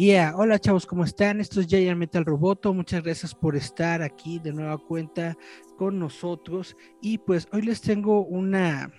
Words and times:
Yeah, 0.00 0.32
hola 0.34 0.58
chavos, 0.58 0.86
¿cómo 0.86 1.04
están? 1.04 1.40
Esto 1.42 1.60
es 1.60 1.66
Giant 1.66 1.98
Metal 1.98 2.24
Roboto. 2.24 2.72
Muchas 2.72 3.02
gracias 3.02 3.34
por 3.34 3.54
estar 3.54 4.00
aquí 4.00 4.38
de 4.38 4.50
nueva 4.50 4.78
cuenta 4.78 5.36
con 5.76 5.98
nosotros. 5.98 6.74
Y 7.02 7.18
pues 7.18 7.46
hoy 7.52 7.60
les 7.60 7.82
tengo 7.82 8.24
una, 8.24 8.90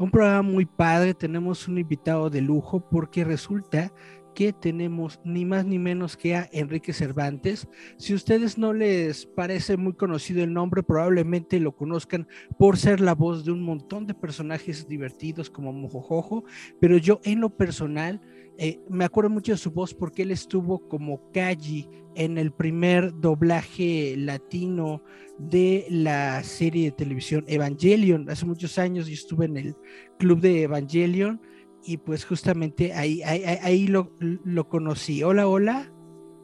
un 0.00 0.10
programa 0.10 0.42
muy 0.42 0.66
padre. 0.66 1.14
Tenemos 1.14 1.68
un 1.68 1.78
invitado 1.78 2.28
de 2.28 2.40
lujo 2.40 2.80
porque 2.90 3.22
resulta 3.22 3.92
que 4.34 4.52
tenemos 4.52 5.20
ni 5.24 5.44
más 5.44 5.64
ni 5.64 5.78
menos 5.78 6.16
que 6.16 6.34
a 6.34 6.48
Enrique 6.50 6.92
Cervantes. 6.92 7.68
Si 7.96 8.12
a 8.12 8.16
ustedes 8.16 8.58
no 8.58 8.72
les 8.72 9.26
parece 9.26 9.76
muy 9.76 9.92
conocido 9.92 10.42
el 10.42 10.52
nombre, 10.52 10.82
probablemente 10.82 11.60
lo 11.60 11.76
conozcan 11.76 12.26
por 12.58 12.78
ser 12.78 13.00
la 13.00 13.14
voz 13.14 13.44
de 13.44 13.52
un 13.52 13.62
montón 13.62 14.08
de 14.08 14.14
personajes 14.14 14.88
divertidos 14.88 15.50
como 15.50 15.72
Mojojojo, 15.72 16.42
pero 16.80 16.96
yo 16.96 17.20
en 17.22 17.40
lo 17.40 17.50
personal 17.56 18.20
eh, 18.58 18.80
me 18.88 19.04
acuerdo 19.04 19.30
mucho 19.30 19.52
de 19.52 19.58
su 19.58 19.70
voz 19.70 19.94
porque 19.94 20.22
él 20.22 20.30
estuvo 20.30 20.86
como 20.88 21.30
Kaji 21.32 21.88
en 22.14 22.36
el 22.38 22.52
primer 22.52 23.12
doblaje 23.18 24.14
latino 24.16 25.02
de 25.38 25.86
la 25.88 26.42
serie 26.44 26.86
de 26.86 26.92
televisión 26.92 27.44
Evangelion. 27.48 28.28
Hace 28.28 28.44
muchos 28.46 28.78
años 28.78 29.06
yo 29.06 29.14
estuve 29.14 29.46
en 29.46 29.56
el 29.56 29.76
club 30.18 30.40
de 30.40 30.62
Evangelion 30.62 31.40
y 31.84 31.96
pues 31.96 32.24
justamente 32.24 32.92
ahí, 32.92 33.22
ahí, 33.22 33.42
ahí 33.62 33.86
lo, 33.86 34.12
lo, 34.20 34.68
conocí. 34.68 35.22
Hola, 35.22 35.48
hola. 35.48 35.92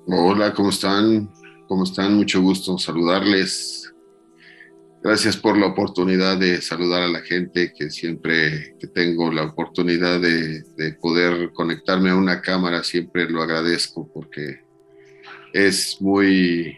Hola, 0.06 0.52
¿cómo 0.54 0.70
están? 0.70 1.30
¿Cómo 1.68 1.84
están? 1.84 2.16
Mucho 2.16 2.40
gusto 2.40 2.78
saludarles. 2.78 3.94
Gracias 5.08 5.38
por 5.38 5.56
la 5.56 5.68
oportunidad 5.68 6.36
de 6.36 6.60
saludar 6.60 7.00
a 7.00 7.08
la 7.08 7.20
gente, 7.20 7.72
que 7.72 7.88
siempre 7.88 8.76
que 8.78 8.88
tengo 8.88 9.32
la 9.32 9.44
oportunidad 9.44 10.20
de, 10.20 10.60
de 10.76 10.92
poder 11.00 11.50
conectarme 11.54 12.10
a 12.10 12.14
una 12.14 12.42
cámara, 12.42 12.84
siempre 12.84 13.26
lo 13.26 13.42
agradezco 13.42 14.06
porque 14.12 14.60
es 15.54 15.96
muy 16.02 16.76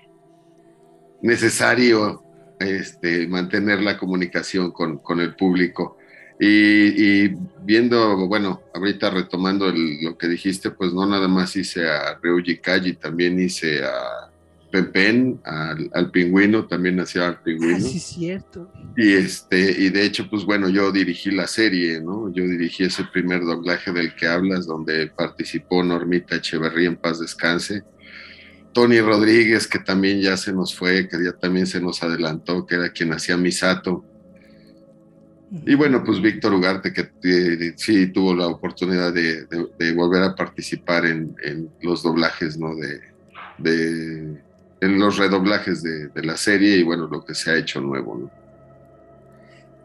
necesario 1.20 2.22
este, 2.60 3.26
mantener 3.26 3.82
la 3.82 3.98
comunicación 3.98 4.70
con, 4.70 4.98
con 4.98 5.18
el 5.18 5.34
público. 5.34 5.98
Y, 6.38 7.24
y, 7.24 7.36
viendo, 7.64 8.28
bueno, 8.28 8.62
ahorita 8.72 9.10
retomando 9.10 9.72
lo 9.74 10.16
que 10.16 10.28
dijiste, 10.28 10.70
pues 10.70 10.92
no 10.92 11.04
nada 11.04 11.26
más 11.26 11.56
hice 11.56 11.88
a 11.88 12.16
Ryuji 12.22 12.58
Kaji, 12.58 12.92
también 12.92 13.40
hice 13.40 13.82
a 13.84 14.29
Pepen, 14.70 15.40
al, 15.44 15.90
al 15.92 16.10
pingüino, 16.10 16.66
también 16.66 17.00
hacía 17.00 17.28
al 17.28 17.42
pingüino. 17.42 17.76
Ah, 17.76 17.80
sí, 17.80 17.98
cierto. 17.98 18.70
Y, 18.96 19.12
este, 19.12 19.58
y 19.58 19.90
de 19.90 20.04
hecho, 20.04 20.28
pues 20.30 20.44
bueno, 20.44 20.68
yo 20.68 20.92
dirigí 20.92 21.30
la 21.30 21.46
serie, 21.46 22.00
¿no? 22.00 22.32
Yo 22.32 22.44
dirigí 22.44 22.84
ese 22.84 23.04
primer 23.04 23.44
doblaje 23.44 23.92
del 23.92 24.14
que 24.14 24.26
hablas, 24.26 24.66
donde 24.66 25.08
participó 25.08 25.82
Normita 25.82 26.36
Echeverría 26.36 26.88
en 26.88 26.96
paz 26.96 27.20
descanse. 27.20 27.82
Tony 28.72 29.00
Rodríguez, 29.00 29.66
que 29.66 29.80
también 29.80 30.20
ya 30.20 30.36
se 30.36 30.52
nos 30.52 30.74
fue, 30.74 31.08
que 31.08 31.16
ya 31.22 31.32
también 31.32 31.66
se 31.66 31.80
nos 31.80 32.02
adelantó, 32.02 32.66
que 32.66 32.76
era 32.76 32.90
quien 32.90 33.12
hacía 33.12 33.36
Misato. 33.36 34.04
Y 35.66 35.74
bueno, 35.74 36.04
pues 36.04 36.22
Víctor 36.22 36.54
Ugarte, 36.54 36.92
que 36.92 37.10
eh, 37.24 37.72
sí 37.74 38.06
tuvo 38.12 38.36
la 38.36 38.46
oportunidad 38.46 39.12
de, 39.12 39.46
de, 39.46 39.66
de 39.76 39.92
volver 39.92 40.22
a 40.22 40.36
participar 40.36 41.06
en, 41.06 41.34
en, 41.42 41.68
los 41.82 42.04
doblajes, 42.04 42.56
¿no? 42.56 42.76
De, 42.76 43.00
de 43.58 44.40
en 44.80 44.98
los 44.98 45.18
redoblajes 45.18 45.82
de, 45.82 46.08
de, 46.08 46.22
la 46.22 46.36
serie 46.36 46.76
y 46.76 46.82
bueno, 46.82 47.06
lo 47.06 47.24
que 47.24 47.34
se 47.34 47.50
ha 47.50 47.56
hecho 47.56 47.80
nuevo, 47.80 48.16
¿no? 48.16 48.30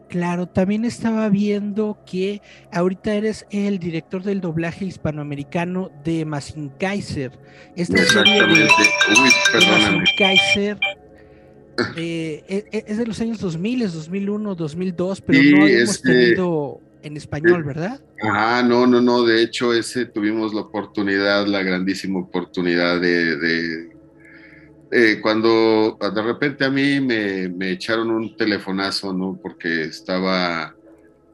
Claro, 0.08 0.46
también 0.46 0.84
estaba 0.84 1.28
viendo 1.28 1.98
que 2.06 2.40
ahorita 2.72 3.14
eres 3.14 3.44
el 3.50 3.78
director 3.80 4.22
del 4.22 4.40
doblaje 4.40 4.84
hispanoamericano 4.84 5.90
de 6.04 6.24
Masin 6.24 6.70
Kaiser. 6.78 7.32
Esta 7.74 7.98
serie 8.04 8.40
de, 8.46 8.64
Uy, 8.64 9.30
perdóname. 9.52 9.98
de 10.00 10.04
Kaiser 10.16 10.78
eh, 11.96 12.84
es 12.86 12.98
de 12.98 13.06
los 13.06 13.20
años 13.20 13.40
2000, 13.40 13.92
2001, 13.92 14.54
2002, 14.54 15.20
pero 15.22 15.42
Sí, 15.42 15.50
no 15.52 15.62
habíamos 15.62 15.90
este- 15.90 16.12
tenido 16.12 16.80
en 17.02 17.16
español, 17.16 17.64
¿verdad? 17.64 18.00
Ah, 18.22 18.62
no, 18.66 18.86
no, 18.86 19.00
no, 19.00 19.24
de 19.24 19.42
hecho 19.42 19.74
ese 19.74 20.06
tuvimos 20.06 20.54
la 20.54 20.62
oportunidad, 20.62 21.46
la 21.46 21.62
grandísima 21.62 22.20
oportunidad 22.20 23.00
de, 23.00 23.36
de 23.36 23.95
eh, 24.90 25.18
cuando 25.20 25.98
de 26.00 26.22
repente 26.22 26.64
a 26.64 26.70
mí 26.70 27.00
me, 27.00 27.48
me, 27.48 27.72
echaron 27.72 28.10
un 28.10 28.36
telefonazo, 28.36 29.12
¿no? 29.12 29.38
Porque 29.42 29.82
estaba, 29.84 30.74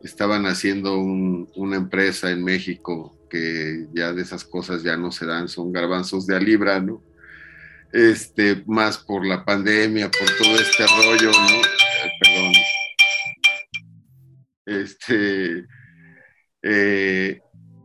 estaban 0.02 0.46
haciendo 0.46 0.98
un, 0.98 1.50
una 1.56 1.76
empresa 1.76 2.30
en 2.30 2.42
México 2.42 3.16
que 3.28 3.86
ya 3.94 4.12
de 4.12 4.22
esas 4.22 4.44
cosas 4.44 4.82
ya 4.82 4.96
no 4.96 5.10
se 5.12 5.26
dan, 5.26 5.48
son 5.48 5.72
garbanzos 5.72 6.26
de 6.26 6.36
a 6.36 6.40
libra, 6.40 6.80
¿no? 6.80 7.02
Este, 7.92 8.62
más 8.66 8.98
por 8.98 9.26
la 9.26 9.44
pandemia, 9.44 10.10
por 10.10 10.28
todo 10.38 10.54
este 10.56 10.86
rollo, 10.86 11.30
¿no? 11.30 11.62
Perdón. 12.20 12.52
Este, 14.64 15.66
eh, 16.62 17.41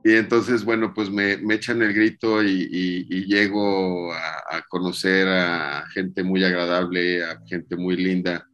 y 0.08 0.16
entonces, 0.16 0.64
bueno, 0.64 0.94
pues 0.94 1.10
me, 1.10 1.36
me 1.36 1.56
echan 1.56 1.82
el 1.82 1.92
grito 1.94 2.42
y, 2.42 2.48
y, 2.72 3.08
y 3.10 3.26
llego 3.26 4.14
a, 4.14 4.58
a, 4.58 4.62
conocer 4.70 5.28
a 5.28 5.84
gente 5.94 6.24
muy 6.24 6.46
agradable, 6.46 7.26
a 7.26 7.42
gente 7.46 7.76
muy 7.76 7.98
linda, 7.98 8.48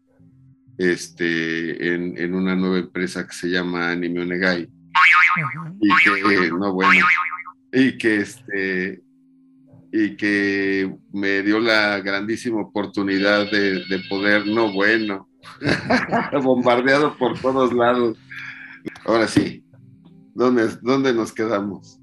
este, 0.80 1.94
en, 1.94 2.18
en 2.18 2.34
una 2.34 2.56
nueva 2.56 2.80
empresa 2.80 3.28
que 3.28 3.36
se 3.36 3.50
llama 3.50 3.91
Anime 3.91 4.22
Onegai. 4.22 4.68
Y 5.80 5.90
que, 6.03 6.50
no, 6.50 6.74
bueno, 6.74 7.06
y 7.72 8.00
que 8.00 8.16
este, 8.16 9.03
y 9.91 10.16
que 10.16 10.91
me 11.12 11.44
dio 11.44 11.59
la 11.59 12.00
grandísima 12.00 12.62
oportunidad 12.62 13.52
de, 13.52 13.85
de 13.85 14.00
poder, 14.09 14.47
no 14.47 14.74
bueno, 14.74 15.30
bombardeado 16.41 17.16
por 17.16 17.40
todos 17.40 17.72
lados. 17.74 18.18
Ahora 19.06 19.28
sí, 19.28 19.64
¿dónde, 20.34 20.70
¿dónde 20.82 21.14
nos 21.14 21.32
quedamos? 21.32 22.00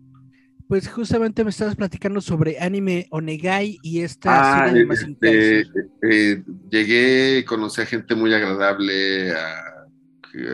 Pues 0.68 0.88
justamente 0.88 1.42
me 1.42 1.50
estabas 1.50 1.74
platicando 1.74 2.20
sobre 2.20 2.60
Anime 2.60 3.08
Onegai 3.10 3.78
y 3.82 4.02
esta 4.02 4.66
ah, 4.66 4.72
este, 4.72 5.66
eh, 6.08 6.44
Llegué, 6.70 7.44
conocí 7.44 7.80
a 7.80 7.86
gente 7.86 8.14
muy 8.14 8.32
agradable, 8.32 9.32
a, 9.32 9.88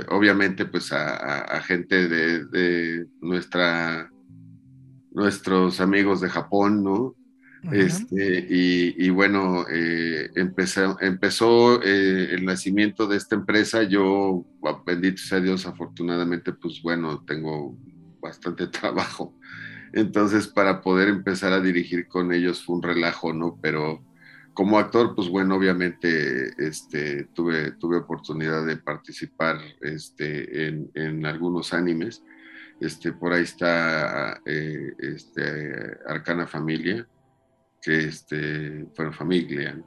obviamente 0.09 0.65
pues 0.65 0.91
a, 0.93 1.17
a, 1.17 1.41
a 1.41 1.61
gente 1.61 2.09
de, 2.09 2.47
de, 2.47 3.07
nuestra 3.21 4.11
nuestros 5.11 5.81
amigos 5.81 6.21
de 6.21 6.31
Japón, 6.31 6.83
¿no? 6.83 7.15
Este, 7.73 8.47
y, 8.49 9.11
bueno, 9.11 9.67
eh, 9.71 10.31
empezó, 10.35 11.83
eh, 11.83 12.29
el 12.33 12.45
nacimiento 12.45 13.07
de 13.07 13.17
esta 13.17 13.35
empresa. 13.35 13.83
Yo, 13.83 14.45
bendito 14.85 15.19
sea 15.19 15.41
Dios, 15.41 15.67
afortunadamente, 15.67 16.53
pues 16.53 16.83
bueno, 16.83 17.25
tengo 17.27 17.77
bastante 18.21 18.67
trabajo. 18.69 19.35
Entonces, 19.93 20.49
para 20.49 20.81
poder 20.81 21.09
empezar 21.09 21.53
a 21.53 21.61
dirigir 21.61 22.09
con 22.09 22.33
ellos 22.33 22.65
fue 22.65 22.77
un 22.77 22.83
relajo, 22.83 23.33
¿no? 23.33 23.59
Pero 23.63 24.03
como 24.53 24.79
actor, 24.79 25.15
pues 25.15 25.29
bueno, 25.29 25.57
obviamente 25.57 26.51
este, 26.59 27.25
tuve, 27.35 27.73
tuve 27.73 27.99
oportunidad 27.99 28.67
de 28.67 28.77
participar 28.77 29.59
este, 29.81 30.69
en, 30.69 30.91
en 30.95 31.27
algunos 31.27 31.73
animes. 31.73 32.23
Este, 32.81 33.13
por 33.13 33.33
ahí 33.33 33.43
está 33.43 34.41
eh, 34.45 34.93
este, 34.99 35.99
Arcana 36.07 36.47
Familia, 36.47 37.07
que 37.81 38.05
este, 38.05 38.85
bueno, 38.97 39.13
familia, 39.13 39.81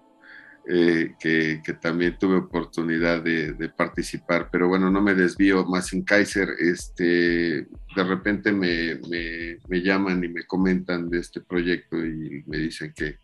eh, 0.71 1.15
que, 1.19 1.61
también 1.81 2.17
tuve 2.19 2.35
oportunidad 2.35 3.23
de, 3.23 3.53
de, 3.53 3.69
participar, 3.69 4.49
pero 4.51 4.67
bueno, 4.67 4.91
no 4.91 5.01
me 5.01 5.15
desvío 5.15 5.65
más 5.65 5.93
en 5.93 6.03
Kaiser, 6.03 6.49
este, 6.59 7.03
de 7.03 8.03
repente 8.03 8.51
me, 8.51 8.99
me, 9.09 9.57
me, 9.67 9.81
llaman 9.81 10.23
y 10.23 10.27
me 10.27 10.43
comentan 10.43 11.09
de 11.09 11.19
este 11.19 11.41
proyecto 11.41 11.97
y 12.05 12.43
me 12.45 12.57
dicen 12.57 12.93
que, 12.95 13.17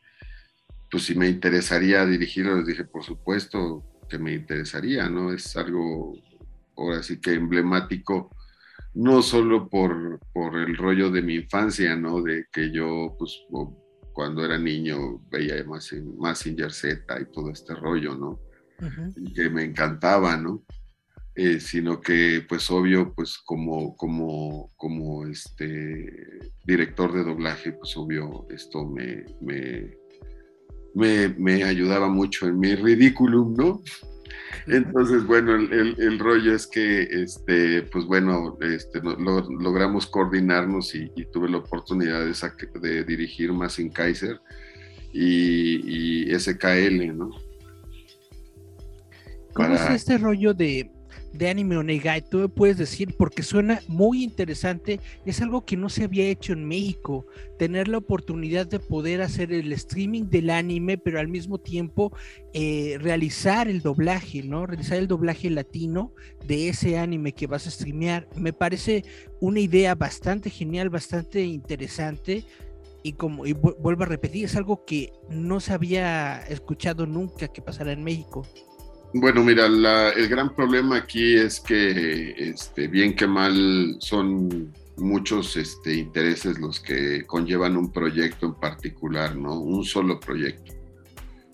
pues 0.89 1.03
si 1.03 1.13
me 1.13 1.27
interesaría 1.27 2.05
dirigirlo, 2.05 2.57
les 2.57 2.67
dije, 2.67 2.85
por 2.85 3.03
supuesto 3.03 3.83
que 4.09 4.17
me 4.17 4.33
interesaría, 4.33 5.09
¿no? 5.09 5.31
Es 5.31 5.55
algo 5.55 6.15
ahora 6.77 7.03
sí 7.03 7.19
que 7.19 7.33
emblemático, 7.33 8.29
no 8.95 9.21
solo 9.21 9.69
por, 9.69 10.19
por 10.33 10.57
el 10.57 10.75
rollo 10.75 11.11
de 11.11 11.21
mi 11.21 11.35
infancia, 11.35 11.95
¿no? 11.95 12.21
De 12.21 12.45
que 12.51 12.71
yo, 12.71 13.15
pues, 13.19 13.45
cuando 14.15 14.45
era 14.45 14.57
niño 14.57 15.19
veía 15.29 15.61
más, 15.65 15.93
más 16.17 16.39
Singer 16.39 16.71
Z 16.71 17.19
y 17.19 17.25
todo 17.33 17.51
este 17.51 17.75
rollo, 17.75 18.15
¿no? 18.15 18.39
Y 19.17 19.33
que 19.33 19.49
me 19.49 19.63
encantaba, 19.63 20.37
¿no? 20.37 20.63
Eh, 21.35 21.59
sino 21.59 21.99
que 21.99 22.45
pues 22.47 22.71
obvio 22.71 23.13
pues 23.13 23.37
como 23.39 23.97
como 23.97 24.71
como 24.77 25.27
este 25.27 26.53
director 26.63 27.11
de 27.11 27.25
doblaje 27.25 27.73
pues 27.73 27.97
obvio 27.97 28.47
esto 28.49 28.85
me 28.85 29.25
me, 29.41 31.27
me, 31.37 31.63
ayudaba 31.65 32.07
mucho 32.07 32.47
en 32.47 32.57
mi 32.57 32.73
ridículum 32.73 33.53
no 33.53 33.81
entonces 34.67 35.25
bueno 35.25 35.55
el, 35.55 36.19
rollo 36.19 36.53
es 36.55 36.67
que 36.67 37.03
este 37.03 37.83
pues 37.83 38.05
bueno 38.05 38.57
este 38.61 39.01
logramos 39.01 40.07
coordinarnos 40.07 40.95
y, 40.95 41.09
tuve 41.31 41.49
la 41.49 41.57
oportunidad 41.57 42.25
de, 42.25 42.79
de 42.79 43.03
dirigir 43.03 43.53
más 43.53 43.79
en 43.79 43.89
Kaiser 43.89 44.39
y, 45.13 46.29
y 46.29 46.39
SKL 46.39 47.17
no 47.17 47.31
¿Cómo 49.55 49.73
es 49.73 49.89
este 49.89 50.17
rollo 50.17 50.53
de, 50.53 50.91
de 51.37 51.49
Anime 51.49 51.77
Onegai, 51.77 52.27
tú 52.27 52.39
me 52.39 52.47
puedes 52.47 52.77
decir, 52.77 53.15
porque 53.17 53.43
suena 53.43 53.81
muy 53.87 54.23
interesante, 54.23 54.99
es 55.25 55.41
algo 55.41 55.65
que 55.65 55.77
no 55.77 55.89
se 55.89 56.03
había 56.03 56.27
hecho 56.27 56.53
en 56.53 56.65
México, 56.65 57.25
tener 57.59 57.87
la 57.87 57.97
oportunidad 57.97 58.67
de 58.67 58.79
poder 58.79 59.21
hacer 59.21 59.51
el 59.51 59.71
streaming 59.73 60.23
del 60.23 60.49
anime, 60.49 60.97
pero 60.97 61.19
al 61.19 61.27
mismo 61.27 61.57
tiempo 61.57 62.11
eh, 62.53 62.97
realizar 62.99 63.67
el 63.67 63.81
doblaje, 63.81 64.43
¿no? 64.43 64.65
Realizar 64.65 64.97
el 64.97 65.07
doblaje 65.07 65.49
latino 65.49 66.13
de 66.45 66.69
ese 66.69 66.97
anime 66.97 67.33
que 67.33 67.47
vas 67.47 67.67
a 67.67 67.71
streamear. 67.71 68.27
Me 68.35 68.53
parece 68.53 69.03
una 69.39 69.59
idea 69.59 69.95
bastante 69.95 70.49
genial, 70.49 70.89
bastante 70.89 71.43
interesante. 71.43 72.45
Y 73.03 73.13
como 73.13 73.45
y 73.45 73.53
vuelvo 73.53 74.03
a 74.03 74.07
repetir, 74.07 74.45
es 74.45 74.55
algo 74.55 74.83
que 74.83 75.11
no 75.29 75.59
se 75.59 75.73
había 75.73 76.39
escuchado 76.47 77.05
nunca 77.05 77.47
que 77.47 77.61
pasara 77.61 77.91
en 77.91 78.03
México. 78.03 78.47
Bueno, 79.13 79.43
mira, 79.43 79.67
el 79.67 80.27
gran 80.27 80.53
problema 80.53 80.97
aquí 80.97 81.35
es 81.35 81.59
que, 81.59 82.31
este, 82.49 82.87
bien 82.87 83.15
que 83.15 83.27
mal, 83.27 83.95
son 83.99 84.73
muchos 84.97 85.55
este, 85.57 85.95
intereses 85.95 86.59
los 86.59 86.79
que 86.79 87.25
conllevan 87.25 87.77
un 87.77 87.91
proyecto 87.91 88.45
en 88.47 88.55
particular, 88.55 89.35
¿no? 89.35 89.59
Un 89.59 89.85
solo 89.85 90.19
proyecto. 90.19 90.73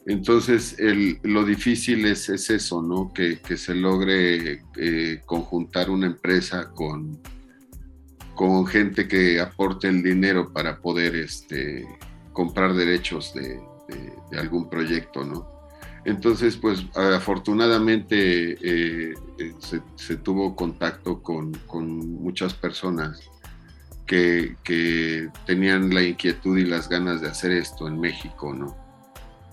Entonces, 0.07 0.75
lo 1.23 1.45
difícil 1.45 2.05
es, 2.05 2.29
eso, 2.29 2.81
¿no? 2.81 3.13
Que, 3.13 3.39
se 3.57 3.75
logre 3.75 4.63
eh, 4.77 5.21
conjuntar 5.25 5.91
una 5.91 6.07
empresa 6.07 6.71
con, 6.71 7.19
con 8.33 8.65
gente 8.65 9.07
que 9.07 9.39
aporte 9.39 9.87
el 9.87 10.01
dinero 10.01 10.51
para 10.51 10.81
poder 10.81 11.15
este, 11.15 11.85
comprar 12.33 12.73
derechos 12.73 13.33
de 13.35 13.59
algún 14.35 14.69
proyecto, 14.69 15.23
¿no? 15.23 15.50
Entonces, 16.03 16.57
pues 16.57 16.83
afortunadamente 16.95 18.53
eh, 18.53 19.13
eh, 19.37 19.53
se, 19.95 20.15
tuvo 20.17 20.55
contacto 20.55 21.21
con, 21.21 21.51
muchas 22.21 22.53
personas 22.53 23.19
que, 24.05 24.55
tenían 25.45 25.93
la 25.93 26.03
inquietud 26.03 26.57
y 26.57 26.65
las 26.65 26.89
ganas 26.89 27.21
de 27.21 27.29
hacer 27.29 27.51
esto 27.51 27.87
en 27.87 27.99
México, 27.99 28.53
¿no? 28.53 28.75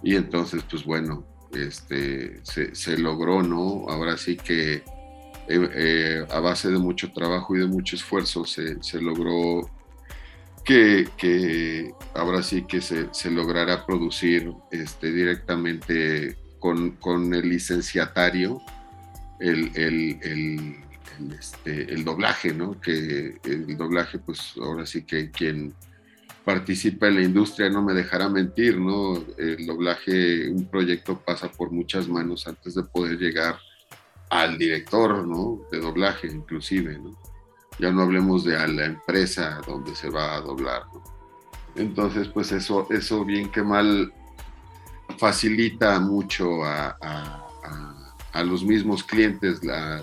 Y 0.03 0.17
entonces, 0.17 0.63
pues 0.69 0.85
bueno, 0.85 1.25
este, 1.53 2.41
se, 2.45 2.99
logró, 2.99 3.43
¿no? 3.43 3.85
Ahora 3.89 4.17
sí 4.17 4.37
que 4.37 4.83
eh, 5.49 6.27
a 6.31 6.41
base 6.41 6.71
de 6.71 6.79
mucho 6.79 7.13
trabajo 7.13 7.57
y 7.57 7.61
de 7.61 7.67
mucho 7.67 7.97
esfuerzo 7.97 8.45
se, 8.47 8.79
logró 9.01 9.69
que, 10.69 11.95
ahora 12.15 12.43
sí 12.43 12.63
que 12.63 12.81
se, 12.83 13.31
lograra 13.31 13.87
producir 13.87 14.53
este, 14.71 15.11
directamente 15.11 16.37
con, 16.59 17.35
el 17.35 17.49
licenciatario 17.49 18.61
el, 19.41 19.71
este, 21.39 21.93
el, 21.93 22.05
doblaje, 22.05 22.53
¿no? 22.53 22.79
Que 22.81 23.39
el 23.45 23.77
doblaje, 23.79 24.19
pues 24.19 24.55
ahora 24.61 24.85
sí 24.85 25.05
que 25.05 25.31
quien 25.31 25.73
participa 26.45 27.09
en 27.09 27.15
la 27.15 27.23
industria 27.23 27.71
no 27.71 27.83
me 27.83 27.95
dejará 27.95 28.29
mentir, 28.29 28.79
¿no? 28.79 29.25
El 29.39 29.67
doblaje, 29.67 30.51
un 30.51 30.67
proyecto 30.67 31.19
pasa 31.19 31.51
por 31.51 31.71
muchas 31.71 32.09
manos 32.09 32.47
antes 32.47 32.75
de 32.75 32.83
poder 32.83 33.19
llegar 33.19 33.59
al 34.29 34.59
director, 34.59 35.27
¿no? 35.27 35.63
De 35.73 35.79
doblaje, 35.81 36.27
inclusive, 36.27 36.99
¿no? 36.99 37.28
Ya 37.79 37.93
no 37.93 38.03
hablemos 38.03 38.45
de 38.45 38.57
a 38.57 38.67
la 38.67 38.87
empresa 38.87 39.61
donde 39.67 39.95
se 39.95 40.11
va 40.11 40.35
a 40.35 40.41
doblar. 40.41 40.83
Entonces, 41.77 42.29
pues 42.29 42.51
eso, 42.53 42.87
eso 42.91 43.25
bien 43.25 43.51
que 43.51 43.63
mal 43.63 44.13
facilita 45.17 45.99
mucho 46.01 46.65
a, 46.65 47.45
los 48.45 48.65
mismos 48.65 49.03
clientes 49.03 49.65
la, 49.65 50.01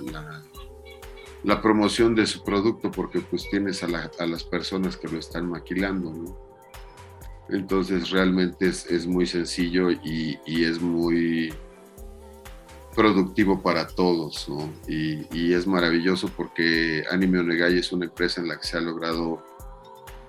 la, 1.43 1.61
promoción 1.61 2.15
de 2.15 2.25
su 2.25 2.43
producto 2.43 2.91
porque 2.91 3.21
pues 3.21 3.49
tienes 3.49 3.81
a, 3.81 3.87
las 3.87 4.43
personas 4.43 4.97
que 4.97 5.07
lo 5.07 5.17
están 5.17 5.49
maquilando, 5.49 6.11
¿no? 6.11 6.45
Entonces 7.49 8.09
realmente 8.09 8.67
es, 8.67 9.07
muy 9.07 9.25
sencillo 9.25 9.89
y, 9.89 10.37
es 10.45 10.81
muy 10.81 11.53
productivo 12.95 13.61
para 13.61 13.87
todos, 13.87 14.47
¿no? 14.47 14.71
Y, 14.87 15.53
es 15.53 15.67
maravilloso 15.67 16.29
porque 16.35 17.03
Anime 17.11 17.39
Onegai 17.39 17.77
es 17.77 17.91
una 17.91 18.05
empresa 18.05 18.41
en 18.41 18.47
la 18.47 18.57
que 18.57 18.67
se 18.67 18.77
ha 18.77 18.81
logrado 18.81 19.43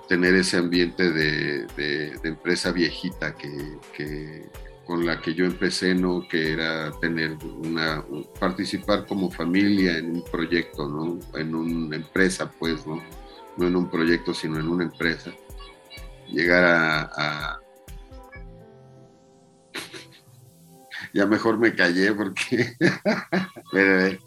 tener 0.09 0.35
ese 0.35 0.59
ambiente 0.59 1.11
de, 1.11 2.19
empresa 2.23 2.73
viejita 2.73 3.35
que, 3.35 4.49
con 4.85 5.05
la 5.07 5.21
que 5.21 5.35
yo 5.35 5.45
empecé, 5.45 5.95
¿no? 5.95 6.27
Que 6.29 6.53
era 6.53 6.93
tener 7.01 7.37
una, 7.45 8.05
participar 8.39 9.07
como 9.07 9.31
familia 9.31 9.99
en 9.99 10.17
un 10.17 10.25
proyecto, 10.25 10.89
¿no? 10.89 11.19
En 11.39 11.55
una 11.55 11.97
empresa, 11.97 12.51
pues, 12.59 12.87
¿no? 12.87 13.03
No 13.57 13.67
en 13.67 13.77
un 13.77 13.91
proyecto, 13.91 14.35
sino 14.35 14.61
en 14.61 14.69
una 14.69 14.85
empresa. 14.85 15.33
Llegar 16.29 16.65
a, 16.65 17.61
ya 21.17 21.27
mejor 21.27 21.59
me 21.59 21.75
callé 21.75 22.13
porque... 22.13 22.75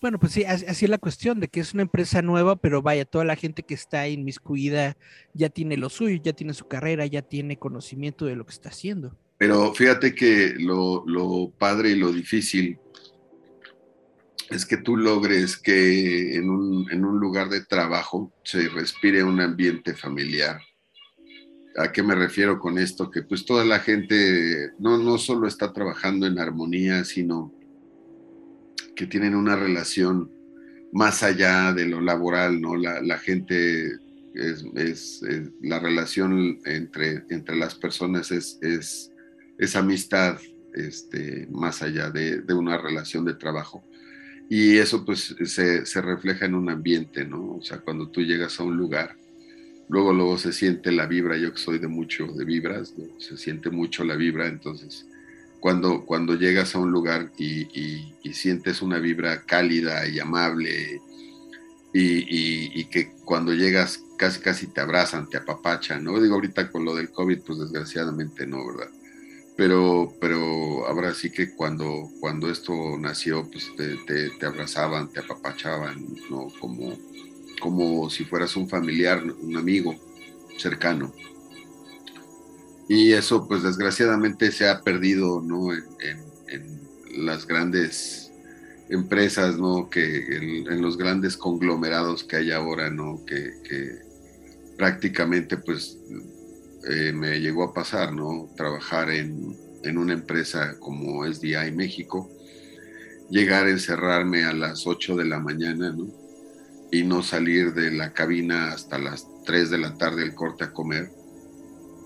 Bueno, 0.00 0.18
pues 0.18 0.32
sí, 0.32 0.42
así, 0.42 0.66
es 0.66 0.90
la 0.90 0.98
cuestión 0.98 1.38
de 1.38 1.46
que 1.46 1.60
es 1.60 1.74
una 1.74 1.82
empresa 1.82 2.22
nueva, 2.22 2.56
pero 2.56 2.82
vaya, 2.82 3.04
toda 3.04 3.24
la 3.24 3.36
gente 3.36 3.62
que 3.62 3.74
está 3.74 4.08
inmiscuida 4.08 4.96
ya 5.32 5.48
tiene 5.48 5.76
lo 5.76 5.90
suyo, 5.90 6.20
ya 6.20 6.32
tiene 6.32 6.54
su 6.54 6.66
carrera, 6.66 7.06
ya 7.06 7.22
tiene 7.22 7.56
conocimiento 7.56 8.26
de 8.26 8.34
lo 8.34 8.44
que 8.44 8.50
está 8.50 8.70
haciendo. 8.70 9.16
Pero 9.38 9.72
fíjate 9.72 10.12
que 10.12 10.56
lo, 10.58 11.52
padre 11.56 11.90
y 11.90 11.94
lo 11.94 12.10
difícil 12.10 12.80
es 14.50 14.66
que 14.66 14.78
tú 14.78 14.96
logres 14.96 15.56
que 15.56 16.34
en 16.34 16.50
un, 16.50 16.90
en 16.90 17.04
un 17.04 17.20
lugar 17.20 17.48
de 17.48 17.64
trabajo 17.64 18.32
se 18.42 18.68
respire 18.70 19.22
un 19.22 19.40
ambiente 19.40 19.94
familiar. 19.94 20.60
¿A 21.76 21.90
qué 21.90 22.02
me 22.02 22.14
refiero 22.14 22.58
con 22.58 22.78
esto? 22.78 23.10
Que 23.10 23.22
pues 23.22 23.46
toda 23.46 23.64
la 23.64 23.78
gente 23.80 24.72
no, 24.78 24.98
no 24.98 25.16
solo 25.16 25.48
está 25.48 25.72
trabajando 25.72 26.26
en 26.26 26.38
armonía, 26.38 27.04
sino 27.04 27.52
que 28.94 29.06
tienen 29.06 29.34
una 29.34 29.56
relación 29.56 30.30
más 30.92 31.22
allá 31.22 31.72
de 31.72 31.86
lo 31.86 32.00
laboral, 32.00 32.60
¿no? 32.60 32.76
La, 32.76 33.18
gente 33.18 33.92
es, 34.34 35.22
la 35.62 35.78
relación 35.78 36.60
entre, 36.66 37.24
entre 37.30 37.56
las 37.56 37.74
personas 37.74 38.30
es, 38.30 38.58
es, 38.60 39.76
amistad, 39.76 40.38
este, 40.74 41.48
más 41.50 41.82
allá 41.82 42.10
de, 42.10 42.42
una 42.52 42.76
relación 42.76 43.24
de 43.24 43.34
trabajo. 43.34 43.82
Y 44.50 44.76
eso 44.76 45.04
pues 45.06 45.34
se, 45.44 45.86
se, 45.86 46.02
refleja 46.02 46.44
en 46.44 46.54
un 46.54 46.68
ambiente, 46.68 47.24
¿no? 47.24 47.54
O 47.54 47.62
sea, 47.62 47.78
cuando 47.78 48.10
tú 48.10 48.20
llegas 48.20 48.60
a 48.60 48.64
un 48.64 48.76
lugar, 48.76 49.16
luego 49.88 50.12
luego 50.12 50.38
se 50.38 50.52
siente 50.52 50.92
la 50.92 51.06
vibra, 51.06 51.36
yo 51.36 51.52
que 51.52 51.58
soy 51.58 51.78
de 51.78 51.88
mucho 51.88 52.26
de 52.26 52.44
vibras, 52.44 52.94
se 53.18 53.36
siente 53.36 53.70
mucho 53.70 54.04
la 54.04 54.16
vibra, 54.16 54.46
entonces 54.46 55.06
cuando, 55.62 56.04
cuando 56.04 56.34
llegas 56.34 56.74
a 56.74 56.80
un 56.80 56.90
lugar 56.90 57.30
y, 57.38 58.12
sientes 58.32 58.82
una 58.82 58.98
vibra 58.98 59.42
cálida 59.42 60.08
y 60.08 60.18
amable 60.18 61.00
y, 61.94 62.84
que 62.86 63.12
cuando 63.24 63.52
llegas 63.54 64.02
casi 64.18 64.40
casi 64.40 64.66
te 64.66 64.80
abrazan, 64.80 65.30
te 65.30 65.36
apapachan, 65.36 66.02
¿no? 66.02 66.20
Digo, 66.20 66.34
ahorita 66.34 66.72
con 66.72 66.84
lo 66.84 66.96
del 66.96 67.10
COVID, 67.10 67.42
pues 67.46 67.60
desgraciadamente 67.60 68.44
no, 68.44 68.66
¿verdad? 68.66 68.90
Pero, 69.56 70.12
pero 70.20 70.86
ahora 70.88 71.14
sí 71.14 71.30
que 71.30 71.54
cuando, 71.54 72.10
cuando 72.18 72.50
esto 72.50 72.74
nació, 72.98 73.48
pues 73.48 73.70
te, 73.76 73.96
te, 74.38 74.46
abrazaban, 74.46 75.12
te 75.12 75.20
apapachaban, 75.20 76.04
¿no? 76.28 76.48
Como, 76.58 76.98
como 77.62 78.10
si 78.10 78.24
fueras 78.24 78.56
un 78.56 78.68
familiar, 78.68 79.22
un 79.22 79.56
amigo 79.56 79.94
cercano 80.58 81.14
y 82.88 83.14
eso 83.14 83.48
pues 83.48 83.62
desgraciadamente 83.62 84.52
se 84.52 84.68
ha 84.68 84.82
perdido 84.82 85.40
¿no? 85.40 85.72
en, 85.72 86.82
las 87.16 87.46
grandes 87.46 88.30
empresas, 88.90 89.58
¿no? 89.58 89.88
Que 89.88 90.64
en, 90.66 90.82
los 90.82 90.98
grandes 90.98 91.38
conglomerados 91.38 92.24
que 92.24 92.36
hay 92.36 92.50
ahora, 92.50 92.90
¿no? 92.90 93.24
Que, 93.24 93.98
prácticamente, 94.76 95.56
pues, 95.56 95.98
eh, 96.88 97.12
me 97.12 97.40
llegó 97.40 97.64
a 97.64 97.72
pasar, 97.74 98.12
¿no? 98.12 98.50
Trabajar 98.56 99.10
en, 99.10 99.56
una 99.96 100.12
empresa 100.12 100.78
como 100.78 101.24
SDI 101.24 101.72
México, 101.72 102.30
llegar 103.30 103.66
a 103.66 103.70
encerrarme 103.70 104.44
a 104.44 104.52
las 104.52 104.86
8 104.86 105.16
de 105.16 105.24
la 105.24 105.38
mañana, 105.38 105.92
¿no? 105.92 106.21
Y 106.92 107.02
no 107.02 107.24
salir 107.24 107.74
de 107.74 107.90
la 107.90 108.12
cabina 108.12 108.72
hasta 108.72 108.98
las 108.98 109.26
3 109.44 109.70
de 109.70 109.78
la 109.78 109.96
tarde 109.96 110.22
el 110.22 110.34
corte 110.34 110.64
a 110.64 110.72
comer. 110.72 111.10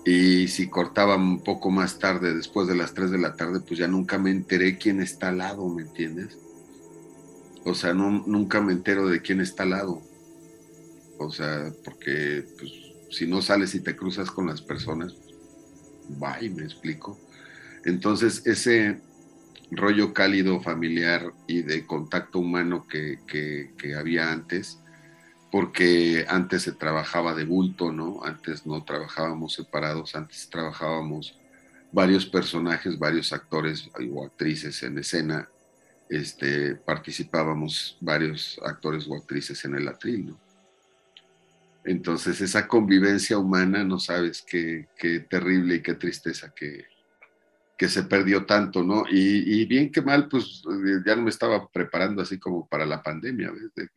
Y 0.05 0.47
si 0.47 0.69
cortaba 0.69 1.17
un 1.17 1.43
poco 1.43 1.69
más 1.69 1.99
tarde, 1.99 2.33
después 2.33 2.67
de 2.67 2.75
las 2.75 2.93
3 2.93 3.11
de 3.11 3.17
la 3.17 3.35
tarde, 3.35 3.59
pues 3.59 3.77
ya 3.77 3.87
nunca 3.87 4.17
me 4.17 4.31
enteré 4.31 4.77
quién 4.77 5.01
está 5.01 5.27
al 5.27 5.39
lado, 5.39 5.67
¿me 5.67 5.83
entiendes? 5.83 6.39
O 7.65 7.75
sea, 7.75 7.93
no, 7.93 8.23
nunca 8.25 8.61
me 8.61 8.71
entero 8.71 9.09
de 9.09 9.21
quién 9.21 9.41
está 9.41 9.63
al 9.63 9.71
lado. 9.71 10.01
O 11.19 11.29
sea, 11.29 11.73
porque 11.83 12.45
pues, 12.57 12.71
si 13.11 13.27
no 13.27 13.41
sales 13.41 13.75
y 13.75 13.81
te 13.81 13.95
cruzas 13.95 14.31
con 14.31 14.47
las 14.47 14.61
personas, 14.61 15.13
va 16.23 16.41
y 16.41 16.49
me 16.49 16.63
explico. 16.63 17.19
Entonces, 17.83 18.43
ese 18.45 19.01
rollo 19.71 20.13
cálido, 20.13 20.61
familiar 20.61 21.33
y 21.47 21.61
de 21.61 21.85
contacto 21.85 22.39
humano 22.39 22.87
que, 22.87 23.19
había 23.97 24.31
antes, 24.31 24.79
porque 25.51 26.25
antes 26.27 26.63
se 26.63 26.71
trabajaba 26.71 27.33
de 27.33 27.45
bulto, 27.45 27.91
¿no? 27.91 28.23
Antes 28.23 28.65
no 28.65 28.83
trabajábamos 28.83 29.53
separados, 29.53 30.15
antes 30.15 30.49
trabajábamos 30.49 31.37
varios 31.91 32.25
personajes, 32.25 32.99
varios 32.99 33.33
actores 33.33 33.89
o 34.13 34.25
actrices 34.25 34.83
en 34.83 34.99
escena 34.99 35.49
este, 36.09 36.75
participábamos 36.75 37.97
varios 37.99 38.59
actores 38.63 39.07
o 39.07 39.15
actrices 39.15 39.63
en 39.65 39.75
el 39.75 39.87
atril, 39.87 40.27
¿no? 40.27 40.39
Entonces 41.83 42.41
esa 42.41 42.67
convivencia 42.67 43.37
humana, 43.37 43.83
no 43.85 43.99
sabes 43.99 44.41
qué 44.41 44.87
terrible 45.29 45.75
y 45.75 45.81
qué 45.81 45.93
tristeza 45.93 46.53
que, 46.53 46.85
que 47.77 47.87
se 47.89 48.03
perdió 48.03 48.45
tanto, 48.45 48.83
¿no? 48.83 49.03
Y, 49.09 49.65
bien 49.65 49.91
que 49.91 50.01
mal, 50.01 50.27
pues 50.27 50.63
ya 51.05 51.15
no 51.15 51.21
me 51.21 51.29
estaba 51.29 51.69
preparando 51.69 52.21
así 52.21 52.39
como 52.39 52.67
para 52.67 52.85
la 52.85 53.03
pandemia, 53.03 53.51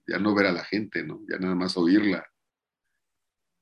ya 0.06 0.18
no 0.18 0.34
ver 0.34 0.46
a 0.46 0.52
la 0.52 0.64
gente, 0.64 1.02
¿no? 1.02 1.22
Ya 1.28 1.38
nada 1.38 1.54
más 1.54 1.76
oírla 1.76 2.26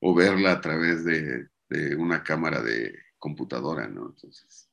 o 0.00 0.14
verla 0.14 0.52
a 0.52 0.60
través 0.60 1.04
de, 1.04 1.48
de 1.68 1.94
una 1.96 2.22
cámara 2.22 2.62
de 2.62 2.98
computadora, 3.18 3.86
¿no? 3.88 4.08
Entonces, 4.08 4.68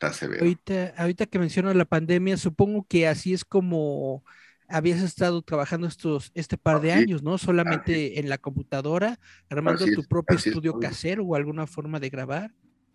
Ahorita, 0.00 0.94
ahorita 0.96 1.26
que 1.26 1.38
menciono 1.38 1.74
la 1.74 1.84
pandemia, 1.84 2.36
supongo 2.36 2.86
que 2.88 3.08
así 3.08 3.32
es 3.32 3.44
como 3.44 4.24
habías 4.68 5.02
estado 5.02 5.42
trabajando 5.42 5.88
estos, 5.88 6.30
este 6.34 6.56
par 6.56 6.80
de 6.80 6.92
años, 6.92 7.22
¿no? 7.22 7.36
Solamente 7.38 8.20
en 8.20 8.28
la 8.28 8.38
computadora, 8.38 9.18
armando 9.48 9.86
tu 9.86 10.04
propio 10.04 10.36
estudio 10.36 10.78
casero 10.78 11.24
o 11.24 11.34
alguna 11.34 11.66
forma 11.66 11.98
de 11.98 12.10
grabar. 12.10 12.54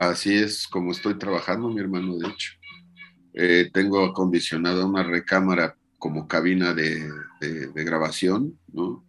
Así 0.10 0.34
es 0.34 0.68
como 0.68 0.92
estoy 0.92 1.18
trabajando, 1.18 1.70
mi 1.70 1.80
hermano, 1.80 2.18
de 2.18 2.28
hecho. 2.28 2.54
Eh, 3.34 3.70
tengo 3.74 4.04
acondicionada 4.06 4.86
una 4.86 5.04
recámara 5.04 5.76
como 5.98 6.28
cabina 6.28 6.74
de, 6.74 7.10
grabación, 7.74 8.58
¿no? 8.72 9.04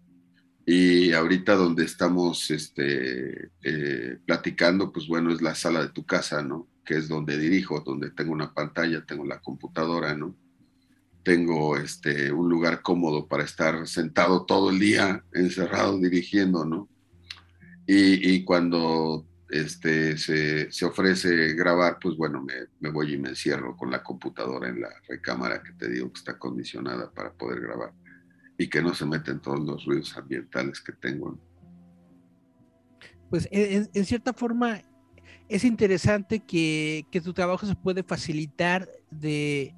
Y 0.66 1.12
ahorita 1.12 1.56
donde 1.56 1.84
estamos 1.84 2.50
este, 2.50 3.50
eh, 3.62 4.18
platicando, 4.24 4.92
pues 4.92 5.06
bueno, 5.06 5.30
es 5.30 5.42
la 5.42 5.54
sala 5.54 5.82
de 5.82 5.90
tu 5.90 6.04
casa, 6.06 6.42
¿no? 6.42 6.68
que 6.84 6.94
es 6.96 7.08
donde 7.08 7.38
dirijo, 7.38 7.80
donde 7.80 8.10
tengo 8.10 8.32
una 8.32 8.52
pantalla, 8.52 9.04
tengo 9.04 9.24
la 9.24 9.40
computadora, 9.40 10.14
¿no? 10.14 10.36
Tengo 11.22 11.76
este, 11.78 12.30
un 12.30 12.48
lugar 12.50 12.82
cómodo 12.82 13.26
para 13.26 13.44
estar 13.44 13.86
sentado 13.88 14.44
todo 14.44 14.70
el 14.70 14.78
día, 14.78 15.24
encerrado, 15.32 15.98
dirigiendo, 15.98 16.64
¿no? 16.64 16.88
Y, 17.86 18.44
cuando 18.44 19.26
este, 19.54 20.16
se, 20.18 20.70
se, 20.72 20.84
ofrece 20.84 21.54
grabar, 21.54 21.98
pues 22.00 22.16
bueno, 22.16 22.42
me, 22.42 22.54
me, 22.80 22.90
voy 22.90 23.14
y 23.14 23.18
me 23.18 23.30
encierro 23.30 23.76
con 23.76 23.90
la 23.90 24.02
computadora 24.02 24.68
en 24.68 24.80
la 24.80 24.90
recámara 25.08 25.62
que 25.62 25.72
te 25.72 25.88
digo 25.88 26.12
que 26.12 26.18
está 26.18 26.32
acondicionada 26.32 27.10
para 27.12 27.32
poder 27.32 27.60
grabar 27.60 27.92
y 28.58 28.68
que 28.68 28.82
no 28.82 28.94
se 28.94 29.06
meten 29.06 29.40
todos 29.40 29.60
los 29.60 29.84
ruidos 29.84 30.16
ambientales 30.16 30.80
que 30.80 30.92
tengo. 30.92 31.38
Pues 33.30 33.48
en, 33.50 33.88
en 33.92 34.04
cierta 34.04 34.32
forma 34.32 34.82
es 35.48 35.64
interesante 35.64 36.40
que, 36.40 37.06
tu 37.22 37.32
trabajo 37.32 37.66
se 37.66 37.74
puede 37.74 38.02
facilitar 38.02 38.88
de, 39.10 39.74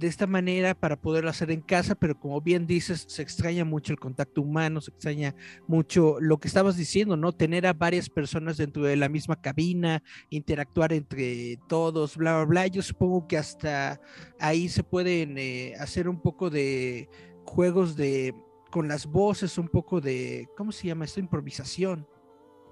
esta 0.00 0.26
manera 0.26 0.74
para 0.74 1.00
poderlo 1.00 1.30
hacer 1.30 1.50
en 1.50 1.60
casa, 1.60 1.94
pero 1.94 2.18
como 2.18 2.40
bien 2.40 2.66
dices, 2.66 3.04
se 3.08 3.22
extraña 3.22 3.64
mucho 3.64 3.92
el 3.92 3.98
contacto 3.98 4.42
humano, 4.42 4.80
se 4.80 4.90
extraña 4.90 5.34
mucho 5.66 6.16
lo 6.20 6.38
que 6.38 6.48
estabas 6.48 6.76
diciendo, 6.76 7.16
¿no? 7.16 7.32
Tener 7.32 7.66
a 7.66 7.72
varias 7.72 8.08
personas 8.08 8.56
dentro 8.56 8.84
de 8.84 8.96
la 8.96 9.08
misma 9.08 9.40
cabina, 9.40 10.02
interactuar 10.30 10.92
entre 10.92 11.58
todos, 11.68 12.16
bla, 12.16 12.36
bla, 12.36 12.44
bla. 12.44 12.66
Yo 12.66 12.82
supongo 12.82 13.26
que 13.26 13.36
hasta 13.36 14.00
ahí 14.38 14.68
se 14.68 14.84
pueden 14.84 15.38
eh, 15.38 15.74
hacer 15.78 16.08
un 16.08 16.20
poco 16.20 16.50
de 16.50 17.08
juegos 17.44 17.96
de 17.96 18.34
con 18.70 18.88
las 18.88 19.06
voces, 19.06 19.58
un 19.58 19.68
poco 19.68 20.00
de, 20.00 20.48
¿cómo 20.56 20.72
se 20.72 20.86
llama 20.86 21.04
esto? 21.04 21.20
Improvisación. 21.20 22.06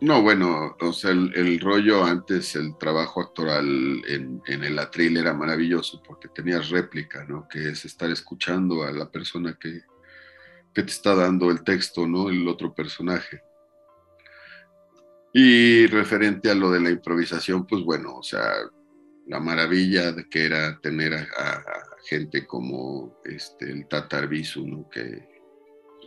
No, 0.00 0.23
bueno, 0.23 0.76
o 0.81 0.93
sea, 0.93 1.11
el, 1.11 1.59
rollo 1.59 2.05
antes, 2.05 2.55
el 2.55 2.78
trabajo 2.78 3.21
actoral 3.21 3.67
en, 4.07 4.40
el 4.47 4.78
atril 4.78 5.17
era 5.17 5.35
maravilloso 5.35 6.00
porque 6.07 6.28
tenías 6.28 6.69
réplica, 6.69 7.25
¿no? 7.25 7.49
Que 7.49 7.71
es 7.71 7.85
estar 7.85 8.09
escuchando 8.11 8.85
a 8.85 8.93
la 8.93 9.11
persona 9.11 9.59
que, 9.61 9.83
que 10.73 10.83
te 10.83 10.90
está 10.90 11.17
dando 11.17 11.50
el 11.50 11.64
texto, 11.64 12.07
¿no? 12.07 12.31
El 12.31 12.47
otro 12.47 12.73
personaje. 12.73 13.43
Y 15.33 15.87
referente 15.88 16.49
a 16.49 16.55
lo 16.55 16.71
de 16.71 16.81
la 16.81 16.90
improvisación, 16.90 17.67
pues 17.67 17.83
bueno, 17.83 18.19
o 18.19 18.23
sea, 18.23 18.52
la 19.26 19.40
maravilla 19.40 20.12
de 20.12 20.28
que 20.28 20.45
era 20.47 20.78
tener 20.81 21.14
a, 21.14 21.64
gente 22.07 22.47
como 22.47 23.21
este, 23.25 23.71
el 23.71 23.87
Tatar 23.87 24.28
Bisu, 24.28 24.67
¿no? 24.67 24.88
Que, 24.88 25.38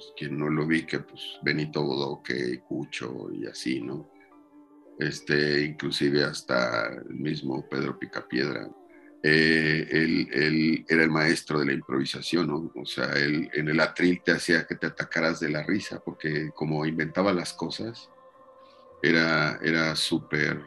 pues, 0.02 0.14
quien 0.18 0.38
no 0.38 0.50
lo 0.50 0.66
vi, 0.66 0.84
que 0.86 1.00
pues 1.00 1.22
Benito 1.44 1.84
Bodoque, 1.84 2.62
Cucho 2.68 3.30
y 3.32 3.46
así, 3.46 3.82
¿no? 3.82 4.10
Este, 4.98 5.64
inclusive 5.64 6.24
hasta 6.24 6.88
el 6.88 7.16
mismo 7.16 7.68
Pedro 7.70 7.98
Picapiedra. 7.98 8.70
Eh, 9.24 9.88
él, 9.92 10.86
era 10.88 11.04
el 11.04 11.12
maestro 11.12 11.60
de 11.60 11.68
la 11.68 11.74
improvisación, 11.74 12.48
¿no? 12.48 12.72
O 12.76 12.86
sea, 12.86 13.12
él 13.14 13.50
en 13.54 13.70
el 13.70 13.80
atril 13.80 14.22
te 14.24 14.32
hacía 14.32 14.66
que 14.66 14.76
te 14.76 14.88
atacaras 14.88 15.40
de 15.40 15.50
la 15.50 15.64
risa, 15.64 16.02
porque 16.04 16.50
como 16.56 16.86
inventaba 16.86 17.32
las 17.32 17.54
cosas, 17.54 18.10
era, 19.04 19.60
era 19.62 19.96
súper 19.96 20.62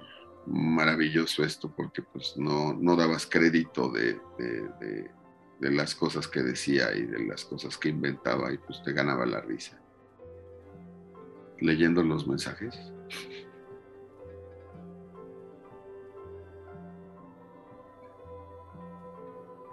maravilloso 0.47 1.45
esto, 1.45 1.75
porque 1.75 2.03
pues 2.03 2.35
no, 2.37 2.75
no 2.75 2.95
dabas 2.97 3.27
crédito 3.27 3.91
de 3.91 4.21
de 4.39 5.11
las 5.61 5.95
cosas 5.95 6.29
que 6.29 6.43
decía 6.43 6.95
y 6.95 7.03
de 7.03 7.27
las 7.27 7.45
cosas 7.45 7.79
que 7.79 7.89
inventaba 7.89 8.53
y 8.53 8.59
pues 8.59 8.83
te 8.83 8.93
ganaba 8.93 9.25
la 9.27 9.41
risa. 9.41 9.81
Leyendo 11.59 12.03
los 12.03 12.27
mensajes. 12.27 12.75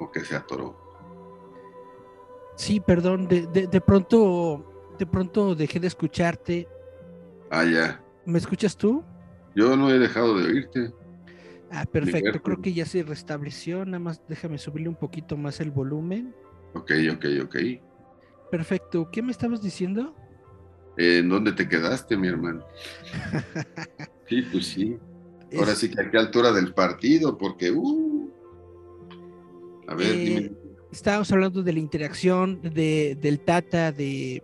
o 0.01 0.11
que 0.11 0.21
se 0.21 0.35
atoró. 0.35 0.75
Sí, 2.55 2.79
perdón, 2.79 3.27
de, 3.27 3.45
de, 3.47 3.81
pronto, 3.81 4.93
de 4.97 5.05
pronto 5.05 5.55
dejé 5.55 5.79
de 5.79 5.87
escucharte. 5.87 6.67
Ah, 7.49 7.63
ya. 7.63 8.03
¿Me 8.25 8.37
escuchas 8.39 8.75
tú? 8.75 9.03
Yo 9.55 9.75
no 9.75 9.89
he 9.89 9.99
dejado 9.99 10.37
de 10.37 10.45
oírte. 10.45 10.93
Ah, 11.71 11.85
perfecto, 11.85 12.41
creo 12.41 12.61
que 12.61 12.73
ya 12.73 12.85
se 12.85 13.01
restableció, 13.03 13.85
nada 13.85 13.99
más 13.99 14.21
déjame 14.27 14.57
subirle 14.57 14.89
un 14.89 14.95
poquito 14.95 15.37
más 15.37 15.61
el 15.61 15.71
volumen. 15.71 16.35
Ok, 16.73 16.91
ok, 17.13 17.25
ok. 17.43 17.55
Perfecto, 18.51 19.09
¿qué 19.09 19.21
me 19.21 19.31
estabas 19.31 19.61
diciendo? 19.61 20.13
¿En 20.97 21.29
dónde 21.29 21.53
te 21.53 21.69
quedaste, 21.69 22.17
mi 22.17 22.27
hermano? 22.27 22.65
sí, 24.27 24.41
pues 24.51 24.67
sí. 24.67 24.97
Ahora 25.57 25.75
sí 25.75 25.89
que 25.89 26.01
a 26.01 26.11
qué 26.11 26.17
altura 26.17 26.51
del 26.51 26.73
partido, 26.73 27.37
porque... 27.37 27.71
Uh, 27.71 28.29
a 29.87 29.95
ver, 29.95 30.17
dime. 30.17 30.39
Eh, 30.39 30.51
estábamos 30.91 31.31
hablando 31.31 31.63
de 31.63 31.73
la 31.73 31.79
interacción 31.79 32.61
de, 32.61 33.17
del 33.19 33.39
Tata, 33.39 33.91
de 33.91 34.43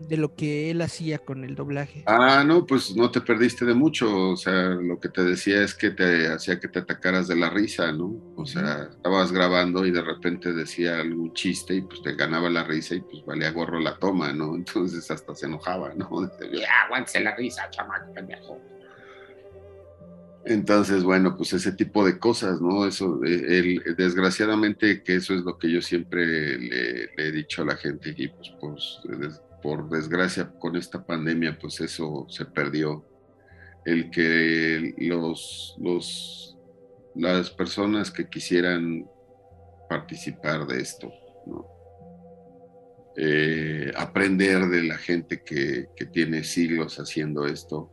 de 0.00 0.16
lo 0.16 0.34
que 0.34 0.70
él 0.70 0.80
hacía 0.80 1.18
con 1.18 1.44
el 1.44 1.54
doblaje. 1.54 2.04
Ah, 2.06 2.42
no, 2.44 2.66
pues 2.66 2.96
no 2.96 3.10
te 3.10 3.20
perdiste 3.20 3.64
de 3.64 3.74
mucho. 3.74 4.30
O 4.30 4.36
sea, 4.36 4.70
lo 4.70 4.98
que 4.98 5.10
te 5.10 5.22
decía 5.22 5.62
es 5.62 5.74
que 5.74 5.90
te 5.90 6.28
hacía 6.28 6.58
que 6.58 6.68
te 6.68 6.78
atacaras 6.78 7.28
de 7.28 7.36
la 7.36 7.50
risa, 7.50 7.92
¿no? 7.92 8.16
O 8.36 8.46
sea, 8.46 8.88
estabas 8.90 9.30
grabando 9.30 9.84
y 9.84 9.90
de 9.90 10.02
repente 10.02 10.52
decía 10.52 11.00
algún 11.00 11.34
chiste 11.34 11.74
y 11.74 11.82
pues 11.82 12.02
te 12.02 12.14
ganaba 12.14 12.48
la 12.48 12.64
risa 12.64 12.94
y 12.94 13.00
pues 13.00 13.24
valía 13.26 13.52
gorro 13.52 13.78
la 13.78 13.98
toma, 13.98 14.32
¿no? 14.32 14.54
Entonces 14.56 15.10
hasta 15.10 15.34
se 15.34 15.46
enojaba, 15.46 15.92
¿no? 15.94 16.08
Aguántese 16.86 17.20
la 17.20 17.36
risa, 17.36 17.68
chamaco 17.70 18.12
pendejo. 18.14 18.60
Entonces, 20.46 21.04
bueno, 21.04 21.36
pues 21.36 21.52
ese 21.52 21.72
tipo 21.72 22.02
de 22.06 22.18
cosas, 22.18 22.62
¿no? 22.62 22.86
Eso, 22.86 23.22
eh, 23.24 23.58
el, 23.58 23.94
desgraciadamente 23.96 25.02
que 25.02 25.16
eso 25.16 25.34
es 25.34 25.42
lo 25.42 25.58
que 25.58 25.70
yo 25.70 25.82
siempre 25.82 26.58
le, 26.58 27.10
he 27.18 27.30
dicho 27.30 27.60
a 27.60 27.66
la 27.66 27.76
gente 27.76 28.14
y 28.16 28.28
pues, 28.28 28.50
pues 28.58 29.00
por 29.60 29.88
desgracia 29.88 30.50
con 30.58 30.76
esta 30.76 31.04
pandemia, 31.04 31.58
pues 31.58 31.80
eso 31.80 32.26
se 32.28 32.44
perdió. 32.44 33.04
El 33.84 34.10
que 34.10 34.94
los, 34.98 36.56
las 37.14 37.50
personas 37.50 38.10
que 38.10 38.28
quisieran 38.28 39.08
participar 39.88 40.66
de 40.66 40.80
esto. 40.80 41.12
Eh, 43.16 43.92
aprender 43.96 44.68
de 44.68 44.84
la 44.84 44.96
gente 44.96 45.42
que, 45.42 45.88
que 45.96 46.06
tiene 46.06 46.44
siglos 46.44 46.98
haciendo 46.98 47.46
esto, 47.46 47.90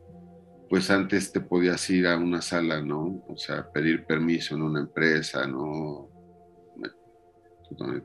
pues 0.68 0.90
antes 0.90 1.32
te 1.32 1.40
podías 1.40 1.88
ir 1.90 2.06
a 2.06 2.16
una 2.16 2.42
sala, 2.42 2.80
¿no? 2.82 3.24
O 3.28 3.36
sea, 3.36 3.70
pedir 3.72 4.04
permiso 4.04 4.54
en 4.54 4.62
una 4.62 4.80
empresa, 4.80 5.46
¿no? 5.46 6.10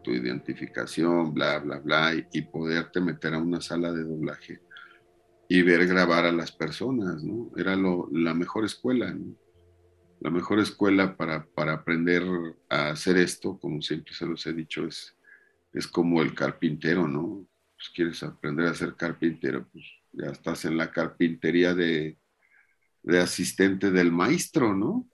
Tu 0.04 0.12
identificación, 0.12 1.34
bla, 1.34 1.60
bla, 1.60 1.80
bla, 1.80 2.14
y, 2.32 2.42
poderte 2.42 3.00
meter 3.00 3.34
a 3.34 3.40
una 3.40 3.62
sala 3.62 3.92
de 3.92 4.04
doblaje 4.04 4.62
y 5.48 5.62
ver 5.62 5.88
grabar 5.88 6.26
a 6.26 6.32
las 6.32 6.52
personas, 6.52 7.24
¿no? 7.24 7.52
Era 7.56 7.76
la 7.76 8.34
mejor 8.34 8.66
escuela, 8.66 9.14
¿no? 9.14 9.36
La 10.20 10.30
mejor 10.30 10.60
escuela 10.60 11.16
para, 11.16 11.46
para 11.46 11.74
aprender 11.74 12.24
a 12.70 12.90
hacer 12.90 13.18
esto, 13.18 13.58
como 13.60 13.82
siempre 13.82 14.14
se 14.14 14.26
los 14.26 14.46
he 14.46 14.54
dicho, 14.54 14.86
es, 14.86 15.16
es 15.74 15.88
como 15.88 16.22
el 16.22 16.34
carpintero, 16.34 17.08
¿no? 17.08 17.46
Pues 17.76 17.90
quieres 17.94 18.24
aprender 18.24 18.68
a 18.68 18.74
ser 18.74 18.96
carpintero, 18.96 19.68
pues 19.72 19.86
ya 20.14 20.28
estás 20.28 20.66
en 20.66 20.78
la 20.78 20.92
carpintería 20.92 21.74
de, 21.74 22.18
de 23.04 23.20
asistente 23.20 23.92
del 23.92 24.12
maestro, 24.12 24.74
¿no? 24.76 25.08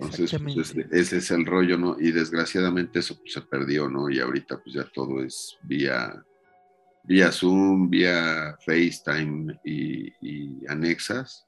Entonces, 0.00 0.40
pues, 0.54 0.74
ese, 0.92 1.16
es 1.16 1.30
el 1.30 1.44
rollo, 1.44 1.76
¿no? 1.76 1.96
Y 1.98 2.12
desgraciadamente 2.12 3.00
eso 3.00 3.18
pues, 3.18 3.32
se 3.32 3.42
perdió, 3.42 3.88
¿no? 3.88 4.08
Y 4.08 4.20
ahorita 4.20 4.60
pues 4.62 4.74
ya 4.74 4.84
todo 4.84 5.22
es 5.22 5.58
vía, 5.62 6.24
vía 7.04 7.32
Zoom, 7.32 7.90
vía 7.90 8.56
FaceTime 8.64 9.58
y, 9.64 10.12
y 10.20 10.66
anexas. 10.68 11.46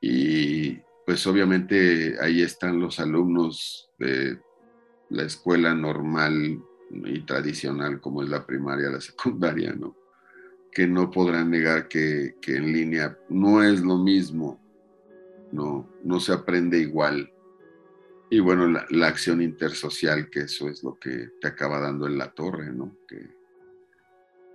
Y 0.00 0.78
pues 1.06 1.26
obviamente 1.26 2.16
ahí 2.20 2.42
están 2.42 2.80
los 2.80 2.98
alumnos 2.98 3.90
de 3.98 4.38
la 5.10 5.22
escuela 5.22 5.74
normal 5.74 6.60
y 6.90 7.20
tradicional 7.20 8.00
como 8.00 8.22
es 8.22 8.28
la 8.28 8.44
primaria, 8.44 8.90
la 8.90 9.00
secundaria, 9.00 9.72
¿no? 9.74 9.96
que 10.74 10.88
no 10.88 11.10
podrán 11.10 11.50
negar 11.50 11.88
que, 11.88 12.34
en 12.48 12.72
línea 12.72 13.16
no 13.28 13.62
es 13.62 13.80
lo 13.80 13.96
mismo, 13.96 14.60
no, 15.52 15.88
no 16.02 16.18
se 16.18 16.32
aprende 16.32 16.78
igual. 16.78 17.32
Y 18.34 18.40
bueno, 18.40 18.66
la, 18.90 19.06
acción 19.06 19.40
intersocial, 19.40 20.28
que 20.28 20.40
eso 20.40 20.68
es 20.68 20.82
lo 20.82 20.98
que 20.98 21.30
te 21.40 21.46
acaba 21.46 21.78
dando 21.78 22.08
en 22.08 22.18
la 22.18 22.32
torre, 22.32 22.72
¿no? 22.72 22.96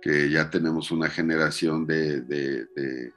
Que, 0.02 0.28
ya 0.30 0.50
tenemos 0.50 0.90
una 0.90 1.08
generación 1.08 1.86
de, 1.86 3.10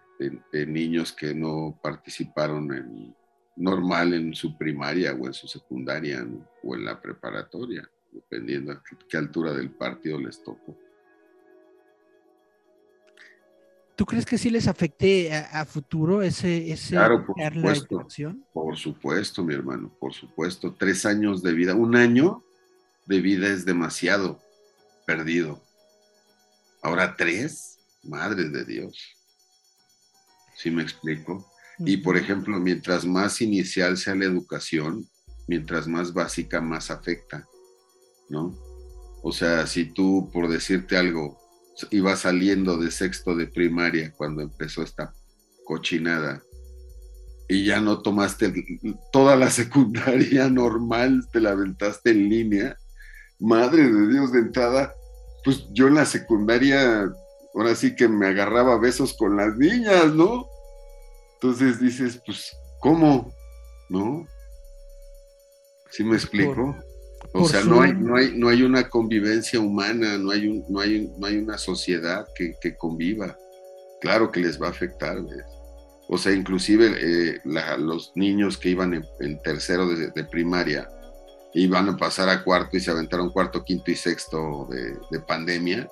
niños 0.65 1.11
que 1.11 1.35
no 1.35 1.77
participaron 1.83 2.73
en, 2.73 3.13
normal 3.57 4.13
en 4.13 4.33
su 4.33 4.57
primaria 4.57 5.13
o 5.13 5.27
en 5.27 5.33
su 5.33 5.49
secundaria 5.49 6.25
o 6.63 6.75
en 6.75 6.85
la 6.85 7.01
preparatoria, 7.01 7.85
dependiendo 8.09 8.71
a 8.71 8.81
qué 9.09 9.17
altura 9.17 9.51
del 9.53 9.69
partido 9.69 10.17
les 10.17 10.41
tocó. 10.41 10.79
¿Tú 13.95 14.05
crees 14.05 14.25
que 14.25 14.39
sí 14.39 14.49
les 14.49 14.67
afecte 14.67 15.31
a, 15.33 15.65
futuro 15.65 16.23
ese, 16.23 16.71
ese 16.71 16.95
claro, 16.95 17.25
por 17.25 17.35
supuesto, 17.53 18.07
Por 18.51 18.77
supuesto, 18.77 19.43
mi 19.43 19.53
hermano, 19.53 19.95
por 19.99 20.13
supuesto. 20.13 20.73
Tres 20.73 21.05
años 21.05 21.43
de 21.43 21.53
vida, 21.53 21.75
un 21.75 21.95
año 21.95 22.43
de 23.05 23.21
vida 23.21 23.47
es 23.47 23.65
demasiado 23.65 24.39
perdido. 25.05 25.61
Ahora 26.81 27.15
tres, 27.15 27.79
madre 28.01 28.49
de 28.49 28.65
Dios. 28.65 29.15
¿Sí 30.57 30.71
me 30.71 30.81
explico? 30.81 31.45
Y 31.79 31.97
por 31.97 32.17
ejemplo, 32.17 32.59
mientras 32.59 33.05
más 33.05 33.41
inicial 33.41 33.97
sea 33.97 34.15
la 34.15 34.25
educación, 34.25 35.07
mientras 35.47 35.87
más 35.87 36.13
básica, 36.13 36.61
más 36.61 36.89
afecta, 36.89 37.47
¿no? 38.29 38.57
O 39.21 39.31
sea, 39.31 39.67
si 39.67 39.85
tú, 39.85 40.29
por 40.33 40.49
decirte 40.49 40.97
algo, 40.97 41.42
iba 41.91 42.15
saliendo 42.15 42.77
de 42.77 42.91
sexto 42.91 43.35
de 43.35 43.47
primaria 43.47 44.13
cuando 44.15 44.41
empezó 44.41 44.83
esta 44.83 45.13
cochinada 45.65 46.43
y 47.47 47.65
ya 47.65 47.81
no 47.81 48.01
tomaste 48.01 48.53
toda 49.11 49.35
la 49.35 49.49
secundaria 49.49 50.49
normal, 50.49 51.27
te 51.31 51.39
la 51.39 51.51
aventaste 51.51 52.11
en 52.11 52.29
línea. 52.29 52.77
Madre 53.39 53.91
de 53.91 54.07
Dios, 54.07 54.31
de 54.31 54.39
entrada, 54.39 54.93
pues 55.43 55.67
yo 55.71 55.87
en 55.87 55.95
la 55.95 56.05
secundaria, 56.05 57.11
ahora 57.53 57.75
sí 57.75 57.95
que 57.95 58.07
me 58.07 58.27
agarraba 58.27 58.79
besos 58.79 59.15
con 59.17 59.35
las 59.35 59.57
niñas, 59.57 60.13
¿no? 60.13 60.47
Entonces 61.35 61.79
dices, 61.79 62.21
pues, 62.25 62.55
¿cómo? 62.79 63.33
¿No? 63.89 64.25
¿Sí 65.91 66.03
me 66.03 66.15
explico? 66.15 66.75
O 67.35 67.47
sea, 67.47 67.63
no 67.63 67.81
hay, 67.81 67.93
no, 67.93 68.15
hay, 68.15 68.37
no 68.37 68.47
hay 68.49 68.61
una 68.61 68.87
convivencia 68.87 69.59
humana, 69.59 70.19
no 70.19 70.29
hay, 70.29 70.47
un, 70.47 70.63
no 70.69 70.81
hay, 70.81 71.11
no 71.17 71.25
hay 71.25 71.37
una 71.37 71.57
sociedad 71.57 72.27
que, 72.35 72.77
conviva. 72.77 73.35
Claro 74.01 74.31
que 74.31 74.39
les 74.39 74.61
va 74.61 74.67
a 74.67 74.71
afectar, 74.71 75.19
¿ves? 75.23 75.43
O 76.07 76.17
sea, 76.17 76.31
inclusive 76.31 76.93
eh, 76.95 77.41
los 77.79 78.11
niños 78.15 78.57
que 78.57 78.69
iban 78.69 79.03
en, 79.19 79.39
tercero 79.41 79.87
de, 79.87 80.23
primaria 80.25 80.87
iban 81.55 81.89
a 81.89 81.97
pasar 81.97 82.29
a 82.29 82.43
cuarto 82.43 82.77
y 82.77 82.81
se 82.81 82.91
aventaron 82.91 83.31
cuarto, 83.31 83.63
quinto 83.63 83.89
y 83.89 83.95
sexto 83.95 84.67
de, 84.69 85.19
pandemia, 85.21 85.87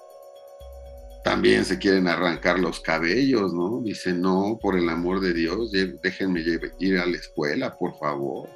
también 1.23 1.65
se 1.65 1.79
quieren 1.79 2.07
arrancar 2.07 2.59
los 2.59 2.81
cabellos, 2.81 3.51
¿no? 3.53 3.81
Dicen, 3.81 4.21
no, 4.21 4.59
por 4.61 4.77
el 4.77 4.89
amor 4.89 5.21
de 5.21 5.33
Dios, 5.33 5.71
déjenme 5.71 6.43
ir 6.79 6.99
a 6.99 7.05
la 7.05 7.17
escuela, 7.17 7.75
por 7.77 7.97
favor, 7.97 8.49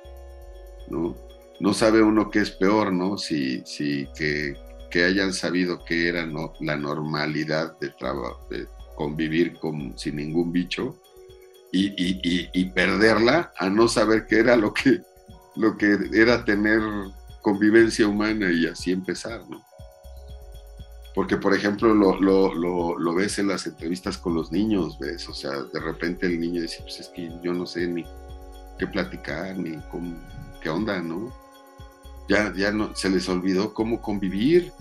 ¿no? 0.90 1.25
No 1.60 1.74
sabe 1.74 2.02
uno 2.02 2.30
qué 2.30 2.40
es 2.40 2.52
peor, 2.52 2.92
¿no? 2.92 3.18
Si, 3.18 3.64
si 3.66 4.08
que, 4.16 4.56
hayan 4.96 5.34
sabido 5.34 5.84
que 5.84 6.08
era 6.08 6.26
¿no? 6.26 6.54
la 6.62 6.78
normalidad 6.78 7.78
de, 7.80 7.94
de 8.50 8.66
convivir 8.96 9.60
con, 9.60 9.98
sin 9.98 10.16
ningún 10.16 10.54
bicho 10.54 11.02
y, 11.74 12.66
perderla 12.70 13.52
a 13.58 13.70
no 13.70 13.88
saber 13.88 14.26
qué 14.28 14.40
era 14.40 14.56
lo 14.56 14.74
que, 14.74 15.02
lo 15.56 15.78
que 15.78 15.98
era 16.14 16.46
tener 16.46 16.82
convivencia 17.42 18.08
humana 18.08 18.52
y 18.52 18.68
así 18.68 18.92
empezar, 18.92 19.42
¿no? 19.50 19.62
Porque, 21.14 21.38
por 21.38 21.54
ejemplo, 21.54 21.94
lo, 21.94 22.96
lo, 22.98 23.16
ves 23.16 23.40
en 23.40 23.48
las 23.48 23.66
entrevistas 23.68 24.18
con 24.18 24.34
los 24.34 24.52
niños, 24.52 25.00
¿ves? 25.00 25.30
O 25.30 25.34
sea, 25.34 25.52
de 25.52 25.80
repente 25.80 26.26
el 26.26 26.40
niño 26.40 26.62
dice, 26.62 26.80
pues 26.82 27.00
es 27.00 27.08
que 27.10 27.32
yo 27.42 27.54
no 27.54 27.66
sé 27.66 27.88
ni 27.88 28.04
qué 28.78 28.88
platicar, 28.88 29.58
ni 29.58 29.78
cómo, 29.90 30.18
qué 30.62 30.70
onda, 30.70 31.02
¿no? 31.02 31.34
Ya, 32.28 32.54
ya 32.56 32.72
no, 32.72 32.96
se 32.96 33.10
les 33.10 33.28
olvidó 33.30 33.74
cómo 33.74 34.02
convivir. 34.02 34.72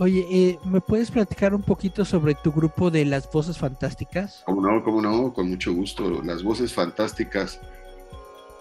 Oye, 0.00 0.26
eh, 0.30 0.58
¿me 0.64 0.80
puedes 0.80 1.10
platicar 1.10 1.54
un 1.54 1.62
poquito 1.62 2.04
sobre 2.04 2.36
tu 2.36 2.52
grupo 2.52 2.90
de 2.90 3.04
las 3.04 3.30
voces 3.32 3.58
fantásticas? 3.58 4.42
Cómo 4.46 4.60
no, 4.60 4.84
cómo 4.84 5.02
no, 5.02 5.32
con 5.32 5.48
mucho 5.48 5.72
gusto. 5.72 6.22
Las 6.22 6.44
voces 6.44 6.72
fantásticas 6.72 7.60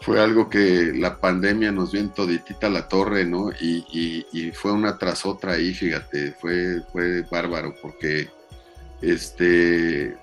fue 0.01 0.19
algo 0.19 0.49
que 0.49 0.93
la 0.95 1.19
pandemia 1.19 1.71
nos 1.71 1.91
vio 1.91 2.01
en 2.01 2.09
toditita 2.09 2.69
la 2.69 2.87
torre, 2.87 3.23
¿no? 3.23 3.51
Y, 3.51 4.25
y, 4.31 4.51
fue 4.51 4.71
una 4.71 4.97
tras 4.97 5.27
otra 5.27 5.53
ahí, 5.53 5.75
fíjate, 5.75 6.31
fue, 6.33 6.81
fue 6.91 7.21
bárbaro 7.21 7.75
porque 7.83 8.29
este, 9.01 10.17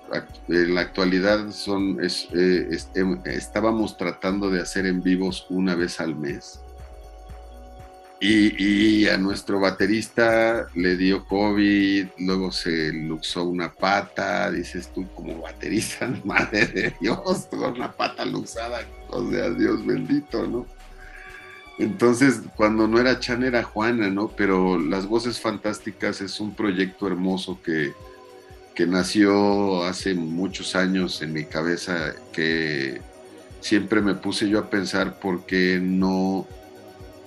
en 0.49 0.75
la 0.75 0.81
actualidad 0.81 1.51
son, 1.51 1.97
eh, 2.01 2.77
em, 2.93 3.19
estábamos 3.25 3.97
tratando 3.97 4.49
de 4.49 4.61
hacer 4.61 4.85
en 4.85 5.01
vivos 5.01 5.45
una 5.49 5.75
vez 5.75 5.99
al 5.99 6.15
mes. 6.15 6.59
Y, 8.19 9.07
a 9.07 9.17
nuestro 9.17 9.59
baterista 9.59 10.67
le 10.73 10.97
dio 10.97 11.25
COVID, 11.25 12.07
luego 12.17 12.51
se 12.51 12.91
luxó 12.91 13.43
una 13.43 13.71
pata, 13.71 14.49
dices 14.49 14.91
tú 14.93 15.05
como 15.13 15.41
baterista, 15.41 16.11
madre 16.23 16.65
de 16.65 16.93
Dios, 16.99 17.47
con 17.51 17.73
una 17.73 17.91
pata 17.91 18.25
luxada, 18.25 18.79
o 19.09 19.29
sea, 19.29 19.49
Dios 19.51 19.85
bendito, 19.85 20.47
¿no? 20.47 20.65
Entonces, 21.77 22.41
cuando 22.55 22.87
no 22.87 22.99
era 22.99 23.19
Chan 23.19 23.43
era 23.43 23.61
Juana, 23.61 24.09
¿no? 24.09 24.29
Pero 24.29 24.79
Las 24.79 25.07
Voces 25.07 25.39
Fantásticas 25.39 26.21
es 26.21 26.39
un 26.39 26.55
proyecto 26.55 27.05
hermoso 27.05 27.59
que, 27.61 27.93
que 28.75 28.85
nació 28.85 29.83
hace 29.85 30.13
muchos 30.13 30.75
años 30.75 31.21
en 31.21 31.31
mi 31.31 31.45
cabeza, 31.45 32.13
que 32.33 33.01
siempre 33.61 34.01
me 34.01 34.15
puse 34.15 34.49
yo 34.49 34.59
a 34.59 34.69
pensar 34.69 35.17
por 35.19 35.45
qué 35.45 35.79
no 35.81 36.45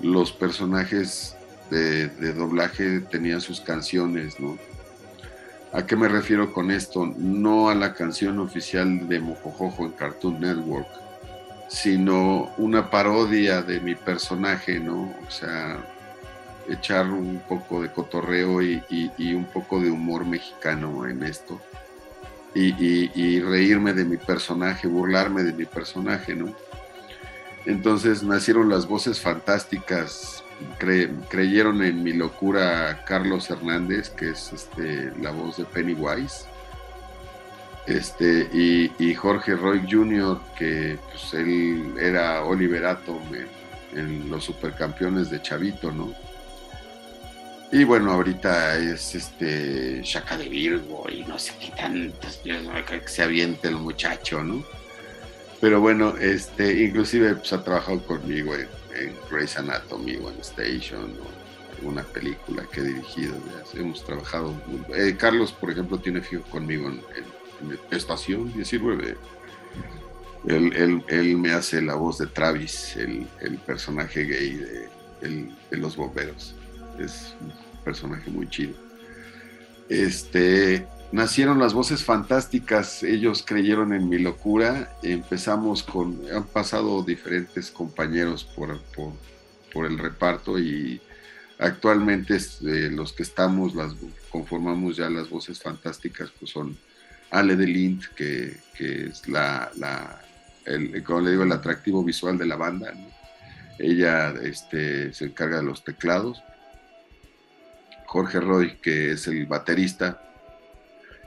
los 0.00 0.30
personajes 0.30 1.34
de, 1.70 2.08
doblaje 2.34 3.00
tenían 3.00 3.40
sus 3.40 3.60
canciones, 3.60 4.38
¿no? 4.38 4.58
¿A 5.72 5.84
qué 5.86 5.96
me 5.96 6.08
refiero 6.08 6.52
con 6.52 6.70
esto? 6.70 7.06
No 7.16 7.68
a 7.68 7.74
la 7.74 7.94
canción 7.94 8.38
oficial 8.38 9.08
de 9.08 9.20
Mojojojo 9.20 9.84
en 9.84 9.92
Cartoon 9.92 10.40
Network, 10.40 10.88
sino 11.68 12.50
una 12.56 12.90
parodia 12.90 13.62
de 13.62 13.80
mi 13.80 13.94
personaje, 13.94 14.80
¿no? 14.80 15.14
O 15.26 15.30
sea, 15.30 15.78
echar 16.68 17.10
un 17.10 17.42
poco 17.48 17.82
de 17.82 17.90
cotorreo 17.90 18.62
y, 18.62 18.82
un 19.34 19.46
poco 19.46 19.80
de 19.80 19.90
humor 19.90 20.24
mexicano 20.24 21.06
en 21.06 21.22
esto. 21.22 21.60
Y, 22.54 23.40
reírme 23.40 23.92
de 23.92 24.04
mi 24.04 24.16
personaje, 24.16 24.88
burlarme 24.88 25.42
de 25.42 25.52
mi 25.52 25.64
personaje, 25.64 26.34
¿no? 26.34 26.52
Entonces 27.66 28.22
nacieron 28.22 28.68
las 28.68 28.86
voces 28.86 29.20
fantásticas, 29.20 30.42
creyeron 31.28 31.82
en 31.82 32.02
mi 32.02 32.12
locura 32.12 33.04
Carlos 33.04 33.50
Hernández, 33.50 34.10
que 34.10 34.30
es 34.30 34.52
este, 34.52 35.12
la 35.20 35.30
voz 35.30 35.58
de 35.58 35.64
Pennywise, 35.64 36.46
este, 37.86 38.48
y, 38.52 39.14
Jorge 39.14 39.54
Roy 39.54 39.82
Jr., 39.90 40.38
que 40.56 40.98
pues, 41.10 41.32
él 41.34 41.94
era 41.98 42.44
Oliver 42.44 42.84
Atom 42.86 43.22
en, 43.34 43.98
en 43.98 44.30
los 44.30 44.44
supercampeones 44.44 45.30
de 45.30 45.40
Chavito, 45.40 45.90
¿no? 45.90 46.12
Y 47.70 47.84
bueno, 47.84 48.12
ahorita 48.12 48.78
es 48.78 49.14
este 49.14 50.00
Chaca 50.02 50.38
de 50.38 50.48
Virgo 50.48 51.04
y 51.10 51.22
no 51.24 51.38
sé 51.38 51.52
qué 51.60 51.70
tantos, 51.76 52.40
que 52.42 53.02
se 53.08 53.22
aviente 53.22 53.68
el 53.68 53.76
muchacho, 53.76 54.42
¿no? 54.42 54.64
Pero 55.60 55.80
bueno, 55.80 56.16
este, 56.16 56.84
inclusive 56.84 57.34
pues, 57.34 57.52
ha 57.52 57.62
trabajado 57.62 58.02
conmigo 58.06 58.54
en, 58.54 58.68
Grey's 59.30 59.56
Anatomy 59.58 60.16
o 60.16 60.30
en 60.30 60.40
Station 60.40 61.14
o 61.20 61.76
alguna 61.76 62.02
película 62.04 62.66
que 62.72 62.80
he 62.80 62.84
dirigido. 62.84 63.34
Hemos 63.74 64.04
trabajado. 64.04 64.54
Eh, 64.96 65.14
Carlos, 65.18 65.52
por 65.52 65.70
ejemplo, 65.70 65.98
tiene 65.98 66.22
fijo 66.22 66.42
conmigo 66.44 66.88
en, 66.88 67.02
Estación 67.90 68.52
19. 68.54 69.16
Él, 70.46 71.02
él, 71.08 71.36
me 71.36 71.52
hace 71.52 71.82
la 71.82 71.96
voz 71.96 72.18
de 72.18 72.28
Travis, 72.28 72.96
el, 72.96 73.26
personaje 73.66 74.24
gay 74.24 74.88
de 75.20 75.76
los 75.76 75.96
bomberos 75.96 76.54
es 76.98 77.34
un 77.40 77.52
personaje 77.84 78.30
muy 78.30 78.48
chido. 78.48 78.74
Este, 79.88 80.86
nacieron 81.12 81.58
las 81.58 81.72
voces 81.72 82.04
fantásticas, 82.04 83.02
ellos 83.02 83.42
creyeron 83.46 83.92
en 83.92 84.08
mi 84.08 84.18
locura, 84.18 84.96
empezamos 85.02 85.82
con, 85.82 86.20
han 86.32 86.44
pasado 86.44 87.02
diferentes 87.02 87.70
compañeros 87.70 88.44
por, 88.44 88.80
por, 88.94 89.86
el 89.86 89.96
reparto 89.96 90.58
y 90.58 91.00
actualmente 91.60 92.36
eh, 92.36 92.90
los 92.90 93.12
que 93.12 93.22
estamos, 93.22 93.76
las 93.76 93.94
conformamos 94.28 94.96
ya 94.96 95.08
las 95.08 95.30
voces 95.30 95.62
fantásticas, 95.62 96.30
pues 96.36 96.50
son 96.50 96.76
Ale 97.30 97.54
de 97.54 97.66
Lind, 97.66 98.04
que, 98.16 98.56
es 98.78 99.28
la, 99.28 99.70
la 99.76 100.20
el, 100.64 101.02
como 101.04 101.20
le 101.20 101.30
digo, 101.30 101.42
el 101.44 101.52
atractivo 101.52 102.02
visual 102.02 102.38
de 102.38 102.46
la 102.46 102.56
banda. 102.56 102.92
Ella 103.78 104.34
este, 104.42 105.12
se 105.12 105.26
encarga 105.26 105.58
de 105.58 105.62
los 105.64 105.84
teclados. 105.84 106.42
Jorge 108.08 108.40
Roy, 108.40 108.76
que 108.80 109.12
es 109.12 109.26
el 109.26 109.44
baterista, 109.44 110.22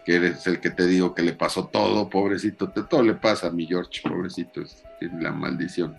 que 0.04 0.16
es 0.16 0.48
el 0.48 0.60
que 0.60 0.72
te 0.72 0.88
digo 0.88 1.14
que 1.14 1.22
le 1.22 1.34
pasó 1.34 1.68
todo, 1.68 2.10
pobrecito, 2.10 2.70
todo 2.70 3.04
le 3.04 3.14
pasa 3.14 3.48
a 3.48 3.52
mi 3.52 3.68
George, 3.68 4.02
pobrecito, 4.02 4.64
es, 4.64 4.84
la 5.20 5.32
maldición. 5.32 5.96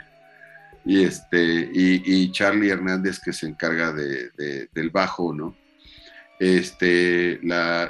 Y, 0.84 1.04
este, 1.04 1.70
y, 1.72 2.32
Charlie 2.32 2.70
Hernández, 2.70 3.20
que 3.20 3.32
se 3.32 3.46
encarga 3.46 3.92
de, 3.92 4.68
del 4.74 4.90
bajo, 4.90 5.32
¿no? 5.32 5.56
Este, 6.40 7.38
la, 7.44 7.88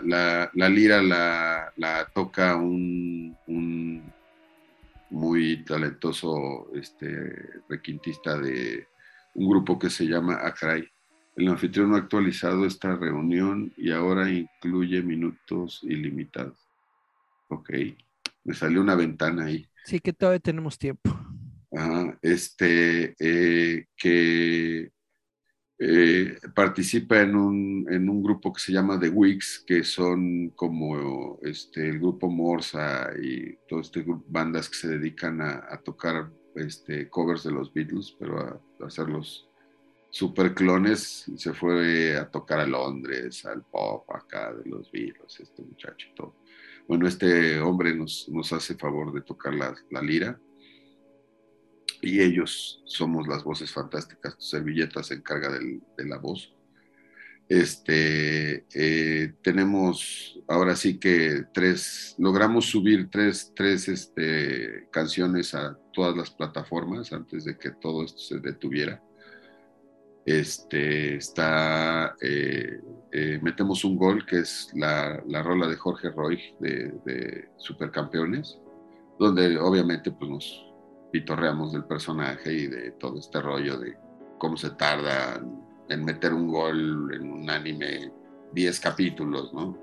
lira 0.69 1.01
la, 1.01 2.11
toca 2.13 2.57
un, 2.57 3.35
muy 5.09 5.65
talentoso 5.65 6.69
este, 6.75 7.63
requintista 7.71 8.37
de 8.37 8.87
un 9.35 9.49
grupo 9.49 9.79
que 9.79 9.89
se 9.89 10.05
llama 10.05 10.41
Acray 10.43 10.92
el 11.37 11.49
anfitrión 11.49 11.95
ha 11.95 11.99
actualizado 11.99 12.67
esta 12.67 12.95
reunión 12.97 13.73
y 13.77 13.91
ahora 13.91 14.31
incluye 14.31 15.03
minutos 15.03 15.81
ilimitados. 15.83 16.59
Ok, 17.49 17.71
me 18.45 18.55
salió 18.55 18.81
una 18.81 18.95
ventana 18.95 19.47
ahí. 19.47 19.67
Sí, 19.85 20.01
que 20.01 20.13
todavía 20.13 20.41
tenemos 20.41 20.79
tiempo. 20.79 21.11
este, 22.21 23.15
eh, 23.19 23.87
que 23.97 24.91
eh, 25.79 26.39
participa 26.55 27.21
en 27.21 27.35
un, 27.35 27.87
en 27.91 28.09
un, 28.09 28.23
grupo 28.23 28.53
que 28.53 28.61
se 28.61 28.73
llama 28.73 29.01
The 29.01 29.09
Weeks, 29.09 29.65
que 29.67 29.83
son 29.83 30.51
como 30.51 31.39
este, 31.43 31.89
el 31.89 31.99
grupo 31.99 32.31
Morsa 32.31 33.11
y 33.21 33.57
todas 33.69 33.87
estas 33.87 34.05
bandas 34.29 34.69
que 34.69 34.77
se 34.77 34.89
dedican 34.89 35.41
a, 35.41 35.81
tocar 35.83 36.31
este, 36.55 37.09
covers 37.09 37.43
de 37.45 37.53
los 37.53 37.73
Beatles, 37.73 38.15
pero 38.19 38.39
a, 38.39 38.61
a 38.81 38.87
hacerlos 38.87 39.49
Superclones 40.13 41.25
se 41.39 41.55
fue 41.55 42.19
a 42.19 42.31
tocar 42.31 42.61
a 42.61 42.67
Londres, 42.67 43.47
al 43.47 43.63
pop 43.63 44.05
acá 44.15 44.53
de 44.53 44.69
los 44.69 44.93
virus, 44.93 45.41
este 45.41 45.63
muchacho 45.63 46.09
todo. 46.15 46.37
Bueno, 46.87 47.09
este 47.09 47.59
hombre 47.61 47.95
nos, 47.95 48.29
nos 48.29 48.53
hace 48.53 48.75
favor 48.75 49.15
de 49.15 49.23
tocar 49.23 49.55
la, 49.55 50.03
lira 50.03 50.39
y 52.03 52.21
ellos 52.21 52.83
somos 52.85 53.27
las 53.27 53.43
voces 53.43 53.73
fantásticas. 53.73 54.37
Tu 54.37 54.45
servilleta 54.45 55.03
se 55.03 55.15
encarga 55.15 55.49
de 55.49 56.05
la 56.05 56.19
voz. 56.19 56.55
Este, 57.49 58.67
eh, 58.75 59.33
tenemos 59.43 60.39
ahora 60.47 60.77
sí 60.77 60.99
que 60.99 61.45
tres, 61.55 62.15
logramos 62.19 62.67
subir 62.67 63.09
tres, 63.11 63.51
tres 63.57 63.89
este, 63.89 64.89
canciones 64.93 65.55
a 65.55 65.79
todas 65.95 66.15
las 66.15 66.31
plataformas 66.31 67.15
antes 67.15 67.47
de 67.47 67.57
que 67.57 67.71
todo 67.71 68.05
esto 68.05 68.19
se 68.19 68.41
detuviera 68.41 69.03
este, 70.25 71.17
está, 71.17 72.15
eh, 72.21 72.81
eh, 73.11 73.41
metemos 73.43 73.85
un 73.85 73.97
gol 73.97 74.25
que 74.25 74.39
es 74.39 74.71
la, 74.75 75.23
rola 75.43 75.67
de 75.67 75.77
Jorge 75.77 76.11
Roy 76.11 76.41
de, 76.61 77.49
Supercampeones, 77.57 78.59
donde 79.19 79.59
obviamente 79.59 80.11
pues, 80.11 80.31
nos 80.31 80.67
pitorreamos 81.11 81.73
del 81.73 81.85
personaje 81.85 82.53
y 82.53 82.67
de 82.67 82.93
todo 82.93 83.19
este 83.19 83.41
rollo 83.41 83.79
de 83.79 83.97
cómo 84.39 84.57
se 84.57 84.71
tarda 84.71 85.41
en 85.89 86.05
meter 86.05 86.33
un 86.33 86.49
gol 86.49 87.13
en 87.15 87.31
un 87.31 87.51
anime 87.51 88.11
10 88.53 88.81
capítulos, 88.81 89.53
¿no? 89.53 89.77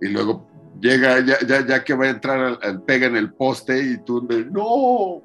Y 0.00 0.08
luego 0.08 0.46
llega, 0.80 1.20
ya, 1.20 1.38
ya, 1.46 1.66
ya, 1.66 1.84
que 1.84 1.94
va 1.94 2.06
a 2.06 2.10
entrar, 2.10 2.58
al, 2.62 2.82
pega 2.82 3.06
en 3.06 3.16
el 3.16 3.32
poste 3.32 3.82
y 3.82 3.98
tú, 3.98 4.26
no, 4.50 5.22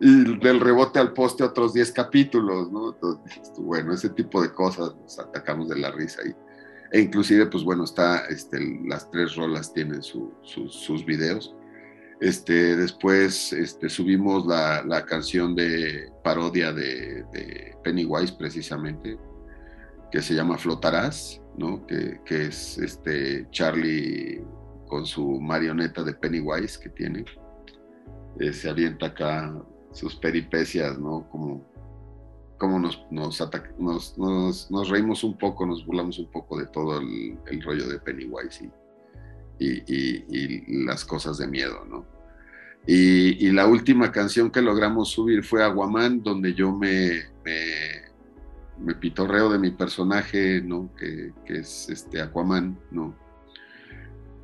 y 0.00 0.38
del 0.38 0.60
rebote 0.60 0.98
al 0.98 1.12
poste 1.12 1.44
otros 1.44 1.72
10 1.72 1.92
capítulos, 1.92 2.70
¿no? 2.70 2.92
Entonces, 2.92 3.52
bueno, 3.58 3.94
ese 3.94 4.10
tipo 4.10 4.42
de 4.42 4.52
cosas 4.52 4.94
nos 4.96 5.18
atacamos 5.18 5.68
de 5.68 5.78
la 5.78 5.90
risa 5.90 6.22
ahí. 6.24 6.34
E 6.92 7.00
inclusive, 7.00 7.46
pues 7.46 7.64
bueno, 7.64 7.84
está, 7.84 8.26
este, 8.26 8.58
las 8.86 9.10
tres 9.10 9.34
rolas 9.36 9.72
tienen 9.72 10.02
sus 10.02 11.04
videos. 11.04 11.54
Este, 12.20 12.76
después 12.76 13.52
este, 13.52 13.88
subimos 13.88 14.46
la, 14.46 15.04
canción 15.06 15.54
de 15.54 16.10
parodia 16.22 16.72
de, 16.72 17.24
de, 17.32 17.76
Pennywise, 17.82 18.34
precisamente, 18.38 19.18
que 20.10 20.22
se 20.22 20.34
llama 20.34 20.58
Flotarás, 20.58 21.40
¿no? 21.56 21.86
Que, 21.86 22.20
que 22.24 22.46
es 22.46 22.78
este 22.78 23.46
Charlie 23.50 24.42
con 24.86 25.04
su 25.04 25.40
marioneta 25.40 26.02
de 26.02 26.14
Pennywise 26.14 26.78
que 26.78 26.88
tiene. 26.90 27.24
Eh, 28.38 28.52
se 28.52 28.68
avienta 28.68 29.06
acá 29.06 29.52
sus 29.96 30.14
peripecias, 30.14 30.98
¿no? 30.98 31.26
Como, 31.30 31.66
como 32.58 32.78
nos, 32.78 33.00
nos, 33.10 33.40
nos, 33.78 34.70
nos, 34.70 34.88
reímos 34.90 35.24
un 35.24 35.38
poco, 35.38 35.64
nos 35.64 35.86
burlamos 35.86 36.18
un 36.18 36.30
poco 36.30 36.58
de 36.58 36.66
todo 36.66 37.00
el, 37.00 37.62
rollo 37.62 37.88
de 37.88 37.98
Pennywise 37.98 38.70
y, 39.58 39.66
y, 39.86 40.84
las 40.84 41.04
cosas 41.04 41.38
de 41.38 41.46
miedo, 41.46 41.84
¿no? 41.86 42.04
Y, 42.86 43.50
la 43.52 43.66
última 43.66 44.12
canción 44.12 44.50
que 44.50 44.60
logramos 44.60 45.08
subir 45.08 45.42
fue 45.42 45.64
Aguaman, 45.64 46.22
donde 46.22 46.52
yo 46.52 46.72
me, 46.72 47.24
me, 47.42 48.02
me 48.78 48.94
pitorreo 48.94 49.48
de 49.50 49.58
mi 49.58 49.70
personaje, 49.70 50.60
¿no? 50.60 50.94
Que, 50.94 51.32
que 51.46 51.60
es 51.60 51.88
este 51.88 52.20
Aquaman, 52.20 52.78
¿no? 52.90 53.25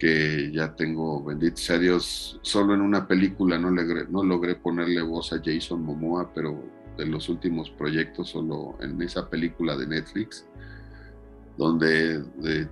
Que 0.03 0.51
ya 0.51 0.75
tengo, 0.75 1.23
bendito 1.23 1.59
sea 1.59 1.79
Dios, 1.79 2.41
solo 2.43 2.75
en 2.75 2.81
una 2.81 3.07
película 3.07 3.57
no, 3.57 3.71
logré, 3.71 4.57
ponerle 4.57 5.01
voz 5.01 5.33
a 5.33 5.41
Jason 5.41 5.81
Momoa, 5.81 6.29
pero 6.35 6.61
de 6.97 7.07
los 7.07 7.29
últimos 7.29 7.71
proyectos, 7.71 8.31
solo 8.31 8.77
en 8.81 9.01
esa 9.01 9.31
película 9.31 9.77
de 9.77 9.87
Netflix, 9.87 10.45
donde 11.57 12.25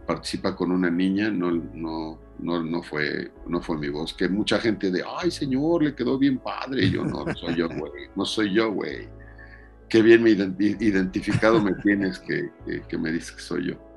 participa 0.08 0.56
con 0.56 0.72
una 0.72 0.90
niña, 0.90 1.30
no, 1.30 1.52
no, 1.52 2.18
no, 2.40 2.64
no, 2.64 2.82
fue, 2.82 3.30
no 3.46 3.62
fue 3.62 3.78
mi 3.78 3.90
voz. 3.90 4.12
Que 4.12 4.28
mucha 4.28 4.58
gente 4.58 4.90
de, 4.90 5.04
ay 5.20 5.30
señor, 5.30 5.84
le 5.84 5.94
quedó 5.94 6.18
bien 6.18 6.38
padre. 6.38 6.90
yo, 6.90 7.04
no, 7.04 7.24
no 7.24 7.34
soy 7.36 7.54
yo, 7.54 7.68
güey, 7.68 8.08
no 8.16 8.24
soy 8.24 8.52
yo, 8.52 8.72
güey. 8.72 9.08
Qué 9.88 10.02
bien 10.02 10.24
me 10.24 10.30
identificado 10.30 11.62
me 11.62 11.74
tienes 11.74 12.18
que, 12.18 12.50
que, 12.66 12.82
que 12.88 12.98
me 12.98 13.12
dices 13.12 13.30
que 13.30 13.40
soy 13.40 13.68
yo. 13.68 13.89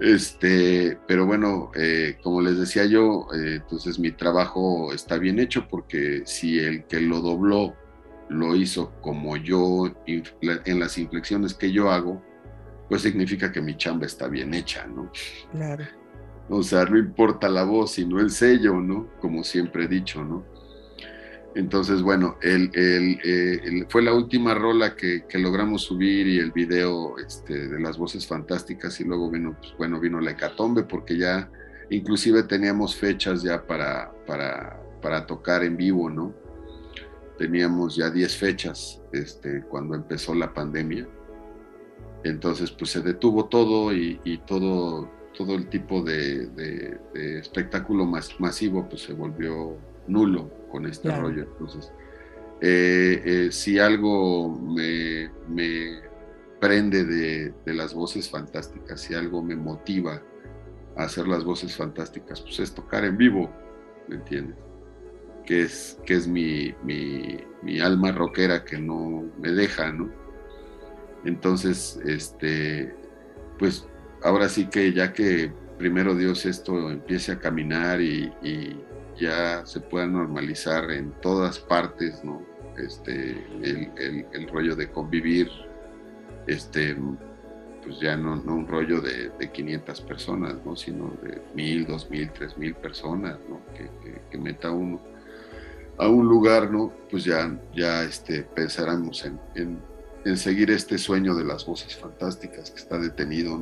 Este, 0.00 0.96
pero 1.08 1.26
bueno, 1.26 1.72
eh, 1.74 2.18
como 2.22 2.40
les 2.40 2.58
decía 2.58 2.86
yo, 2.86 3.26
eh, 3.34 3.56
entonces 3.56 3.98
mi 3.98 4.12
trabajo 4.12 4.92
está 4.92 5.18
bien 5.18 5.40
hecho 5.40 5.66
porque 5.68 6.22
si 6.24 6.58
el 6.58 6.84
que 6.84 7.00
lo 7.00 7.20
dobló 7.20 7.74
lo 8.28 8.54
hizo 8.54 8.92
como 9.00 9.36
yo 9.36 9.92
en 10.06 10.80
las 10.80 10.98
inflexiones 10.98 11.54
que 11.54 11.72
yo 11.72 11.90
hago, 11.90 12.22
pues 12.88 13.02
significa 13.02 13.50
que 13.50 13.60
mi 13.60 13.76
chamba 13.76 14.06
está 14.06 14.28
bien 14.28 14.54
hecha, 14.54 14.86
¿no? 14.86 15.10
Claro. 15.52 15.84
O 16.48 16.62
sea, 16.62 16.84
no 16.84 16.96
importa 16.96 17.48
la 17.48 17.64
voz, 17.64 17.92
sino 17.92 18.20
el 18.20 18.30
sello, 18.30 18.74
¿no? 18.80 19.08
Como 19.20 19.44
siempre 19.44 19.84
he 19.84 19.88
dicho, 19.88 20.24
¿no? 20.24 20.44
Entonces, 21.54 22.02
bueno, 22.02 22.36
eh, 22.42 23.86
fue 23.88 24.02
la 24.02 24.12
última 24.12 24.54
rola 24.54 24.94
que, 24.94 25.24
logramos 25.34 25.82
subir 25.82 26.26
y 26.26 26.38
el 26.38 26.52
video 26.52 27.18
este, 27.18 27.68
de 27.68 27.80
las 27.80 27.96
voces 27.96 28.26
fantásticas 28.26 29.00
y 29.00 29.04
luego 29.04 29.30
vino, 29.30 29.56
pues, 29.58 29.74
bueno, 29.78 29.98
vino 29.98 30.20
la 30.20 30.32
hecatombe 30.32 30.82
porque 30.82 31.16
ya 31.16 31.50
inclusive 31.90 32.42
teníamos 32.42 32.94
fechas 32.96 33.42
ya 33.42 33.66
para, 33.66 34.12
para, 34.26 35.26
tocar 35.26 35.64
en 35.64 35.76
vivo, 35.76 36.10
¿no? 36.10 36.34
Teníamos 37.38 37.96
ya 37.96 38.10
10 38.10 38.36
fechas 38.36 39.00
este, 39.12 39.62
cuando 39.62 39.94
empezó 39.94 40.34
la 40.34 40.52
pandemia. 40.52 41.08
Entonces, 42.24 42.70
pues 42.70 42.90
se 42.90 43.00
detuvo 43.00 43.46
todo 43.46 43.92
y, 43.92 44.40
todo, 44.46 45.10
todo 45.36 45.54
el 45.54 45.68
tipo 45.68 46.02
de, 46.02 46.98
espectáculo 47.14 48.04
masivo 48.38 48.88
pues 48.88 49.02
se 49.02 49.12
volvió 49.12 49.78
nulo 50.08 50.50
con 50.70 50.86
este 50.86 51.14
rollo. 51.14 51.42
Entonces, 51.42 51.92
eh, 52.60 53.22
eh, 53.24 53.52
si 53.52 53.78
algo 53.78 54.50
me, 54.58 55.30
prende 56.60 57.04
de, 57.04 57.74
las 57.74 57.94
voces 57.94 58.28
fantásticas, 58.28 59.00
si 59.00 59.14
algo 59.14 59.42
me 59.42 59.54
motiva 59.54 60.22
a 60.96 61.04
hacer 61.04 61.28
las 61.28 61.44
voces 61.44 61.76
fantásticas, 61.76 62.40
pues 62.40 62.58
es 62.58 62.74
tocar 62.74 63.04
en 63.04 63.16
vivo, 63.16 63.50
¿me 64.08 64.16
entiendes? 64.16 64.56
Que 65.46 65.62
es, 65.62 65.98
que 66.04 66.14
es 66.14 66.26
mi, 66.26 66.74
mi, 66.82 67.80
alma 67.80 68.10
rockera 68.10 68.64
que 68.64 68.78
no 68.78 69.24
me 69.38 69.52
deja, 69.52 69.92
¿no? 69.92 70.10
Entonces, 71.24 72.00
este, 72.04 72.94
pues 73.58 73.86
ahora 74.22 74.48
sí 74.48 74.66
que 74.66 74.92
ya 74.92 75.12
que 75.12 75.52
primero 75.78 76.14
Dios 76.16 76.44
esto 76.44 76.90
empiece 76.90 77.32
a 77.32 77.38
caminar 77.38 78.00
y 78.00 78.32
ya 79.18 79.66
se 79.66 79.80
pueda 79.80 80.06
normalizar 80.06 80.90
en 80.90 81.12
todas 81.20 81.58
partes. 81.58 82.22
Este, 82.76 83.44
el, 83.62 84.48
rollo 84.48 84.76
de 84.76 84.88
convivir, 84.90 85.50
este, 86.46 86.96
pues 87.82 87.98
ya 88.00 88.16
no, 88.16 88.34
un 88.34 88.68
rollo 88.68 89.00
de, 89.00 89.32
500 89.52 90.00
personas, 90.02 90.54
¿no? 90.64 90.76
Sino 90.76 91.12
de 91.22 91.42
1000, 91.54 91.86
2000, 91.86 92.32
3000 92.32 92.74
personas, 92.76 93.38
¿no? 93.48 93.60
Que, 94.30 94.38
meta 94.38 94.70
uno 94.70 95.00
a 95.98 96.08
un 96.08 96.28
lugar, 96.28 96.70
¿no? 96.70 96.92
Pues 97.10 97.24
ya, 97.24 97.58
ya 97.74 98.04
este, 98.04 98.42
pensáramos 98.42 99.24
en, 99.54 99.80
seguir 100.36 100.70
este 100.70 100.98
sueño 100.98 101.34
de 101.34 101.44
las 101.44 101.66
voces 101.66 101.96
fantásticas 101.96 102.70
que 102.70 102.78
está 102.78 102.98
detenido. 102.98 103.60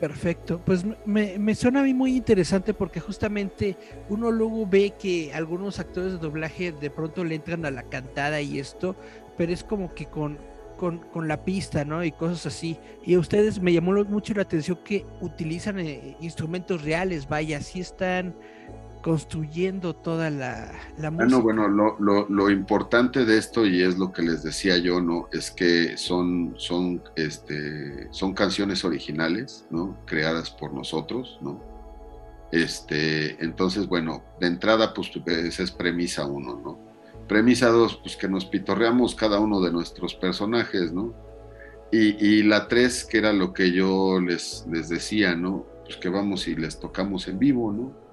Perfecto, 0.00 0.60
pues 0.64 0.84
me, 1.04 1.54
suena 1.54 1.80
a 1.80 1.82
mí 1.84 1.94
muy 1.94 2.16
interesante 2.16 2.74
porque 2.74 3.00
justamente 3.00 3.76
uno 4.08 4.30
luego 4.30 4.66
ve 4.66 4.94
que 4.98 5.32
algunos 5.32 5.78
actores 5.78 6.12
de 6.12 6.18
doblaje 6.18 6.72
de 6.72 6.90
pronto 6.90 7.24
le 7.24 7.36
entran 7.36 7.64
a 7.64 7.70
la 7.70 7.84
cantada 7.84 8.40
y 8.40 8.58
esto, 8.58 8.96
pero 9.36 9.52
es 9.52 9.64
como 9.64 9.94
que 9.94 10.06
con, 10.06 10.38
con, 10.76 11.28
la 11.28 11.44
pista, 11.44 11.84
¿no? 11.84 12.04
Y 12.04 12.12
cosas 12.12 12.46
así. 12.46 12.76
Y 13.04 13.14
a 13.14 13.18
ustedes 13.18 13.60
me 13.60 13.72
llamó 13.72 13.92
mucho 14.04 14.34
la 14.34 14.42
atención 14.42 14.78
que 14.84 15.06
utilizan 15.20 15.78
eh, 15.78 16.16
instrumentos 16.20 16.82
reales, 16.82 17.28
vaya, 17.28 17.60
sí 17.60 17.80
están 17.80 18.34
construyendo 19.04 19.94
toda 19.94 20.30
la, 20.30 20.72
la 20.96 21.10
música. 21.10 21.38
Bueno, 21.38 21.68
bueno, 21.68 21.96
lo, 21.98 22.26
lo, 22.26 22.50
importante 22.50 23.26
de 23.26 23.36
esto, 23.36 23.66
y 23.66 23.82
es 23.82 23.98
lo 23.98 24.14
que 24.14 24.22
les 24.22 24.42
decía 24.42 24.78
yo, 24.78 24.98
¿no? 25.02 25.28
Es 25.30 25.50
que 25.50 25.98
son, 25.98 26.54
son, 26.56 27.02
este, 27.14 28.08
son 28.12 28.32
canciones 28.32 28.82
originales, 28.82 29.66
¿no? 29.68 29.98
Creadas 30.06 30.48
por 30.48 30.72
nosotros, 30.72 31.38
¿no? 31.42 31.62
Este, 32.50 33.44
entonces, 33.44 33.88
bueno, 33.88 34.24
de 34.40 34.46
entrada, 34.46 34.94
pues 34.94 35.10
esa 35.26 35.62
es 35.62 35.70
premisa 35.70 36.24
uno, 36.24 36.58
¿no? 36.64 36.78
Premisa 37.28 37.68
dos, 37.68 37.96
pues 37.96 38.16
que 38.16 38.26
nos 38.26 38.46
pitorreamos 38.46 39.14
cada 39.14 39.38
uno 39.38 39.60
de 39.60 39.70
nuestros 39.70 40.14
personajes, 40.14 40.94
¿no? 40.94 41.12
Y, 41.92 42.16
y 42.26 42.42
la 42.42 42.68
tres, 42.68 43.04
que 43.04 43.18
era 43.18 43.34
lo 43.34 43.52
que 43.52 43.70
yo 43.70 44.18
les, 44.18 44.64
les 44.72 44.88
decía, 44.88 45.36
¿no? 45.36 45.66
Pues 45.84 45.98
que 45.98 46.08
vamos 46.08 46.48
y 46.48 46.56
les 46.56 46.80
tocamos 46.80 47.28
en 47.28 47.38
vivo, 47.38 47.70
¿no? 47.70 48.03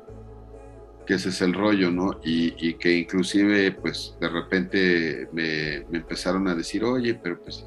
Que 1.06 1.16
ese 1.16 1.30
es 1.30 1.42
el 1.42 1.54
rollo, 1.54 1.92
¿no? 1.92 2.20
Y, 2.24 2.74
que 2.76 2.94
inclusive, 2.94 3.72
pues, 3.72 4.16
de 4.20 4.30
repente 4.30 5.28
me, 5.32 5.78
empezaron 5.98 6.48
a 6.48 6.56
decir, 6.56 6.84
oye, 6.84 7.16
pero 7.16 7.40
pues, 7.42 7.66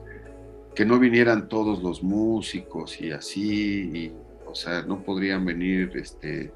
que 0.75 0.85
no 0.85 0.99
vinieran 0.99 1.49
todos 1.49 1.83
los 1.83 2.03
músicos 2.03 3.01
y 3.01 3.11
así, 3.13 3.91
y, 3.93 4.13
o 4.47 4.55
sea, 4.55 4.83
no 4.83 5.03
podrían 5.03 5.45
venir, 5.45 5.93
este, 5.95 6.53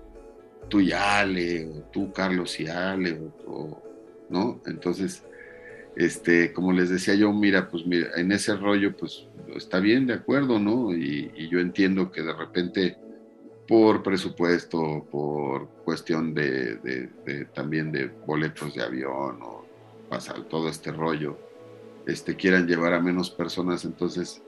tú 0.68 0.80
y 0.80 0.92
Ale, 0.92 1.66
o 1.66 1.82
tú, 1.92 2.12
Carlos 2.12 2.58
y 2.60 2.68
Ale, 2.68 3.20
¿no? 4.28 4.60
Entonces, 4.66 5.24
este, 5.96 6.52
como 6.52 6.72
les 6.72 6.90
decía 6.90 7.14
yo, 7.14 7.32
mira, 7.32 7.68
pues 7.68 7.86
mira, 7.86 8.08
en 8.16 8.30
ese 8.32 8.54
rollo, 8.56 8.96
pues 8.96 9.26
está 9.56 9.80
bien, 9.80 10.06
de 10.06 10.14
acuerdo, 10.14 10.58
¿no? 10.58 10.94
y 10.94 11.48
yo 11.48 11.58
entiendo 11.58 12.12
que 12.12 12.22
de 12.22 12.32
repente 12.32 12.98
por 13.68 14.02
presupuesto, 14.02 15.06
por 15.10 15.68
cuestión 15.84 16.32
de, 16.32 17.46
también 17.54 17.92
de 17.92 18.06
boletos 18.26 18.74
de 18.74 18.82
avión 18.82 19.40
o 19.42 19.66
pasar 20.08 20.42
todo 20.44 20.70
este 20.70 20.90
rollo, 20.90 21.38
este, 22.06 22.34
quieran 22.34 22.66
llevar 22.66 22.94
a 22.94 23.00
menos 23.00 23.30
personas, 23.30 23.84
entonces 23.84 24.42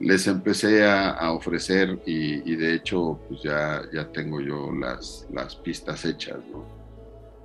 les 0.00 0.26
empecé 0.26 0.86
a, 0.86 1.30
ofrecer 1.32 2.00
y, 2.06 2.56
de 2.56 2.74
hecho 2.74 3.20
pues 3.28 3.42
ya, 3.42 3.82
ya 3.92 4.10
tengo 4.10 4.40
yo 4.40 4.72
las, 4.72 5.26
las 5.30 5.54
pistas 5.54 6.04
hechas, 6.06 6.38
¿no? 6.50 6.81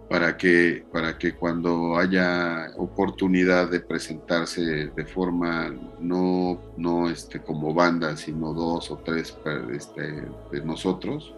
Para 0.09 0.37
que, 0.37 0.85
para 0.91 1.17
que 1.17 1.35
cuando 1.35 1.97
haya 1.97 2.71
oportunidad 2.77 3.69
de 3.69 3.81
presentarse 3.81 4.61
de 4.95 5.05
forma 5.05 5.73
no, 5.99 6.61
no 6.77 7.09
este, 7.09 7.41
como 7.41 7.73
banda, 7.73 8.15
sino 8.15 8.53
dos 8.53 8.89
o 8.89 8.97
tres 8.97 9.37
este, 9.73 10.23
de 10.51 10.61
nosotros, 10.63 11.33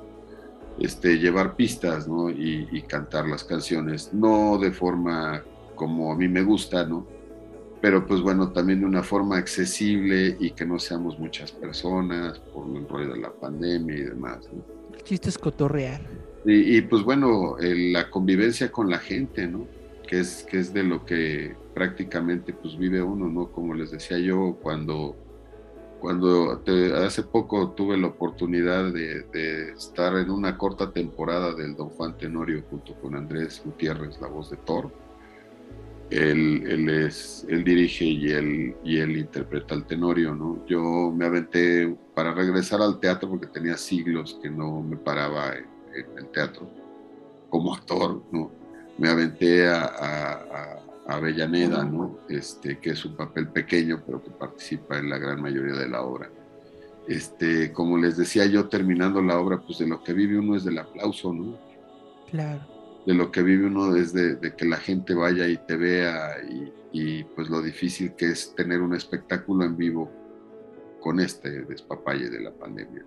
este, 0.80 1.18
llevar 1.18 1.56
pistas 1.56 2.08
¿no? 2.08 2.30
y, 2.30 2.84
cantar 2.88 3.28
las 3.28 3.44
canciones, 3.44 4.14
no 4.14 4.58
de 4.58 4.72
forma 4.72 5.44
como 5.76 6.12
a 6.12 6.16
mí 6.16 6.28
me 6.28 6.44
gusta, 6.44 6.86
¿no? 6.86 7.08
pero 7.82 8.06
pues 8.06 8.22
bueno, 8.22 8.52
también 8.52 8.82
de 8.82 8.86
una 8.86 9.04
forma 9.04 9.38
accesible 9.38 10.36
y 10.40 10.52
que 10.52 10.66
no 10.66 10.80
seamos 10.80 11.18
muchas 11.18 11.52
personas 11.52 12.38
por 12.40 12.68
el 12.76 12.88
rollo 12.88 13.14
de 13.14 13.20
la 13.20 13.32
pandemia 13.32 13.96
y 13.96 14.02
demás. 14.02 14.40
El 14.94 15.04
chiste 15.04 15.30
es. 15.30 15.38
Y, 16.46 16.82
pues 16.82 17.04
bueno, 17.04 17.58
la 17.60 18.10
convivencia 18.10 18.72
con 18.72 18.90
la 18.90 19.00
gente, 19.00 19.48
¿no? 19.48 19.68
Que 20.08 20.20
es, 20.20 20.46
que 20.50 20.60
es 20.60 20.74
de 20.74 20.84
lo 20.84 21.06
que 21.06 21.56
prácticamente 21.74 22.54
pues 22.54 22.78
vive 22.78 23.02
uno, 23.02 23.28
¿no? 23.28 23.52
Como 23.52 23.74
les 23.74 23.92
decía 23.92 24.18
yo, 24.20 24.58
cuando, 24.62 25.16
cuando 26.00 26.62
hace 26.96 27.24
poco 27.24 27.72
tuve 27.72 27.98
la 27.98 28.08
oportunidad 28.08 28.92
de, 28.94 29.74
estar 29.74 30.16
en 30.18 30.32
una 30.32 30.58
corta 30.58 30.92
temporada 30.92 31.54
del 31.54 31.76
Don 31.76 31.90
Juan 31.90 32.18
Tenorio 32.18 32.64
junto 32.70 32.96
con 32.96 33.16
Andrés 33.16 33.62
Gutiérrez, 33.64 34.20
la 34.22 34.28
voz 34.28 34.50
de 34.50 34.58
Thor. 34.58 34.92
Él, 36.10 36.64
él, 36.68 36.90
es, 36.90 37.46
él 37.48 37.64
dirige 37.64 38.06
y 38.06 38.32
él, 38.32 38.76
y 38.84 38.98
él 38.98 39.16
interpreta 39.16 39.76
al 39.76 39.86
Tenorio, 39.86 40.34
¿no? 40.34 40.66
Yo 40.66 41.12
me 41.16 41.26
aventé 41.26 41.96
para 42.16 42.34
regresar 42.34 42.82
al 42.82 43.00
teatro 43.00 43.30
porque 43.30 43.46
tenía 43.46 43.78
siglos 43.78 44.40
que 44.42 44.50
no 44.50 44.82
me 44.82 44.98
paraba 44.98 45.54
en, 45.54 45.79
en 45.94 46.18
el 46.18 46.28
teatro 46.32 46.70
como 47.50 47.74
actor, 47.74 48.22
¿no? 48.32 48.52
Me 48.98 49.10
aventé 49.10 49.68
a, 49.68 49.86
a, 49.86 50.80
Avellaneda, 51.08 51.84
¿no? 51.84 52.20
Este, 52.30 52.78
que 52.78 52.92
es 52.92 53.04
un 53.04 53.16
papel 53.16 53.48
pequeño, 53.48 54.04
pero 54.06 54.24
que 54.24 54.30
participa 54.30 55.00
en 55.00 55.10
la 55.10 55.18
gran 55.18 55.42
mayoría 55.42 55.74
de 55.74 55.90
la 55.90 56.04
obra. 56.04 56.30
Este, 57.08 57.74
como 57.74 57.98
les 57.98 58.16
decía 58.16 58.46
yo, 58.46 58.70
terminando 58.70 59.20
la 59.20 59.40
obra, 59.40 59.60
pues 59.60 59.80
de 59.80 59.88
lo 59.88 60.04
que 60.04 60.14
vive 60.14 60.38
uno 60.38 60.56
es 60.56 60.64
del 60.64 60.78
aplauso, 60.78 61.34
¿no? 61.34 61.58
Claro. 62.30 62.62
De 63.08 63.16
lo 63.16 63.32
que 63.32 63.42
vive 63.42 63.66
uno 63.66 63.96
es 63.96 64.14
de, 64.14 64.54
que 64.56 64.66
la 64.66 64.78
gente 64.78 65.16
vaya 65.16 65.48
y 65.48 65.58
te 65.58 65.76
vea 65.76 66.36
y, 66.48 66.72
y, 66.92 67.24
pues 67.24 67.50
lo 67.50 67.64
difícil 67.64 68.14
que 68.14 68.28
es 68.28 68.54
tener 68.54 68.82
un 68.82 68.94
espectáculo 68.94 69.66
en 69.66 69.76
vivo 69.76 70.12
con 71.00 71.20
este 71.20 71.64
despapalle 71.64 72.30
de 72.30 72.42
la 72.42 72.52
pandemia. 72.52 73.04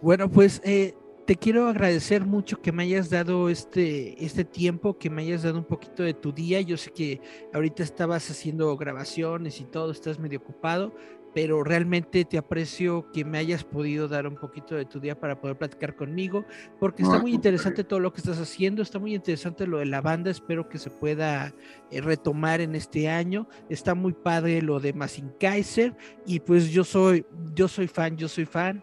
Bueno, 0.00 0.30
pues 0.30 0.60
eh, 0.64 0.94
te 1.26 1.34
quiero 1.34 1.66
agradecer 1.66 2.24
mucho 2.24 2.62
que 2.62 2.70
me 2.70 2.84
hayas 2.84 3.10
dado 3.10 3.48
este, 3.48 4.24
este 4.24 4.44
tiempo, 4.44 4.96
que 4.96 5.10
me 5.10 5.22
hayas 5.22 5.42
dado 5.42 5.58
un 5.58 5.64
poquito 5.64 6.04
de 6.04 6.14
tu 6.14 6.32
día. 6.32 6.60
Yo 6.60 6.76
sé 6.76 6.92
que 6.92 7.20
ahorita 7.52 7.82
estabas 7.82 8.30
haciendo 8.30 8.76
grabaciones 8.76 9.60
y 9.60 9.64
todo, 9.64 9.90
estás 9.90 10.20
medio 10.20 10.38
ocupado, 10.38 10.94
pero 11.34 11.64
realmente 11.64 12.24
te 12.24 12.38
aprecio 12.38 13.10
que 13.12 13.24
me 13.24 13.38
hayas 13.38 13.64
podido 13.64 14.06
dar 14.06 14.28
un 14.28 14.36
poquito 14.36 14.76
de 14.76 14.84
tu 14.84 15.00
día 15.00 15.18
para 15.18 15.40
poder 15.40 15.58
platicar 15.58 15.96
conmigo, 15.96 16.44
porque 16.78 17.02
está 17.02 17.18
muy 17.18 17.34
interesante 17.34 17.82
todo 17.82 17.98
lo 17.98 18.12
que 18.12 18.20
estás 18.20 18.38
haciendo, 18.38 18.82
está 18.82 19.00
muy 19.00 19.14
interesante 19.14 19.66
lo 19.66 19.78
de 19.78 19.86
la 19.86 20.00
banda, 20.00 20.30
espero 20.30 20.68
que 20.68 20.78
se 20.78 20.90
pueda 20.90 21.52
eh, 21.90 22.00
retomar 22.00 22.60
en 22.60 22.76
este 22.76 23.08
año, 23.08 23.48
está 23.68 23.94
muy 23.94 24.12
padre 24.12 24.62
lo 24.62 24.78
de 24.78 24.92
Massin 24.92 25.32
Kaiser, 25.40 25.96
y 26.24 26.40
pues 26.40 26.70
yo 26.70 26.84
soy, 26.84 27.26
yo 27.54 27.66
soy 27.66 27.88
fan, 27.88 28.16
yo 28.16 28.28
soy 28.28 28.44
fan. 28.44 28.82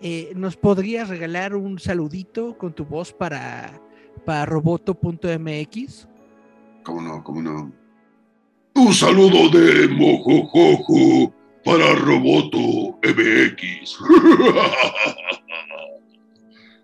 Eh, 0.00 0.32
¿Nos 0.34 0.56
podrías 0.56 1.08
regalar 1.08 1.54
un 1.54 1.78
saludito 1.78 2.56
con 2.56 2.74
tu 2.74 2.86
voz 2.86 3.12
para, 3.12 3.80
para 4.24 4.46
roboto.mx? 4.46 6.08
¿Cómo 6.82 7.02
no? 7.02 7.22
¿Cómo 7.22 7.42
no? 7.42 7.72
Un 8.74 8.94
saludo 8.94 9.50
de 9.50 9.88
Mojojojo 9.88 11.34
para 11.64 11.94
Roboto 11.96 12.98
MX. 13.02 13.98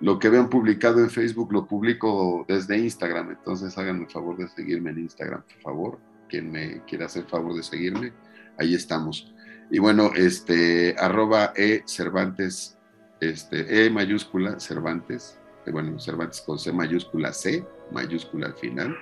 Lo 0.00 0.18
que 0.18 0.28
vean 0.28 0.50
publicado 0.50 0.98
en 0.98 1.08
Facebook 1.08 1.52
lo 1.52 1.68
publico 1.68 2.44
desde 2.48 2.78
Instagram. 2.78 3.30
Entonces, 3.30 3.78
háganme 3.78 4.06
el 4.06 4.10
favor 4.10 4.36
de 4.36 4.48
seguirme 4.48 4.90
en 4.90 4.98
Instagram, 4.98 5.42
por 5.42 5.60
favor. 5.62 6.00
Quien 6.28 6.50
me 6.50 6.82
quiera 6.84 7.06
hacer 7.06 7.26
favor 7.26 7.54
de 7.54 7.62
seguirme, 7.62 8.12
ahí 8.58 8.74
estamos. 8.74 9.32
Y 9.70 9.78
bueno, 9.78 10.12
este, 10.14 10.94
arroba 10.98 11.52
E 11.56 11.82
Cervantes, 11.86 12.78
este, 13.20 13.86
E 13.86 13.90
mayúscula 13.90 14.60
Cervantes, 14.60 15.38
eh, 15.66 15.70
bueno, 15.70 15.98
Cervantes 15.98 16.40
con 16.42 16.58
C 16.58 16.72
mayúscula 16.72 17.32
C, 17.32 17.64
mayúscula 17.90 18.48
al 18.48 18.54
final, 18.54 18.96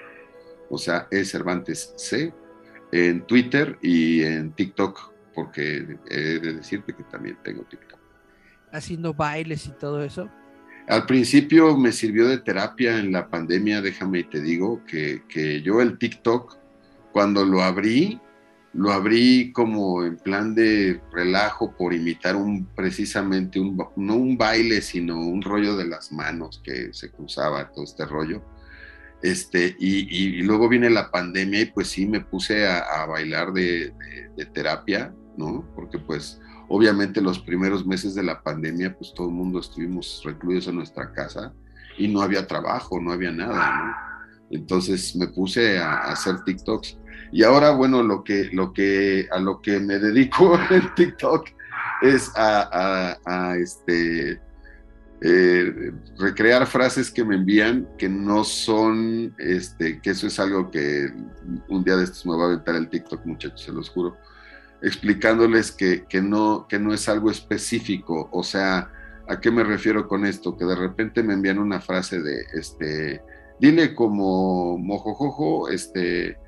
o 0.68 0.78
sea, 0.78 1.08
E 1.10 1.24
Cervantes 1.24 1.92
C, 1.96 2.32
en 2.92 3.26
Twitter 3.26 3.78
y 3.82 4.22
en 4.22 4.52
TikTok, 4.52 5.12
porque 5.34 5.98
he 6.08 6.18
de 6.38 6.54
decirte 6.54 6.94
que 6.94 7.02
también 7.04 7.38
tengo 7.42 7.62
TikTok. 7.64 7.98
Haciendo 8.72 9.14
bailes 9.14 9.66
y 9.66 9.70
todo 9.72 10.02
eso. 10.04 10.30
Al 10.88 11.06
principio 11.06 11.76
me 11.76 11.92
sirvió 11.92 12.26
de 12.26 12.38
terapia 12.38 12.98
en 12.98 13.12
la 13.12 13.28
pandemia, 13.28 13.80
déjame 13.80 14.20
y 14.20 14.24
te 14.24 14.40
digo 14.40 14.84
que, 14.86 15.22
que 15.28 15.62
yo 15.62 15.80
el 15.80 15.98
TikTok, 15.98 16.56
cuando 17.12 17.44
lo 17.44 17.62
abrí, 17.62 18.20
lo 18.72 18.92
abrí 18.92 19.52
como 19.52 20.04
en 20.04 20.16
plan 20.16 20.54
de 20.54 21.00
relajo 21.12 21.74
por 21.76 21.92
imitar 21.92 22.36
un 22.36 22.66
precisamente 22.66 23.58
un, 23.58 23.76
no 23.96 24.14
un 24.14 24.38
baile, 24.38 24.80
sino 24.80 25.18
un 25.18 25.42
rollo 25.42 25.76
de 25.76 25.86
las 25.86 26.12
manos 26.12 26.60
que 26.64 26.92
se 26.92 27.10
cruzaba 27.10 27.70
todo 27.72 27.84
este 27.84 28.04
rollo. 28.06 28.42
Este, 29.22 29.76
y, 29.78 30.40
luego 30.42 30.68
viene 30.68 30.88
la 30.88 31.10
pandemia 31.10 31.60
y 31.60 31.66
pues 31.66 31.88
sí 31.88 32.06
me 32.06 32.20
puse 32.20 32.66
a, 32.66 33.04
bailar 33.06 33.52
de, 33.52 33.92
terapia, 34.54 35.14
¿no? 35.36 35.68
Porque 35.74 35.98
pues 35.98 36.40
obviamente 36.68 37.20
los 37.20 37.38
primeros 37.40 37.84
meses 37.84 38.14
de 38.14 38.22
la 38.22 38.42
pandemia 38.42 38.96
pues 38.96 39.12
todo 39.14 39.28
el 39.28 39.34
mundo 39.34 39.60
estuvimos 39.60 40.22
recluidos 40.24 40.68
en 40.68 40.76
nuestra 40.76 41.12
casa 41.12 41.52
y 41.98 42.08
no 42.08 42.22
había 42.22 42.46
trabajo, 42.46 42.98
no 42.98 43.12
había 43.12 43.30
nada, 43.30 43.76
¿no? 43.76 44.56
Entonces 44.56 45.14
me 45.16 45.28
puse 45.28 45.78
a 45.78 46.10
hacer 46.10 46.42
TikToks 46.44 46.98
y 47.32 47.44
ahora, 47.44 47.70
bueno, 47.70 48.02
lo 48.02 48.24
que, 48.24 48.50
lo 48.52 48.72
que, 48.72 49.28
a 49.30 49.38
lo 49.38 49.60
que 49.60 49.78
me 49.78 49.98
dedico 49.98 50.58
en 50.70 50.94
TikTok 50.94 51.48
es 52.02 52.30
a, 52.34 53.56
este, 53.58 54.40
eh, 55.22 55.92
recrear 56.18 56.66
frases 56.66 57.10
que 57.10 57.24
me 57.24 57.36
envían 57.36 57.86
que 57.98 58.08
no 58.08 58.42
son, 58.42 59.34
este, 59.38 60.00
que 60.00 60.10
eso 60.10 60.26
es 60.26 60.40
algo 60.40 60.70
que 60.70 61.12
un 61.68 61.84
día 61.84 61.96
de 61.96 62.04
estos 62.04 62.24
me 62.26 62.36
va 62.36 62.44
a 62.44 62.46
aventar 62.46 62.74
el 62.74 62.88
TikTok, 62.88 63.24
muchachos, 63.26 63.62
se 63.62 63.72
los 63.72 63.90
juro, 63.90 64.16
explicándoles 64.82 65.72
que, 65.72 66.04
que, 66.06 66.22
no, 66.22 66.66
que 66.68 66.78
no 66.78 66.94
es 66.94 67.08
algo 67.08 67.30
específico, 67.30 68.28
o 68.32 68.42
sea, 68.42 68.90
¿a 69.28 69.40
qué 69.40 69.50
me 69.50 69.62
refiero 69.62 70.08
con 70.08 70.24
esto? 70.24 70.56
Que 70.56 70.64
de 70.64 70.74
repente 70.74 71.22
me 71.22 71.34
envían 71.34 71.58
una 71.58 71.80
frase 71.80 72.20
de, 72.20 72.46
este, 72.54 73.22
dile 73.60 73.94
como 73.94 74.78
mojojojo, 74.78 75.68
este, 75.68 76.38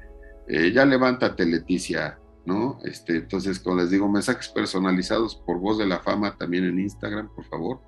eh, 0.48 0.72
ya 0.72 0.84
levántate 0.84 1.46
Leticia, 1.46 2.18
¿no? 2.44 2.78
Este, 2.84 3.16
entonces, 3.16 3.58
como 3.60 3.76
les 3.76 3.90
digo, 3.90 4.08
mensajes 4.08 4.48
personalizados 4.48 5.36
por 5.36 5.58
voz 5.58 5.78
de 5.78 5.86
la 5.86 6.00
fama 6.00 6.36
también 6.36 6.64
en 6.64 6.78
Instagram, 6.78 7.28
por 7.34 7.44
favor. 7.44 7.80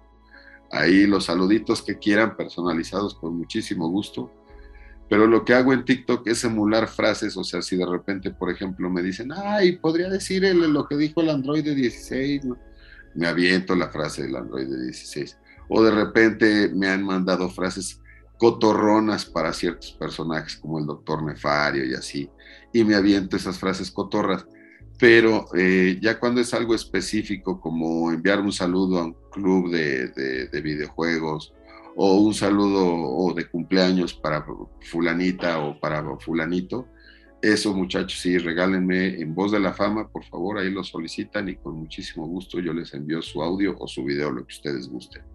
Ahí 0.71 1.07
los 1.07 1.25
saluditos 1.25 1.83
que 1.83 1.99
quieran 1.99 2.37
personalizados 2.37 3.15
con 3.15 3.37
muchísimo 3.37 3.89
gusto. 3.89 4.33
Pero 5.09 5.27
lo 5.27 5.45
que 5.45 5.55
hago 5.55 5.73
en 5.73 5.85
TikTok 5.85 6.27
es 6.27 6.45
emular 6.45 6.89
frases, 6.89 7.37
o 7.37 7.45
sea, 7.45 7.61
si 7.61 7.77
de 7.77 7.87
repente, 7.87 8.31
por 8.31 8.51
ejemplo, 8.51 8.89
me 8.89 9.03
dicen, 9.03 9.31
ay, 9.33 9.77
podría 9.77 10.09
decir 10.09 10.43
lo 10.55 10.89
que 10.89 10.97
dijo 10.97 11.21
el 11.21 11.29
Android 11.29 11.63
16, 11.63 12.43
me 13.15 13.27
aviento 13.27 13.77
la 13.77 13.91
frase 13.91 14.23
del 14.23 14.37
Android 14.37 14.67
16. 14.67 15.39
O 15.69 15.83
de 15.83 15.91
repente 15.91 16.71
me 16.75 16.89
han 16.89 17.05
mandado 17.05 17.51
frases 17.51 18.01
cotorronas 18.39 19.25
para 19.25 19.53
ciertos 19.53 19.93
personajes 19.93 20.57
como 20.57 20.79
el 20.79 20.87
doctor 20.87 21.23
Nefario 21.23 21.85
y 21.85 21.95
así, 21.95 22.31
y 22.73 22.85
me 22.85 22.95
aviento 22.95 23.37
esas 23.37 23.59
frases 23.59 23.91
cotorras. 23.91 24.47
Pero 24.99 25.47
eh, 25.57 25.99
ya 26.01 26.21
cuando 26.21 26.41
es 26.41 26.55
algo 26.55 26.75
específico, 26.75 27.61
como 27.61 28.13
enviar 28.13 28.41
un 28.41 28.53
saludo 28.53 29.01
a 29.01 29.05
un 29.05 29.17
club 29.31 29.71
de, 29.71 30.61
videojuegos, 30.63 31.53
o 31.97 32.19
un 32.19 32.35
saludo 32.35 32.85
o 32.85 33.33
de 33.35 33.47
cumpleaños 33.47 34.15
para 34.15 34.45
fulanita 34.81 35.59
o 35.61 35.79
para 35.79 36.03
fulanito, 36.19 36.89
eso 37.43 37.75
muchachos, 37.75 38.21
sí, 38.21 38.39
regálenme 38.39 39.21
en 39.21 39.35
voz 39.35 39.53
de 39.53 39.61
la 39.61 39.75
fama, 39.75 40.09
por 40.09 40.25
favor, 40.25 40.59
ahí 40.59 40.71
lo 40.71 40.83
solicitan 40.83 41.49
y 41.49 41.57
con 41.57 41.77
muchísimo 41.77 42.27
gusto 42.27 42.59
yo 42.59 42.73
les 42.73 42.95
envío 42.95 43.21
su 43.21 43.43
audio 43.43 43.77
o 43.79 43.87
su 43.87 44.05
video, 44.05 44.31
lo 44.31 44.47
que 44.47 44.55
ustedes 44.55 44.89
gusten. 44.89 45.34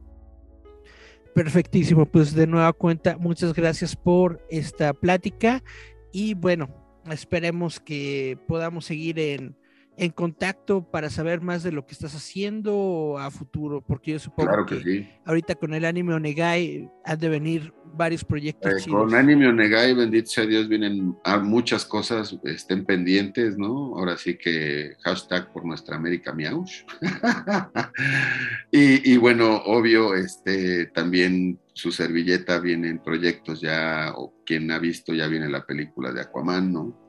Perfectísimo, 1.34 2.06
pues 2.06 2.34
de 2.34 2.48
nueva 2.48 2.74
cuenta, 2.74 3.18
muchas 3.18 3.54
gracias 3.54 3.96
por 3.96 4.46
esta 4.50 4.94
plática 4.94 5.64
y 6.12 6.34
bueno, 6.34 6.70
esperemos 7.12 7.80
que 7.80 8.38
podamos 8.48 8.86
seguir 8.86 9.20
en, 9.20 9.56
en 10.00 10.12
contacto 10.12 10.90
para 10.90 11.10
saber 11.10 11.42
más 11.42 11.62
de 11.62 11.74
lo 11.74 11.86
que 11.86 11.92
estás 11.92 12.16
haciendo 12.16 13.18
a 13.20 13.30
futuro, 13.32 13.82
porque 13.82 14.14
yo 14.14 14.20
supongo 14.20 14.66
que, 14.66 15.20
ahorita 15.26 15.56
con 15.56 15.74
el 15.74 15.84
anime 15.84 16.14
Onegai 16.14 16.90
han 17.04 17.20
de 17.20 17.28
venir 17.28 17.74
varios 17.98 18.24
proyectos. 18.24 18.88
Eh, 18.88 18.90
con 18.90 19.14
anime 19.14 19.50
Onegai, 19.50 19.94
bendito 19.94 20.30
sea 20.30 20.46
Dios, 20.46 20.70
vienen 20.70 21.18
muchas 21.44 21.84
cosas, 21.84 22.40
estén 22.46 22.86
pendientes, 22.86 23.58
¿no? 23.58 23.98
Ahora 23.98 24.16
sí 24.16 24.38
que 24.38 24.96
hashtag 25.04 25.52
por 25.52 25.66
nuestra 25.66 25.98
América 25.98 26.32
Miaush. 26.32 26.84
y, 28.72 29.12
y, 29.12 29.18
bueno, 29.18 29.64
obvio, 29.66 30.16
este 30.16 30.86
también 30.88 31.60
su 31.74 31.92
servilleta 31.92 32.62
vienen 32.62 33.04
proyectos 33.04 33.60
ya, 33.60 34.14
o 34.16 34.34
quien 34.46 34.72
ha 34.72 34.80
visto 34.80 35.14
ya 35.14 35.28
viene 35.28 35.50
la 35.50 35.66
película 35.66 36.14
de 36.14 36.22
Aquaman, 36.22 36.72
¿no? 36.72 37.09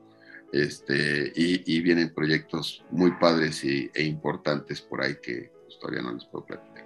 Este, 0.51 1.31
y, 1.35 1.81
vienen 1.81 2.13
proyectos 2.13 2.83
muy 2.91 3.11
padres 3.11 3.63
y, 3.63 3.89
e 3.93 4.03
importantes 4.03 4.81
por 4.81 5.01
ahí 5.01 5.15
que 5.21 5.49
pues, 5.65 5.79
todavía 5.79 6.01
no 6.01 6.13
les 6.13 6.25
puedo 6.25 6.45
platicar. 6.45 6.85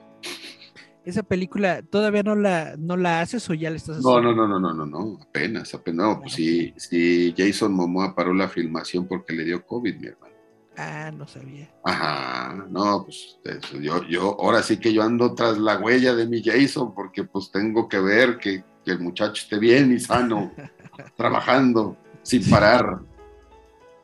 ¿Esa 1.04 1.24
película 1.24 1.84
todavía 1.84 2.24
no 2.24 2.36
la, 2.36 2.76
no 2.78 2.98
la 2.98 3.22
haces 3.22 3.48
o 3.50 3.54
ya 3.54 3.70
la 3.70 3.76
estás 3.76 3.98
haciendo? 3.98 4.22
No, 4.22 4.34
no, 4.34 4.48
no, 4.48 4.60
no, 4.60 4.74
no, 4.74 4.86
no, 4.86 5.20
apenas, 5.22 5.74
apenas. 5.74 6.06
No, 6.06 6.20
pues 6.20 6.34
sí, 6.34 6.74
sí, 6.78 7.34
Jason 7.38 7.74
Momoa 7.74 8.16
paró 8.16 8.34
la 8.34 8.48
filmación 8.48 9.08
porque 9.08 9.34
le 9.34 9.46
dio 9.46 9.66
COVID, 9.66 9.96
mi 9.98 10.08
hermano. 10.08 10.34
Ah, 10.78 11.12
no 11.16 11.28
sabía. 11.28 11.70
Ajá, 11.84 12.66
no, 12.70 13.06
pues 13.06 13.38
yo, 13.82 14.04
yo, 14.04 14.36
ahora 14.40 14.62
sí 14.62 14.78
que 14.78 14.92
yo 14.92 15.04
ando 15.04 15.34
tras 15.34 15.58
la 15.58 15.78
huella 15.78 16.16
de 16.16 16.28
mi 16.28 16.44
Jason, 16.44 16.94
porque 16.94 17.24
pues 17.24 17.52
tengo 17.52 17.88
que 17.88 18.00
ver 18.00 18.38
que, 18.38 18.64
que 18.84 18.92
el 18.92 19.00
muchacho 19.00 19.44
esté 19.44 19.58
bien 19.58 19.94
y 19.94 20.00
sano, 20.00 20.52
trabajando 21.16 21.98
sin 22.24 22.50
parar. 22.50 23.00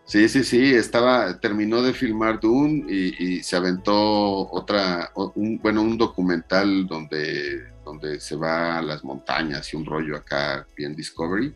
Sí, 0.06 0.28
sí, 0.28 0.44
sí, 0.44 0.74
estaba, 0.76 1.40
terminó 1.40 1.82
de 1.82 1.94
filmar 1.94 2.40
Dune 2.40 2.86
y, 2.92 3.44
se 3.44 3.56
aventó 3.56 4.52
otra, 4.52 5.12
bueno, 5.16 5.82
un 5.82 5.98
documental 5.98 6.86
donde, 6.86 7.72
donde 7.86 8.20
se 8.20 8.36
va 8.36 8.80
a 8.80 8.82
las 8.82 9.04
montañas 9.04 9.74
y 9.74 9.78
un 9.78 9.86
rollo 9.86 10.18
acá 10.18 10.68
bien 10.76 10.96
Discovery. 10.96 11.54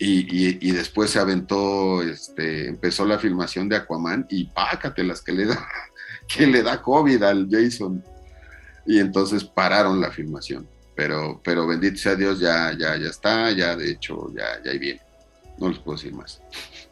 Y, 0.00 0.72
después 0.72 1.10
se 1.10 1.18
aventó, 1.18 2.02
este, 2.02 2.68
empezó 2.68 3.04
la 3.04 3.18
filmación 3.18 3.68
de 3.68 3.76
Aquaman 3.76 4.26
y 4.30 4.44
pácatelas 4.44 5.22
que 5.22 5.32
le 5.32 5.46
da, 5.46 5.68
que 6.28 6.46
le 6.46 6.62
da 6.62 6.82
COVID 6.82 7.22
al 7.22 7.48
Jason. 7.50 8.02
Y 8.86 9.00
entonces 9.00 9.44
pararon 9.44 10.00
la 10.00 10.10
filmación. 10.10 10.68
Pero, 10.94 11.40
pero 11.44 11.66
bendito 11.66 11.96
sea 11.96 12.16
Dios, 12.16 12.40
ya, 12.40 12.72
ya, 12.76 12.96
ya 12.96 13.08
está, 13.08 13.50
ya 13.52 13.76
de 13.76 13.90
hecho, 13.90 14.32
ya, 14.34 14.62
ya 14.64 14.72
viene. 14.78 15.00
No 15.58 15.68
les 15.68 15.78
puedo 15.78 15.96
decir 15.96 16.12
más. 16.14 16.40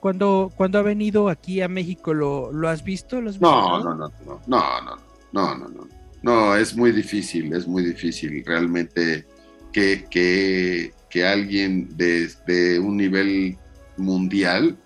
Cuando, 0.07 0.53
cuando 0.55 0.79
ha 0.79 0.83
venido 0.83 1.29
aquí 1.29 1.61
a 1.63 1.67
México, 1.67 2.15
¿lo, 2.15 2.53
lo 2.53 2.69
has 2.69 2.85
visto? 2.85 3.21
no, 3.21 3.33
no, 3.83 3.83
no, 3.83 3.95
no, 3.97 4.13
no, 4.23 4.41
no, 4.47 4.81
no, 5.33 5.57
no, 5.57 5.69
no, 5.69 5.89
no, 6.23 6.55
es 6.55 6.77
muy 6.77 6.93
difícil, 6.93 7.53
es 7.53 7.67
muy 7.67 7.83
difícil 7.85 8.45
realmente 8.47 9.27
que, 9.73 10.07
que, 10.09 10.95
que 11.11 11.27
alguien 11.27 11.89
de, 11.97 12.79
un 12.79 12.97
nivel 12.97 13.59
mundial 13.97 14.77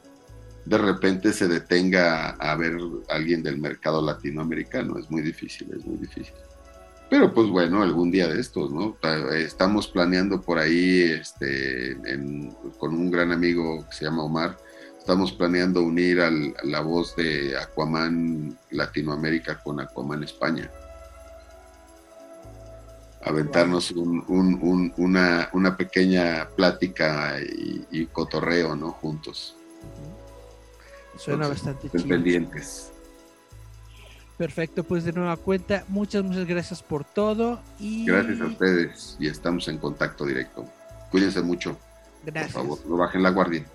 de 0.64 0.78
repente 0.78 1.34
se 1.34 1.48
detenga 1.48 2.30
a 2.30 2.56
ver 2.56 2.78
a 3.10 3.16
alguien 3.16 3.42
del 3.42 3.58
mercado 3.58 4.00
latinoamericano, 4.00 4.96
es 4.96 5.10
muy 5.10 5.20
difícil, 5.20 5.68
es 5.76 5.84
muy 5.84 5.98
difícil. 5.98 6.32
Pero 7.10 7.34
pues 7.34 7.46
bueno, 7.48 7.82
algún 7.82 8.10
día 8.10 8.26
de 8.26 8.40
estos, 8.40 8.72
¿no? 8.72 8.96
Estamos 9.34 9.86
planeando 9.86 10.40
por 10.40 10.58
ahí, 10.58 11.02
este, 11.20 11.94
con 12.78 12.94
un 12.94 13.10
gran 13.10 13.32
amigo 13.32 13.86
que 13.86 13.94
se 13.94 14.06
llama 14.06 14.22
Omar, 14.22 14.56
estamos 15.11 15.32
planeando 15.32 15.82
unir 15.82 16.20
al, 16.20 16.54
la 16.62 16.82
voz 16.82 17.16
de 17.16 17.58
Aquaman 17.58 18.56
Latinoamérica 18.70 19.58
con 19.61 19.80
Aquaman 19.80 20.22
España. 20.22 20.70
Aventarnos 23.24 23.90
una, 23.90 25.76
pequeña 25.76 26.48
plática 26.54 27.38
y, 27.40 28.06
cotorreo, 28.06 28.76
¿no? 28.76 28.92
Juntos. 28.92 29.56
Suena 31.18 31.48
bastante 31.48 31.90
chido. 31.90 32.06
Pendientes. 32.06 32.92
Perfecto, 34.38 34.84
pues 34.84 35.02
de 35.02 35.12
nueva 35.12 35.36
cuenta, 35.38 35.84
muchas, 35.88 36.22
muchas 36.22 36.46
gracias 36.46 36.84
por 36.84 37.02
todo. 37.02 37.61
Y... 37.80 38.06
Gracias 38.06 38.40
a 38.40 38.44
ustedes 38.44 39.16
y 39.18 39.26
estamos 39.26 39.66
en 39.66 39.78
contacto 39.78 40.24
directo. 40.24 40.66
Cuídense 41.11 41.42
mucho. 41.42 41.76
Gracias. 42.24 42.52
Por 42.52 42.62
favor, 42.62 42.78
no 42.86 42.96
bajen 42.96 43.24
la 43.24 43.30
guardia. 43.30 43.66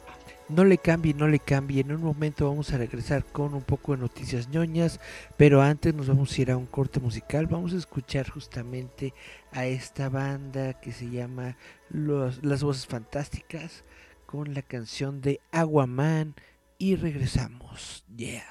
No 0.47 0.63
le 0.63 0.77
cambie, 0.77 1.13
no 1.13 1.27
le 1.27 1.39
cambie. 1.39 1.81
En 1.81 1.91
un 1.91 2.03
momento 2.03 2.47
vamos 2.47 2.71
a 2.71 2.77
regresar 2.77 3.25
con 3.25 3.55
un 3.55 3.63
poco 3.63 3.93
de 3.93 3.97
noticias 3.97 4.47
ñoñas, 4.49 4.99
pero 5.37 5.61
antes 5.61 5.93
nos 5.95 6.07
vamos 6.07 6.37
a 6.37 6.41
ir 6.41 6.51
a 6.51 6.57
un 6.57 6.67
corte 6.67 6.99
musical. 6.99 7.47
Vamos 7.47 7.73
a 7.73 7.77
escuchar 7.77 8.29
justamente 8.29 9.13
a 9.51 9.65
esta 9.65 10.09
banda 10.09 10.73
que 10.73 10.91
se 10.91 11.09
llama 11.09 11.57
Las 11.89 12.63
Voces 12.63 12.85
Fantásticas 12.85 13.83
con 14.25 14.53
la 14.53 14.61
canción 14.61 15.21
de 15.21 15.39
Aguaman 15.51 16.35
y 16.77 16.95
regresamos. 16.95 18.03
Yeah. 18.15 18.43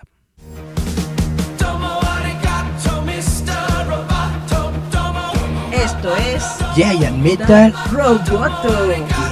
Esto 5.72 6.16
es 6.16 6.42
Giant 6.74 7.18
Metal 7.18 7.72
Roboto. 7.92 9.23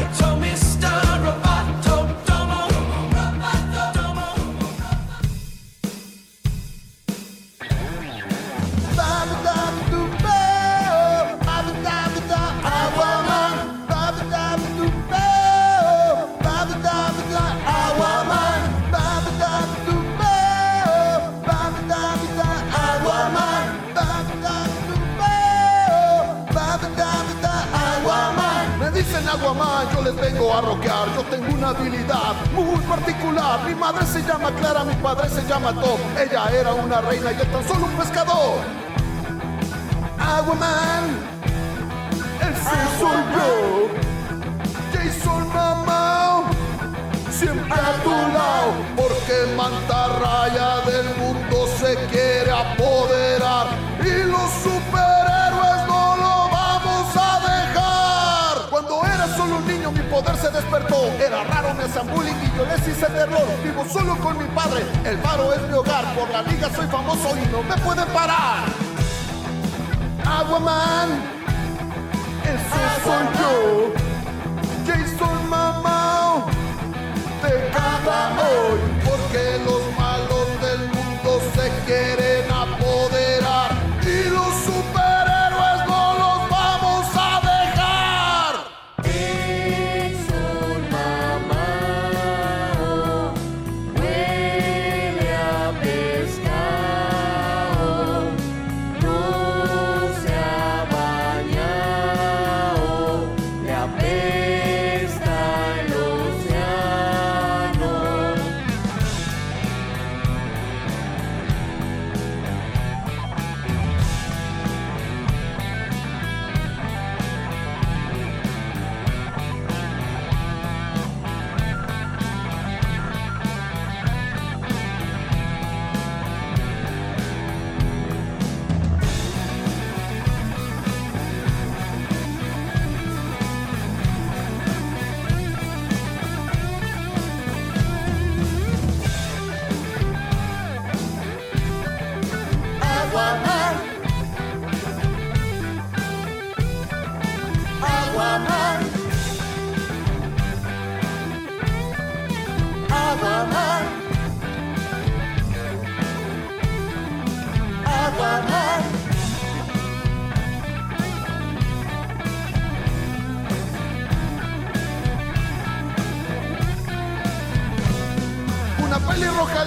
A 30.51 30.61
rockear. 30.62 31.09
Yo 31.14 31.22
tengo 31.24 31.53
una 31.53 31.68
habilidad 31.68 32.34
muy 32.55 32.80
particular. 32.80 33.61
Mi 33.66 33.74
madre 33.74 34.07
se 34.07 34.22
llama 34.22 34.51
Clara, 34.53 34.84
mi 34.84 34.95
padre 34.95 35.28
se 35.28 35.43
llama 35.47 35.72
Tom. 35.74 36.01
Ella 36.18 36.51
era 36.51 36.72
una 36.74 37.01
reina 37.03 37.32
y 37.32 37.40
él 37.40 37.51
tan 37.53 37.66
solo 37.68 37.86
un 37.86 37.93
pescador. 37.93 38.59
Aguaman, 40.18 41.05
ese 42.40 42.78
soy 42.99 43.22
yo. 43.34 43.88
Jason 44.93 45.49
Mamá, 45.53 46.45
siempre 47.30 47.80
a 47.80 47.93
tu 48.03 48.11
lado. 48.11 48.72
Porque 48.97 49.55
mantarraya 49.57 50.80
del 50.86 51.09
mundo 51.16 51.66
se 51.78 51.95
quiere 52.11 52.51
apoderar. 52.51 53.66
Y 54.01 54.24
los 54.30 54.51
poder 60.22 60.36
se 60.36 60.50
despertó. 60.50 61.12
Era 61.20 61.44
raro, 61.44 61.74
me 61.74 61.84
hacían 61.84 62.06
bullying 62.08 62.34
y 62.42 62.56
yo 62.56 62.64
les 62.64 62.86
hice 62.86 63.06
terror. 63.06 63.46
Vivo 63.62 63.84
solo 63.90 64.16
con 64.18 64.38
mi 64.38 64.44
padre, 64.54 64.84
el 65.04 65.18
faro 65.18 65.52
es 65.52 65.62
mi 65.68 65.74
hogar. 65.74 66.04
Por 66.14 66.30
la 66.30 66.42
liga 66.42 66.70
soy 66.74 66.86
famoso 66.86 67.34
y 67.36 67.46
no 67.50 67.62
me 67.62 67.76
pueden 67.78 68.06
parar. 68.08 68.64
Aguaman, 70.24 71.10
ese 72.44 73.04
soy 73.04 73.24
yo. 73.38 73.92
Jason 74.86 75.48
Mamá, 75.48 76.46
te 77.42 77.70
canta 77.70 78.32
hoy. 78.42 78.80
Porque 79.04 79.58
los 79.64 79.82
malos 79.98 80.48
del 80.60 80.88
mundo 80.88 81.40
se 81.54 81.70
quieren 81.86 82.41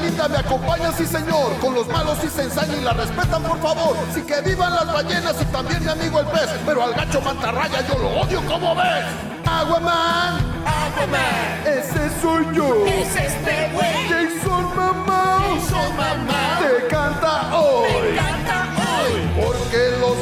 linda 0.05 0.27
me 0.27 0.37
acompaña, 0.37 0.91
sí 0.91 1.05
señor. 1.05 1.57
Con 1.59 1.73
los 1.73 1.87
malos 1.87 2.17
sí 2.21 2.29
se 2.29 2.43
ensañan 2.43 2.79
y 2.79 2.83
la 2.83 2.93
respetan, 2.93 3.43
por 3.43 3.59
favor. 3.59 3.95
Sí 4.13 4.21
que 4.21 4.41
vivan 4.41 4.73
las 4.73 4.91
ballenas 4.91 5.35
y 5.41 5.45
también 5.45 5.83
mi 5.83 5.89
amigo 5.91 6.19
el 6.19 6.27
pez. 6.27 6.49
Pero 6.65 6.83
al 6.83 6.93
gacho 6.93 7.21
mantarraya 7.21 7.81
yo 7.87 7.97
lo 7.99 8.09
odio, 8.21 8.41
como 8.45 8.75
ves? 8.75 9.05
Aquaman, 9.45 10.37
Aquaman. 10.65 11.65
ese 11.65 12.21
soy 12.21 12.45
yo. 12.55 12.85
Es 12.85 13.15
este 13.15 13.69
güey. 13.73 14.07
Jason 14.09 14.75
Mamá, 14.75 15.39
Jason 15.55 15.97
Mamá. 15.97 16.59
te 16.59 16.87
canta 16.87 17.55
hoy. 17.55 17.87
Me 17.91 18.09
encanta 18.09 18.67
hoy. 18.77 19.43
Porque 19.43 19.91
los 19.99 20.17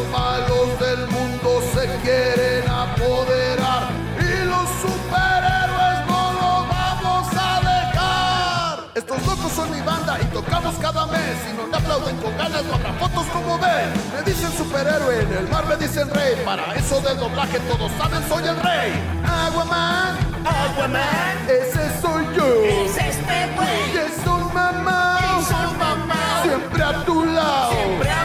y 10.22 10.26
tocamos 10.26 10.76
cada 10.76 11.06
mes. 11.08 11.36
Si 11.48 11.54
no 11.58 11.64
te 11.64 11.78
aplauden 11.78 12.18
con 12.18 12.38
ganas, 12.38 12.64
no 12.66 12.76
habrá 12.76 12.94
fotos 12.94 13.26
como 13.28 13.58
ven. 13.60 13.90
Me 14.16 14.22
dicen 14.24 14.52
superhéroe, 14.58 15.22
en 15.22 15.34
el 15.34 15.48
mar 15.50 15.66
me 15.66 15.76
dicen 15.78 16.10
rey. 16.10 16.36
Para 16.46 16.74
eso 16.76 17.00
del 17.02 17.18
doblaje 17.18 17.60
todos 17.62 17.92
saben, 17.98 18.28
soy 18.28 18.44
el 18.48 18.60
rey. 18.62 18.92
Aquaman, 19.24 20.18
Aquaman. 20.46 21.50
ese 21.50 22.02
soy 22.02 22.26
yo. 22.36 22.46
Es 22.64 22.98
este 22.98 23.50
güey. 23.56 23.94
Jason 23.94 24.54
Mamá, 24.54 25.20
Jason 25.22 25.78
Mamá. 25.78 26.42
siempre 26.44 26.84
a 26.84 27.06
tu 27.06 27.26
lado. 27.26 27.72
Siempre 27.72 28.10
a 28.10 28.23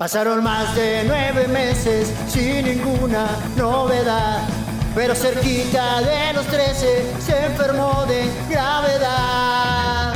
Pasaron 0.00 0.42
más 0.42 0.74
de 0.76 1.04
nueve 1.06 1.46
meses 1.46 2.10
sin 2.26 2.64
ninguna 2.64 3.26
novedad, 3.54 4.48
pero 4.94 5.14
cerquita 5.14 6.00
de 6.00 6.32
los 6.32 6.46
trece 6.46 7.04
se 7.20 7.44
enfermó 7.44 8.06
de 8.06 8.24
gravedad. 8.48 10.14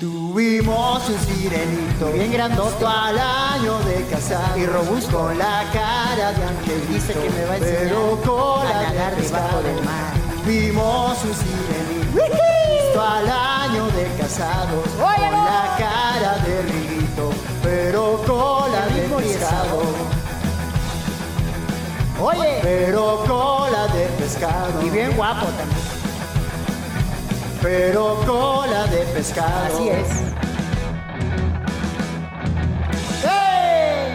Tuvimos 0.00 1.06
un 1.06 1.18
sirenito 1.18 2.12
bien 2.14 2.32
grandoto 2.32 2.88
al 2.88 3.18
año 3.18 3.78
de 3.80 4.06
casado 4.06 4.56
y 4.56 4.64
robusto 4.64 5.18
con 5.18 5.36
la 5.36 5.64
cara 5.70 6.32
de 6.32 6.44
angelito, 6.44 6.94
Dice 6.94 7.12
que 7.12 7.28
me 7.28 7.44
va 7.44 7.52
a 7.52 7.56
enseñar 7.58 7.78
pero 7.82 8.20
cola 8.24 8.70
a 8.70 8.82
nadar 8.84 9.16
de 9.16 9.22
debajo 9.22 9.62
del 9.62 9.84
mar. 9.84 10.14
Vimos 10.46 11.18
un 11.24 11.34
sirenito 11.34 13.02
al 13.02 13.28
año 13.28 13.86
de 13.88 14.06
casados 14.18 14.88
con 14.98 15.20
la 15.20 15.76
cara 15.76 16.38
de 16.38 16.62
rito, 16.62 16.95
pero 17.66 18.22
cola 18.24 18.86
de 18.94 19.02
pescado. 19.16 19.82
Oye, 22.20 22.60
Pero 22.62 23.24
cola 23.26 23.88
de 23.88 24.06
pescado. 24.18 24.82
y 24.86 24.90
bien 24.90 25.16
guapo 25.16 25.46
también. 25.46 25.80
Pero 27.60 28.20
cola 28.24 28.86
de 28.86 28.98
pescado. 29.14 29.74
Así 29.74 29.88
es. 29.88 30.08
¡Ey! 33.24 34.12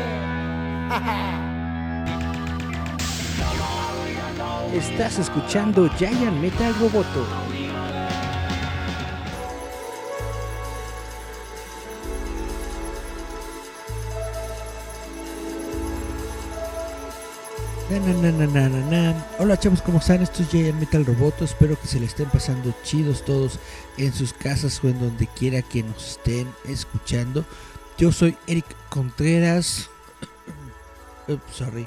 Estás 4.78 5.20
escuchando 5.20 5.90
Giant 5.98 6.38
Metal 6.40 6.74
Roboto. 6.80 7.51
Hola 19.38 19.60
chavos, 19.60 19.82
¿cómo 19.82 20.00
están? 20.00 20.22
Esto 20.22 20.44
es 20.44 20.50
Giant 20.50 20.80
Metal 20.80 21.06
Roboto. 21.06 21.44
Espero 21.44 21.78
que 21.78 21.88
se 21.88 22.00
le 22.00 22.06
estén 22.06 22.30
pasando 22.30 22.74
chidos 22.84 23.26
todos 23.26 23.60
en 23.98 24.14
sus 24.14 24.32
casas 24.32 24.82
o 24.82 24.88
en 24.88 24.98
donde 24.98 25.28
quiera 25.28 25.62
que 25.62 25.84
nos 25.84 26.12
estén 26.12 26.48
escuchando. 26.64 27.44
Yo 27.98 28.14
soy 28.14 28.38
Eric 28.48 28.66
Contreras. 28.88 29.90
Sorry. 31.54 31.86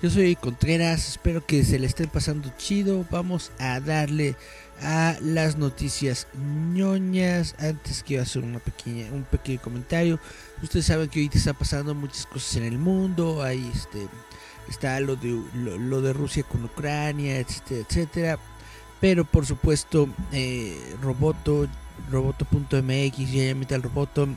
Yo 0.00 0.08
soy 0.08 0.22
Eric 0.22 0.40
Contreras. 0.40 1.06
Espero 1.06 1.44
que 1.44 1.64
se 1.64 1.78
le 1.78 1.86
estén 1.86 2.08
pasando 2.08 2.50
chido. 2.56 3.04
Vamos 3.10 3.52
a 3.58 3.78
darle 3.80 4.36
a 4.80 5.18
las 5.20 5.58
noticias 5.58 6.28
ñoñas. 6.72 7.56
Antes 7.58 8.02
quiero 8.02 8.22
hacer 8.22 8.42
una 8.42 8.58
pequeña, 8.58 9.12
un 9.12 9.24
pequeño 9.24 9.60
comentario. 9.60 10.18
Ustedes 10.62 10.86
saben 10.86 11.10
que 11.10 11.18
ahorita 11.18 11.36
está 11.36 11.52
pasando 11.52 11.94
muchas 11.94 12.24
cosas 12.24 12.56
en 12.56 12.64
el 12.64 12.78
mundo. 12.78 13.42
Hay 13.42 13.70
este 13.74 14.08
está 14.68 14.98
lo 15.00 15.16
de 15.16 15.40
lo, 15.54 15.78
lo 15.78 16.00
de 16.02 16.12
Rusia 16.12 16.42
con 16.42 16.64
Ucrania, 16.64 17.38
etcétera, 17.38 17.84
etcétera. 17.88 18.38
Pero 19.00 19.24
por 19.24 19.46
supuesto, 19.46 20.08
eh, 20.32 20.96
Roboto, 21.02 21.68
Roboto.mx, 22.10 23.30
ya 23.30 23.54
Metal 23.54 23.82
Roboto, 23.82 24.28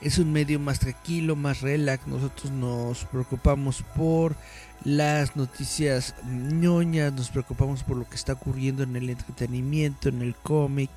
es 0.00 0.18
un 0.18 0.32
medio 0.32 0.60
más 0.60 0.78
tranquilo, 0.78 1.34
más 1.34 1.60
relax. 1.60 2.06
Nosotros 2.06 2.52
nos 2.52 3.04
preocupamos 3.06 3.82
por 3.96 4.36
las 4.84 5.34
noticias 5.34 6.14
ñoñas, 6.24 7.12
nos 7.12 7.30
preocupamos 7.30 7.82
por 7.82 7.96
lo 7.96 8.08
que 8.08 8.16
está 8.16 8.34
ocurriendo 8.34 8.82
en 8.82 8.94
el 8.96 9.10
entretenimiento, 9.10 10.08
en 10.08 10.22
el 10.22 10.36
cómic, 10.36 10.90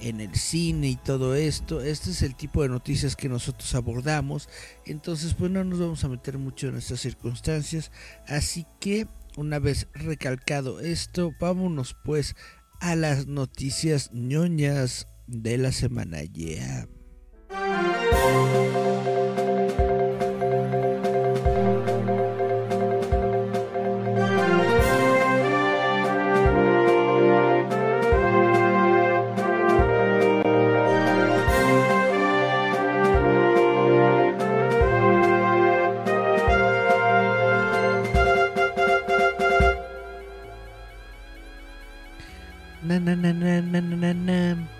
en 0.00 0.20
el 0.20 0.34
cine 0.34 0.88
y 0.88 0.96
todo 0.96 1.34
esto. 1.34 1.80
Este 1.80 2.10
es 2.10 2.22
el 2.22 2.34
tipo 2.34 2.62
de 2.62 2.68
noticias 2.68 3.16
que 3.16 3.28
nosotros 3.28 3.74
abordamos. 3.74 4.48
Entonces, 4.84 5.34
pues 5.34 5.50
no 5.50 5.64
nos 5.64 5.78
vamos 5.78 6.04
a 6.04 6.08
meter 6.08 6.38
mucho 6.38 6.68
en 6.68 6.76
estas 6.76 7.00
circunstancias. 7.00 7.90
Así 8.26 8.66
que, 8.80 9.06
una 9.36 9.58
vez 9.58 9.88
recalcado 9.92 10.80
esto, 10.80 11.32
vámonos 11.40 11.96
pues 12.04 12.36
a 12.80 12.94
las 12.96 13.26
noticias 13.26 14.10
ñoñas 14.12 15.06
de 15.26 15.58
la 15.58 15.72
semana. 15.72 16.22
Yeah. 16.22 16.88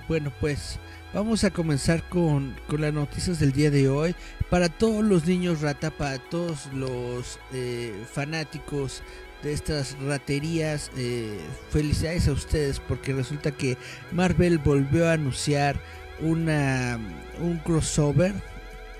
Bueno, 0.08 0.32
pues 0.40 0.78
vamos 1.12 1.44
a 1.44 1.50
comenzar 1.50 2.02
con, 2.08 2.54
con 2.66 2.80
las 2.80 2.92
noticias 2.92 3.38
del 3.38 3.52
día 3.52 3.70
de 3.70 3.88
hoy. 3.88 4.14
Para 4.50 4.68
todos 4.68 5.04
los 5.04 5.26
niños 5.26 5.60
rata, 5.60 5.90
para 5.90 6.18
todos 6.18 6.66
los 6.72 7.38
eh, 7.52 7.94
fanáticos 8.12 9.02
de 9.42 9.52
estas 9.52 9.96
raterías, 10.00 10.90
eh, 10.96 11.38
felicidades 11.70 12.28
a 12.28 12.32
ustedes 12.32 12.80
porque 12.80 13.12
resulta 13.12 13.50
que 13.52 13.76
Marvel 14.12 14.58
volvió 14.58 15.08
a 15.08 15.12
anunciar 15.12 15.80
una, 16.20 16.98
un 17.40 17.58
crossover 17.58 18.34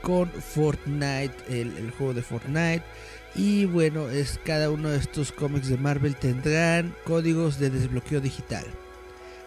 con 0.03 0.31
Fortnite, 0.31 1.35
el, 1.49 1.77
el 1.77 1.91
juego 1.91 2.15
de 2.15 2.23
Fortnite. 2.23 2.83
Y 3.35 3.67
bueno, 3.67 4.09
es 4.09 4.41
cada 4.45 4.71
uno 4.71 4.89
de 4.89 4.99
estos 4.99 5.33
cómics 5.33 5.69
de 5.69 5.77
Marvel 5.77 6.17
tendrán 6.17 6.95
códigos 7.05 7.59
de 7.59 7.71
desbloqueo 7.71 8.21
digital. 8.21 8.65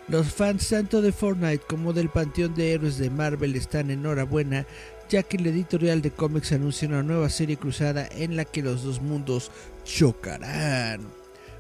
Los 0.10 0.34
fans 0.34 0.68
tanto 0.68 1.04
de 1.04 1.12
Fortnite 1.12 1.64
como 1.68 1.94
del 1.94 2.10
Panteón 2.10 2.56
de 2.56 2.74
Héroes 2.74 2.98
de 2.98 3.12
Marvel 3.12 3.56
están 3.56 3.92
enhorabuena, 3.92 4.66
ya 5.08 5.22
que 5.22 5.38
la 5.38 5.50
editorial 5.50 6.02
de 6.02 6.10
cómics 6.10 6.52
anuncia 6.52 6.88
una 6.88 7.04
nueva 7.04 7.30
serie 7.30 7.58
cruzada 7.58 8.10
en 8.18 8.36
la 8.36 8.44
que 8.44 8.64
los 8.64 8.82
dos 8.82 9.04
mundos 9.04 9.52
chocarán. 9.84 11.02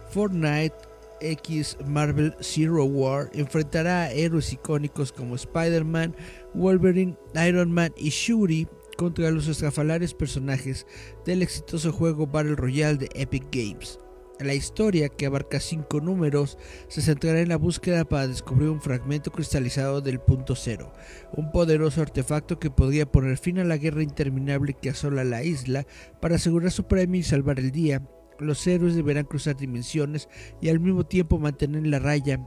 Fortnite 0.09 0.73
X 1.21 1.77
Marvel 1.85 2.35
Zero 2.41 2.85
War 2.85 3.29
enfrentará 3.33 4.03
a 4.03 4.11
héroes 4.11 4.51
icónicos 4.51 5.11
como 5.11 5.35
Spider-Man, 5.35 6.15
Wolverine, 6.55 7.15
Iron 7.47 7.71
Man 7.71 7.93
y 7.97 8.09
Shuri 8.09 8.67
contra 8.97 9.29
los 9.29 9.47
estrafalarios 9.47 10.15
personajes 10.15 10.87
del 11.23 11.43
exitoso 11.43 11.91
juego 11.91 12.25
Battle 12.25 12.55
Royale 12.55 12.97
de 12.97 13.09
Epic 13.13 13.45
Games. 13.51 13.99
La 14.39 14.53
historia, 14.53 15.09
que 15.09 15.25
abarca 15.25 15.59
cinco 15.59 15.99
números, 15.99 16.57
se 16.87 17.01
centrará 17.01 17.41
en 17.41 17.49
la 17.49 17.57
búsqueda 17.57 18.05
para 18.05 18.25
descubrir 18.25 18.69
un 18.69 18.79
fragmento 18.79 19.31
cristalizado 19.31 19.99
del 19.99 20.21
punto 20.21 20.55
cero, 20.55 20.93
un 21.33 21.51
poderoso 21.51 22.01
artefacto 22.01 22.57
que 22.57 22.71
podría 22.71 23.05
poner 23.05 23.37
fin 23.37 23.59
a 23.59 23.65
la 23.65 23.75
guerra 23.75 24.01
interminable 24.01 24.75
que 24.75 24.91
asola 24.91 25.25
la 25.25 25.43
isla. 25.43 25.85
Para 26.21 26.35
asegurar 26.35 26.71
su 26.71 26.85
premio 26.85 27.19
y 27.19 27.23
salvar 27.23 27.59
el 27.59 27.71
día, 27.71 28.01
los 28.39 28.65
héroes 28.65 28.95
deberán 28.95 29.25
cruzar 29.25 29.57
dimensiones 29.57 30.29
y 30.61 30.69
al 30.69 30.79
mismo 30.79 31.05
tiempo 31.05 31.37
mantener 31.37 31.85
la 31.85 31.99
raya 31.99 32.39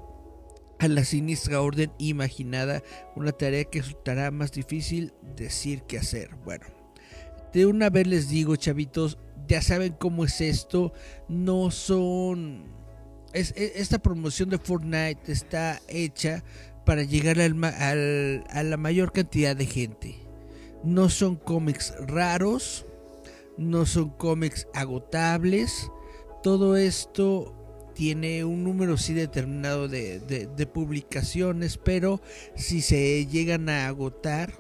a 0.79 0.89
la 0.89 1.05
siniestra 1.05 1.61
orden 1.61 1.93
imaginada, 1.99 2.83
una 3.15 3.33
tarea 3.33 3.65
que 3.65 3.83
resultará 3.83 4.31
más 4.31 4.51
difícil 4.53 5.13
decir 5.37 5.83
que 5.83 5.99
hacer. 5.99 6.31
Bueno, 6.45 6.65
de 7.53 7.67
una 7.67 7.91
vez 7.91 8.07
les 8.07 8.29
digo, 8.31 8.57
chavitos, 8.57 9.19
ya 9.53 9.61
saben 9.61 9.93
cómo 9.93 10.25
es 10.25 10.41
esto, 10.41 10.95
no 11.29 11.71
son... 11.71 12.73
E, 13.35 13.73
esta 13.77 13.99
promoción 13.99 14.49
de 14.49 14.57
Fortnite 14.57 15.31
está 15.31 15.79
hecha 15.89 16.43
para 16.87 17.03
llegar 17.03 17.39
a 17.39 18.63
la 18.63 18.77
mayor 18.79 19.13
cantidad 19.13 19.55
de 19.55 19.67
gente. 19.67 20.17
No 20.85 21.11
son 21.11 21.37
cómics 21.37 21.93
raros, 21.99 22.87
no 23.59 23.85
son 23.85 24.09
cómics 24.09 24.69
agotables. 24.73 25.91
Todo 26.43 26.79
esto 26.79 27.55
tiene 27.95 28.47
un 28.47 28.65
número 28.65 28.97
sí 28.97 29.13
determinado 29.13 29.87
de, 29.87 30.19
de, 30.19 30.67
publicaciones, 30.67 31.77
pero 31.77 32.23
si 32.57 32.81
se 32.81 33.27
llegan 33.27 33.69
a 33.69 33.87
agotar, 33.87 34.55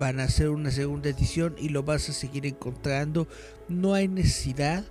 van 0.00 0.20
a 0.20 0.24
hacer 0.24 0.48
una 0.48 0.70
segunda 0.70 1.10
edición 1.10 1.54
y 1.58 1.68
lo 1.68 1.82
vas 1.82 2.08
a 2.08 2.12
seguir 2.12 2.46
encontrando. 2.46 3.28
No 3.68 3.94
hay 3.94 4.08
necesidad 4.08 4.84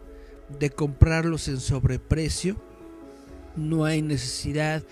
de 0.59 0.69
comprarlos 0.69 1.47
en 1.47 1.59
sobreprecio. 1.59 2.57
No 3.55 3.85
hay 3.85 4.03
necesidad 4.03 4.83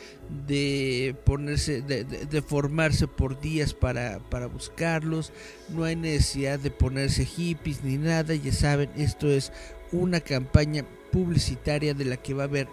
de 0.47 1.15
ponerse, 1.23 1.81
de, 1.81 2.41
formarse 2.41 3.07
por 3.07 3.39
días 3.39 3.75
para, 3.75 4.19
para 4.29 4.47
buscarlos. 4.47 5.31
No 5.69 5.83
hay 5.83 5.95
necesidad 5.95 6.57
de 6.57 6.71
ponerse 6.71 7.25
hippies 7.25 7.83
ni 7.83 7.97
nada. 7.97 8.33
Ya 8.33 8.51
saben, 8.51 8.89
esto 8.97 9.29
es 9.29 9.51
una 9.91 10.19
campaña 10.19 10.83
publicitaria 11.11 11.93
de 11.93 12.05
la 12.05 12.17
que 12.17 12.33
va 12.33 12.43
a 12.43 12.47
haber 12.47 12.67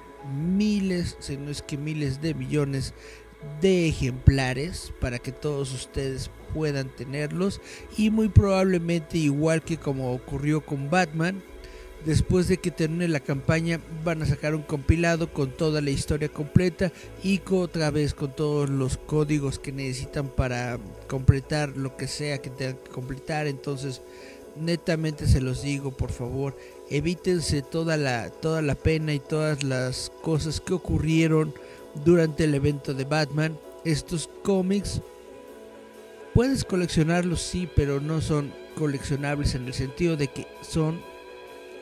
miles, 0.57 1.17
si 1.21 1.37
no 1.37 1.51
es 1.51 1.63
que 1.63 1.77
miles 1.77 2.23
de 2.23 2.35
millones 2.35 2.95
de 3.61 3.89
ejemplares 3.89 4.93
para 5.01 5.19
que 5.19 5.33
todos 5.33 5.73
ustedes 5.73 6.31
puedan 6.55 6.89
tenerlos. 6.89 7.61
Y 7.97 8.11
muy 8.11 8.29
probablemente 8.29 9.19
igual 9.19 9.63
que 9.63 9.77
como 9.77 10.13
ocurrió 10.13 10.61
con 10.61 10.91
Batman 10.91 11.43
después 12.05 12.49
de 12.49 12.57
que 12.57 12.73
termine 12.73 13.07
la 13.07 13.21
campaña 13.21 13.81
van 14.05 14.23
a 14.23 14.27
sacar 14.27 14.57
un 14.57 14.63
compilado 14.63 15.33
con 15.33 15.51
toda 15.53 15.81
la 15.81 15.91
historia 15.91 16.29
completa 16.29 16.91
y 17.23 17.41
otra 17.49 17.93
vez 17.93 18.13
con 18.13 18.35
todos 18.35 18.69
los 18.69 18.97
códigos 18.97 19.61
que 19.61 19.71
necesitan 19.71 20.29
para 20.29 20.81
completar 21.09 21.77
lo 21.77 21.97
que 21.97 22.09
sea 22.09 22.39
que 22.39 22.51
tengan 22.51 22.79
que 22.79 22.91
completar. 22.91 23.47
Entonces 23.47 24.03
netamente 24.57 25.27
se 25.27 25.41
los 25.41 25.63
digo 25.63 25.97
por 25.97 26.11
favor 26.11 26.55
evítense 26.91 27.63
toda 27.63 27.97
la, 27.97 28.29
toda 28.29 28.61
la 28.61 28.75
pena 28.75 29.15
y 29.15 29.19
todas 29.19 29.63
las 29.63 30.13
cosas 30.23 30.61
que 30.61 30.75
ocurrieron 30.75 31.55
durante 32.05 32.45
el 32.45 32.55
evento 32.55 32.95
de 32.95 33.05
Batman. 33.05 33.59
Estos 33.85 34.29
cómics 34.43 35.01
puedes 36.35 36.65
coleccionarlos, 36.65 37.41
sí, 37.41 37.69
pero 37.75 38.01
no 38.01 38.21
son 38.21 38.53
coleccionables 38.77 39.55
en 39.55 39.67
el 39.67 39.75
sentido 39.75 40.17
de 40.17 40.29
que 40.29 40.47
son 40.63 41.01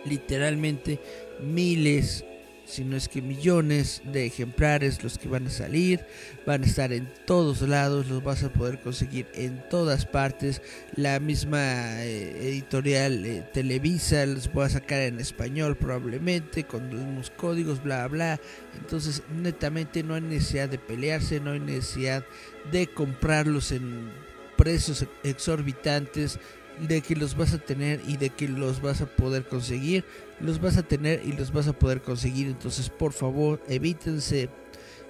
literalmente 0.04 1.00
miles 1.40 2.24
si 2.70 2.84
no 2.84 2.96
es 2.96 3.08
que 3.08 3.20
millones 3.20 4.00
de 4.04 4.26
ejemplares 4.26 5.02
los 5.02 5.18
que 5.18 5.28
van 5.28 5.48
a 5.48 5.50
salir, 5.50 6.00
van 6.46 6.62
a 6.62 6.66
estar 6.66 6.92
en 6.92 7.12
todos 7.26 7.62
lados, 7.62 8.08
los 8.08 8.22
vas 8.22 8.44
a 8.44 8.52
poder 8.52 8.80
conseguir 8.80 9.26
en 9.34 9.62
todas 9.68 10.06
partes. 10.06 10.62
La 10.94 11.18
misma 11.18 12.04
eh, 12.04 12.48
editorial 12.48 13.24
eh, 13.24 13.44
Televisa 13.52 14.24
los 14.26 14.48
va 14.48 14.66
a 14.66 14.70
sacar 14.70 15.00
en 15.00 15.18
español 15.18 15.76
probablemente, 15.76 16.64
con 16.64 16.88
los 16.90 17.00
mismos 17.00 17.32
códigos, 17.36 17.82
bla, 17.82 18.06
bla. 18.06 18.40
Entonces, 18.78 19.22
netamente 19.34 20.02
no 20.02 20.14
hay 20.14 20.22
necesidad 20.22 20.68
de 20.68 20.78
pelearse, 20.78 21.40
no 21.40 21.52
hay 21.52 21.60
necesidad 21.60 22.24
de 22.70 22.86
comprarlos 22.86 23.72
en 23.72 24.10
precios 24.56 25.06
exorbitantes 25.24 26.38
de 26.86 27.00
que 27.02 27.14
los 27.16 27.36
vas 27.36 27.52
a 27.54 27.58
tener 27.58 28.00
y 28.06 28.16
de 28.16 28.30
que 28.30 28.48
los 28.48 28.80
vas 28.80 29.00
a 29.00 29.06
poder 29.06 29.46
conseguir, 29.46 30.04
los 30.40 30.60
vas 30.60 30.76
a 30.76 30.82
tener 30.82 31.22
y 31.24 31.32
los 31.32 31.52
vas 31.52 31.68
a 31.68 31.72
poder 31.72 32.02
conseguir. 32.02 32.46
Entonces, 32.48 32.88
por 32.90 33.12
favor, 33.12 33.60
evítense, 33.68 34.48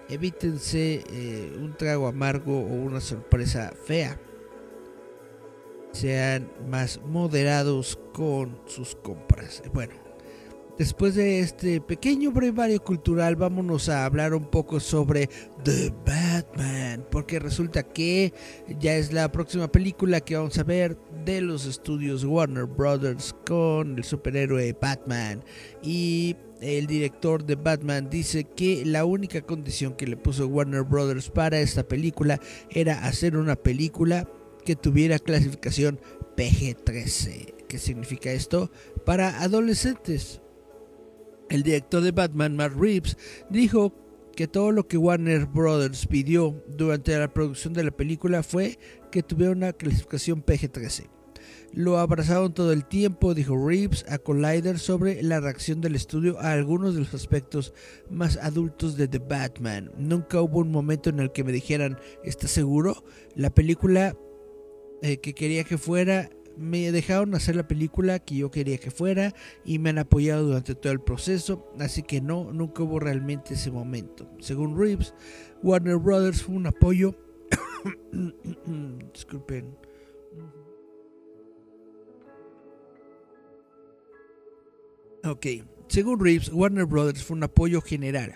evítense 0.08 1.04
eh, 1.10 1.56
un 1.58 1.76
trago 1.76 2.06
amargo 2.06 2.60
o 2.60 2.74
una 2.74 3.00
sorpresa 3.00 3.72
fea. 3.84 4.20
Sean 5.92 6.50
más 6.68 7.00
moderados 7.04 7.98
con 8.12 8.60
sus 8.66 8.94
compras. 8.94 9.62
Bueno, 9.72 10.09
Después 10.80 11.14
de 11.14 11.40
este 11.40 11.82
pequeño 11.82 12.32
brevario 12.32 12.82
cultural, 12.82 13.36
vámonos 13.36 13.90
a 13.90 14.06
hablar 14.06 14.32
un 14.32 14.46
poco 14.46 14.80
sobre 14.80 15.28
The 15.62 15.92
Batman, 16.06 17.04
porque 17.10 17.38
resulta 17.38 17.82
que 17.82 18.32
ya 18.78 18.96
es 18.96 19.12
la 19.12 19.30
próxima 19.30 19.70
película 19.70 20.22
que 20.22 20.38
vamos 20.38 20.56
a 20.56 20.62
ver 20.62 20.96
de 21.22 21.42
los 21.42 21.66
estudios 21.66 22.24
Warner 22.24 22.64
Brothers 22.64 23.36
con 23.46 23.98
el 23.98 24.04
superhéroe 24.04 24.74
Batman. 24.80 25.44
Y 25.82 26.36
el 26.62 26.86
director 26.86 27.44
de 27.44 27.56
Batman 27.56 28.08
dice 28.08 28.44
que 28.44 28.82
la 28.86 29.04
única 29.04 29.42
condición 29.42 29.92
que 29.92 30.06
le 30.06 30.16
puso 30.16 30.46
Warner 30.46 30.84
Brothers 30.84 31.28
para 31.28 31.60
esta 31.60 31.86
película 31.86 32.40
era 32.70 33.04
hacer 33.04 33.36
una 33.36 33.54
película 33.54 34.26
que 34.64 34.76
tuviera 34.76 35.18
clasificación 35.18 36.00
PG-13. 36.38 37.66
¿Qué 37.68 37.78
significa 37.78 38.32
esto? 38.32 38.70
Para 39.04 39.42
adolescentes 39.42 40.40
el 41.50 41.62
director 41.62 42.02
de 42.02 42.12
Batman, 42.12 42.56
Matt 42.56 42.72
Reeves, 42.74 43.18
dijo 43.50 43.92
que 44.34 44.48
todo 44.48 44.72
lo 44.72 44.88
que 44.88 44.96
Warner 44.96 45.46
Brothers 45.46 46.06
pidió 46.06 46.64
durante 46.68 47.18
la 47.18 47.32
producción 47.32 47.74
de 47.74 47.84
la 47.84 47.90
película 47.90 48.42
fue 48.42 48.78
que 49.10 49.22
tuviera 49.22 49.52
una 49.52 49.72
clasificación 49.72 50.42
PG-13. 50.42 51.08
Lo 51.72 51.98
abrazaron 51.98 52.52
todo 52.52 52.72
el 52.72 52.84
tiempo, 52.84 53.34
dijo 53.34 53.56
Reeves 53.56 54.04
a 54.08 54.18
Collider 54.18 54.78
sobre 54.78 55.22
la 55.22 55.40
reacción 55.40 55.80
del 55.80 55.94
estudio 55.94 56.38
a 56.40 56.52
algunos 56.52 56.94
de 56.94 57.00
los 57.00 57.14
aspectos 57.14 57.74
más 58.08 58.36
adultos 58.38 58.96
de 58.96 59.06
The 59.06 59.18
Batman. 59.18 59.92
Nunca 59.96 60.40
hubo 60.40 60.60
un 60.60 60.72
momento 60.72 61.10
en 61.10 61.20
el 61.20 61.30
que 61.30 61.44
me 61.44 61.52
dijeran, 61.52 61.98
¿estás 62.24 62.50
seguro? 62.50 63.04
La 63.36 63.50
película 63.50 64.16
eh, 65.02 65.18
que 65.18 65.32
quería 65.32 65.64
que 65.64 65.78
fuera 65.78 66.28
me 66.60 66.92
dejaron 66.92 67.34
hacer 67.34 67.56
la 67.56 67.66
película 67.66 68.18
que 68.18 68.36
yo 68.36 68.50
quería 68.50 68.76
que 68.76 68.90
fuera 68.90 69.34
y 69.64 69.78
me 69.78 69.90
han 69.90 69.98
apoyado 69.98 70.46
durante 70.46 70.74
todo 70.74 70.92
el 70.92 71.00
proceso, 71.00 71.72
así 71.78 72.02
que 72.02 72.20
no, 72.20 72.52
nunca 72.52 72.82
hubo 72.82 73.00
realmente 73.00 73.54
ese 73.54 73.70
momento. 73.70 74.30
Según 74.40 74.78
Reeves, 74.78 75.14
Warner 75.62 75.96
Brothers 75.96 76.42
fue 76.42 76.54
un 76.54 76.66
apoyo. 76.66 77.16
Disculpen. 79.14 79.74
Ok, 85.24 85.46
según 85.88 86.20
Reeves, 86.22 86.50
Warner 86.52 86.84
Brothers 86.84 87.24
fue 87.24 87.36
un 87.38 87.44
apoyo 87.44 87.80
general. 87.80 88.34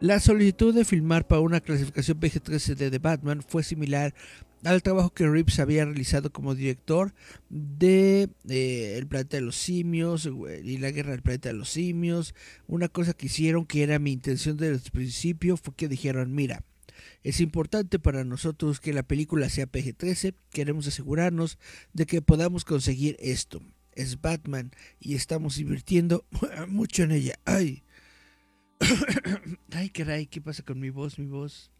La 0.00 0.20
solicitud 0.20 0.74
de 0.74 0.84
filmar 0.84 1.26
para 1.26 1.40
una 1.40 1.60
clasificación 1.60 2.20
PG-13 2.20 2.74
de 2.74 2.98
Batman 2.98 3.42
fue 3.46 3.62
similar 3.62 4.14
al 4.64 4.82
trabajo 4.82 5.10
que 5.10 5.28
Reeves 5.28 5.60
había 5.60 5.84
realizado 5.84 6.32
como 6.32 6.54
director 6.54 7.14
de 7.48 8.28
eh, 8.48 8.94
El 8.96 9.06
planeta 9.06 9.36
de 9.36 9.42
los 9.42 9.56
simios 9.56 10.28
y 10.64 10.78
la 10.78 10.90
guerra 10.90 11.12
del 11.12 11.22
planeta 11.22 11.50
de 11.50 11.54
los 11.54 11.70
simios. 11.70 12.34
Una 12.66 12.88
cosa 12.88 13.12
que 13.12 13.26
hicieron 13.26 13.66
que 13.66 13.82
era 13.82 13.98
mi 13.98 14.12
intención 14.12 14.56
desde 14.56 14.84
el 14.84 14.90
principio 14.90 15.56
fue 15.56 15.74
que 15.74 15.88
dijeron, 15.88 16.34
mira, 16.34 16.64
es 17.22 17.40
importante 17.40 17.98
para 17.98 18.24
nosotros 18.24 18.80
que 18.80 18.92
la 18.92 19.02
película 19.02 19.48
sea 19.48 19.70
PG-13, 19.70 20.34
queremos 20.50 20.86
asegurarnos 20.86 21.58
de 21.92 22.06
que 22.06 22.22
podamos 22.22 22.64
conseguir 22.64 23.16
esto. 23.20 23.62
Es 23.92 24.20
Batman 24.20 24.72
y 25.00 25.14
estamos 25.14 25.58
invirtiendo 25.58 26.24
mucho 26.68 27.02
en 27.02 27.12
ella. 27.12 27.34
Ay, 27.44 27.82
ay, 29.72 29.90
caray, 29.90 30.26
¿qué 30.26 30.40
pasa 30.40 30.62
con 30.62 30.80
mi 30.80 30.90
voz? 30.90 31.18
Mi 31.18 31.26
voz. 31.26 31.70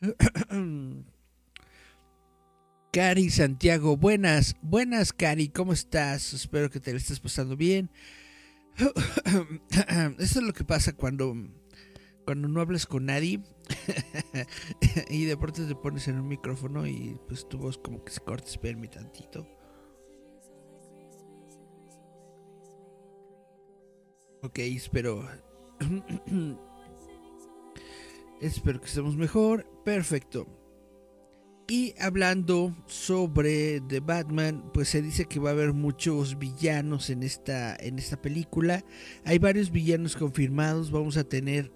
Cari 2.94 3.28
Santiago. 3.28 3.96
Buenas, 3.96 4.54
buenas 4.62 5.12
Cari, 5.12 5.48
¿cómo 5.48 5.72
estás? 5.72 6.32
Espero 6.32 6.70
que 6.70 6.78
te 6.78 6.92
lo 6.92 6.98
estés 6.98 7.18
pasando 7.18 7.56
bien. 7.56 7.90
Eso 10.20 10.38
es 10.38 10.46
lo 10.46 10.52
que 10.52 10.62
pasa 10.62 10.92
cuando, 10.92 11.34
cuando 12.24 12.46
no 12.46 12.60
hablas 12.60 12.86
con 12.86 13.06
nadie 13.06 13.42
y 15.10 15.24
de 15.24 15.36
pronto 15.36 15.66
te 15.66 15.74
pones 15.74 16.06
en 16.06 16.20
un 16.20 16.28
micrófono 16.28 16.86
y 16.86 17.18
pues 17.26 17.48
tu 17.48 17.58
voz 17.58 17.78
como 17.78 18.04
que 18.04 18.12
se 18.12 18.20
corta, 18.20 18.48
espérame 18.48 18.88
tantito. 18.88 19.44
Ok, 24.42 24.60
espero. 24.60 25.28
espero 28.40 28.80
que 28.80 28.86
estemos 28.86 29.16
mejor. 29.16 29.66
Perfecto. 29.84 30.46
Y 31.66 31.94
hablando 31.98 32.76
sobre 32.86 33.80
The 33.80 34.00
Batman, 34.00 34.70
pues 34.74 34.90
se 34.90 35.00
dice 35.00 35.24
que 35.24 35.40
va 35.40 35.50
a 35.50 35.52
haber 35.54 35.72
muchos 35.72 36.38
villanos 36.38 37.08
en 37.08 37.22
esta, 37.22 37.74
en 37.76 37.98
esta 37.98 38.20
película. 38.20 38.84
Hay 39.24 39.38
varios 39.38 39.70
villanos 39.70 40.14
confirmados. 40.14 40.90
Vamos 40.90 41.16
a 41.16 41.24
tener 41.24 41.72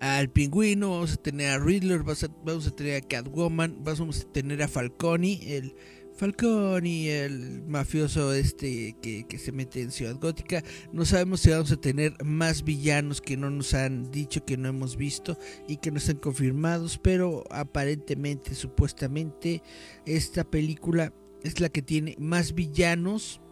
al 0.00 0.30
pingüino, 0.30 0.90
vamos 0.90 1.14
a 1.14 1.16
tener 1.16 1.50
a 1.50 1.58
Riddler, 1.58 2.00
vamos 2.00 2.24
a, 2.24 2.28
vamos 2.44 2.66
a 2.66 2.70
tener 2.70 3.02
a 3.02 3.06
Catwoman, 3.06 3.82
vamos 3.82 4.20
a 4.20 4.32
tener 4.32 4.62
a 4.62 4.68
Falconi, 4.68 5.40
el 5.46 5.74
Falconi, 6.16 7.08
el 7.08 7.62
mafioso 7.66 8.32
este 8.32 8.96
que, 9.02 9.26
que 9.26 9.38
se 9.38 9.52
mete 9.52 9.82
en 9.82 9.90
Ciudad 9.90 10.16
Gótica. 10.18 10.62
No 10.92 11.04
sabemos 11.04 11.40
si 11.40 11.50
vamos 11.50 11.70
a 11.72 11.76
tener 11.76 12.14
más 12.24 12.64
villanos 12.64 13.20
que 13.20 13.36
no 13.36 13.50
nos 13.50 13.74
han 13.74 14.10
dicho, 14.10 14.44
que 14.44 14.56
no 14.56 14.68
hemos 14.68 14.96
visto 14.96 15.38
y 15.68 15.76
que 15.76 15.90
no 15.90 15.98
están 15.98 16.16
confirmados, 16.16 16.98
pero 16.98 17.44
aparentemente, 17.50 18.54
supuestamente, 18.54 19.62
esta 20.06 20.44
película 20.44 21.12
es 21.42 21.60
la 21.60 21.68
que 21.68 21.82
tiene 21.82 22.16
más 22.18 22.54
villanos 22.54 23.42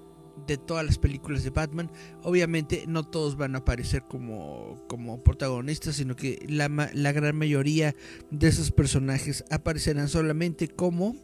de 0.46 0.56
todas 0.56 0.86
las 0.86 0.98
películas 0.98 1.44
de 1.44 1.50
Batman. 1.50 1.90
Obviamente 2.22 2.84
no 2.88 3.04
todos 3.04 3.36
van 3.36 3.54
a 3.54 3.58
aparecer 3.58 4.04
como, 4.08 4.82
como 4.88 5.22
protagonistas, 5.22 5.96
sino 5.96 6.16
que 6.16 6.44
la, 6.48 6.68
la 6.92 7.12
gran 7.12 7.36
mayoría 7.36 7.94
de 8.30 8.48
esos 8.48 8.70
personajes 8.70 9.44
aparecerán 9.50 10.08
solamente 10.08 10.68
como 10.68 11.14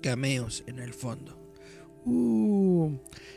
cameos 0.00 0.64
en 0.66 0.78
el 0.78 0.92
fondo. 0.92 1.38
Uh, 2.04 2.96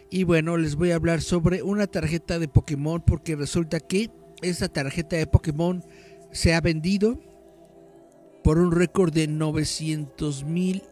y 0.10 0.24
bueno, 0.24 0.58
les 0.58 0.76
voy 0.76 0.92
a 0.92 0.96
hablar 0.96 1.22
sobre 1.22 1.64
una 1.64 1.88
tarjeta 1.88 2.40
de 2.40 2.48
Pokémon 2.48 3.02
porque 3.02 3.36
resulta 3.36 3.80
que 3.80 4.10
esta 4.42 4.70
tarjeta 4.70 5.16
de 5.16 5.28
Pokémon 5.28 5.84
se 6.32 6.54
ha 6.54 6.62
vendido 6.62 7.20
por 8.44 8.58
un 8.58 8.72
récord 8.72 9.14
de 9.14 9.28
900 9.28 10.44
mil 10.44 10.84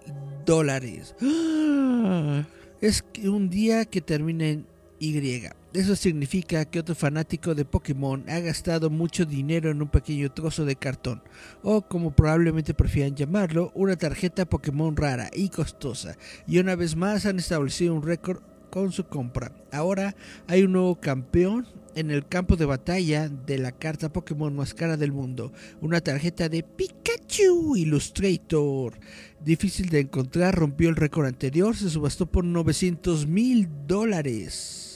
dólares. 0.46 1.16
¡Ah! 1.22 2.46
Es 2.80 3.02
que 3.02 3.30
un 3.30 3.50
día 3.50 3.86
que 3.86 4.02
termina 4.02 4.48
en 4.48 4.68
Y. 5.00 5.48
Eso 5.74 5.96
significa 5.96 6.66
que 6.66 6.80
otro 6.80 6.96
fanático 6.96 7.56
de 7.56 7.64
Pokémon 7.64 8.30
ha 8.30 8.40
gastado 8.40 8.90
mucho 8.90 9.24
dinero 9.24 9.72
en 9.72 9.82
un 9.82 9.88
pequeño 9.88 10.30
trozo 10.30 10.66
de 10.66 10.76
cartón, 10.76 11.24
o 11.64 11.82
como 11.82 12.12
probablemente 12.12 12.74
prefieran 12.74 13.16
llamarlo, 13.16 13.72
una 13.74 13.96
tarjeta 13.96 14.46
Pokémon 14.46 14.98
rara 14.98 15.30
y 15.34 15.48
costosa, 15.48 16.18
y 16.46 16.60
una 16.60 16.76
vez 16.76 16.98
más 16.98 17.26
han 17.26 17.40
establecido 17.40 17.96
un 17.96 18.04
récord 18.04 18.42
con 18.70 18.92
su 18.92 19.06
compra. 19.06 19.54
Ahora 19.72 20.14
hay 20.48 20.64
un 20.64 20.74
nuevo 20.74 21.00
campeón 21.00 21.66
en 21.96 22.12
el 22.12 22.28
campo 22.28 22.58
de 22.58 22.66
batalla 22.66 23.30
de 23.30 23.58
la 23.58 23.72
carta 23.72 24.12
Pokémon 24.12 24.54
más 24.54 24.74
cara 24.74 24.98
del 24.98 25.14
mundo, 25.14 25.54
una 25.80 26.02
tarjeta 26.02 26.50
de 26.50 26.64
Pikachu 26.64 27.78
Illustrator. 27.78 29.00
Difícil 29.40 29.88
de 29.88 30.02
encontrar, 30.02 30.54
rompió 30.54 30.90
el 30.90 30.98
récord 30.98 31.28
anterior, 31.28 31.78
se 31.78 31.90
subastó 31.90 32.26
por 32.26 32.44
900 32.44 33.26
mil 33.26 33.70
dólares. 33.88 34.91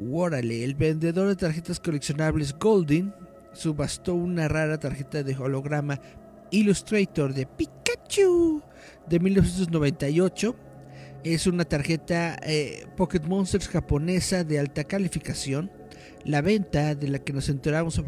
Órale, 0.00 0.64
el 0.64 0.74
vendedor 0.74 1.28
de 1.28 1.36
tarjetas 1.36 1.78
coleccionables 1.78 2.58
Golden 2.58 3.14
subastó 3.52 4.14
una 4.14 4.48
rara 4.48 4.78
tarjeta 4.78 5.22
de 5.22 5.36
holograma 5.36 6.00
Illustrator 6.50 7.32
de 7.32 7.46
Pikachu 7.46 8.60
de 9.08 9.20
1998. 9.20 10.56
Es 11.22 11.46
una 11.46 11.64
tarjeta 11.64 12.36
eh, 12.42 12.86
Pocket 12.96 13.20
Monsters 13.20 13.68
japonesa 13.68 14.42
de 14.42 14.58
alta 14.58 14.84
calificación. 14.84 15.70
La 16.24 16.42
venta 16.42 16.94
de 16.94 17.08
la 17.08 17.20
que 17.20 17.32
nos 17.32 17.48
enteramos 17.48 18.02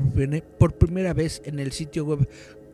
por 0.58 0.76
primera 0.76 1.14
vez 1.14 1.40
en 1.44 1.60
el 1.60 1.72
sitio 1.72 2.04
web 2.04 2.28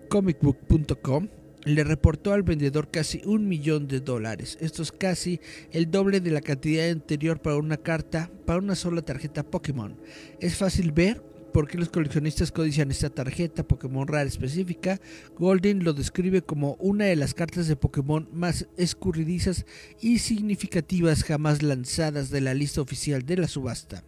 comicbook.com 0.08 1.28
le 1.64 1.84
reportó 1.84 2.32
al 2.32 2.42
vendedor 2.42 2.90
casi 2.90 3.22
un 3.24 3.48
millón 3.48 3.88
de 3.88 4.00
dólares. 4.00 4.58
Esto 4.60 4.82
es 4.82 4.92
casi 4.92 5.40
el 5.70 5.90
doble 5.90 6.20
de 6.20 6.30
la 6.30 6.40
cantidad 6.40 6.88
anterior 6.90 7.40
para 7.40 7.56
una 7.56 7.76
carta, 7.76 8.30
para 8.46 8.58
una 8.58 8.74
sola 8.74 9.02
tarjeta 9.02 9.42
Pokémon. 9.42 9.96
Es 10.40 10.56
fácil 10.56 10.92
ver 10.92 11.22
por 11.52 11.68
qué 11.68 11.78
los 11.78 11.90
coleccionistas 11.90 12.50
codician 12.50 12.90
esta 12.90 13.10
tarjeta 13.10 13.62
Pokémon 13.62 14.08
rara 14.08 14.28
específica. 14.28 15.00
Golden 15.38 15.84
lo 15.84 15.92
describe 15.92 16.42
como 16.42 16.74
una 16.80 17.04
de 17.04 17.16
las 17.16 17.34
cartas 17.34 17.68
de 17.68 17.76
Pokémon 17.76 18.28
más 18.32 18.66
escurridizas 18.76 19.66
y 20.00 20.18
significativas 20.18 21.24
jamás 21.24 21.62
lanzadas 21.62 22.30
de 22.30 22.40
la 22.40 22.54
lista 22.54 22.80
oficial 22.80 23.24
de 23.24 23.36
la 23.36 23.48
subasta. 23.48 24.02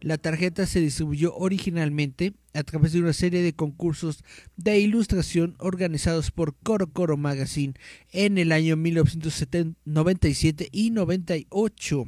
La 0.00 0.18
tarjeta 0.18 0.66
se 0.66 0.80
distribuyó 0.80 1.34
originalmente 1.34 2.34
a 2.54 2.62
través 2.62 2.92
de 2.92 3.00
una 3.00 3.12
serie 3.12 3.42
de 3.42 3.54
concursos 3.54 4.22
de 4.56 4.78
ilustración 4.78 5.56
organizados 5.58 6.30
por 6.30 6.54
Coro 6.56 6.92
Coro 6.92 7.16
Magazine 7.16 7.74
en 8.12 8.38
el 8.38 8.52
año 8.52 8.76
1997 8.76 10.68
y 10.70 10.90
98. 10.90 12.04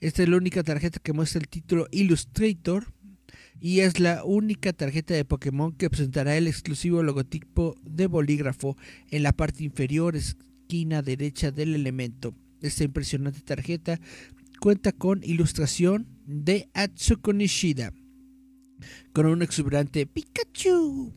Esta 0.00 0.22
es 0.22 0.28
la 0.28 0.36
única 0.36 0.62
tarjeta 0.62 0.98
que 0.98 1.12
muestra 1.12 1.40
el 1.40 1.48
título 1.48 1.86
Illustrator 1.90 2.92
y 3.60 3.80
es 3.80 4.00
la 4.00 4.24
única 4.24 4.72
tarjeta 4.72 5.14
de 5.14 5.24
Pokémon 5.24 5.72
que 5.72 5.90
presentará 5.90 6.36
el 6.36 6.46
exclusivo 6.46 7.02
logotipo 7.02 7.76
de 7.82 8.06
bolígrafo 8.06 8.76
en 9.10 9.22
la 9.22 9.32
parte 9.32 9.64
inferior 9.64 10.16
esquina 10.16 11.02
derecha 11.02 11.50
del 11.50 11.74
elemento. 11.74 12.34
Esta 12.60 12.84
impresionante 12.84 13.40
tarjeta 13.40 14.00
cuenta 14.60 14.92
con 14.92 15.22
ilustración 15.22 16.15
de 16.26 16.68
Atsuko 16.74 17.32
Nishida 17.32 17.92
con 19.12 19.26
un 19.26 19.42
exuberante 19.42 20.06
Pikachu. 20.06 21.12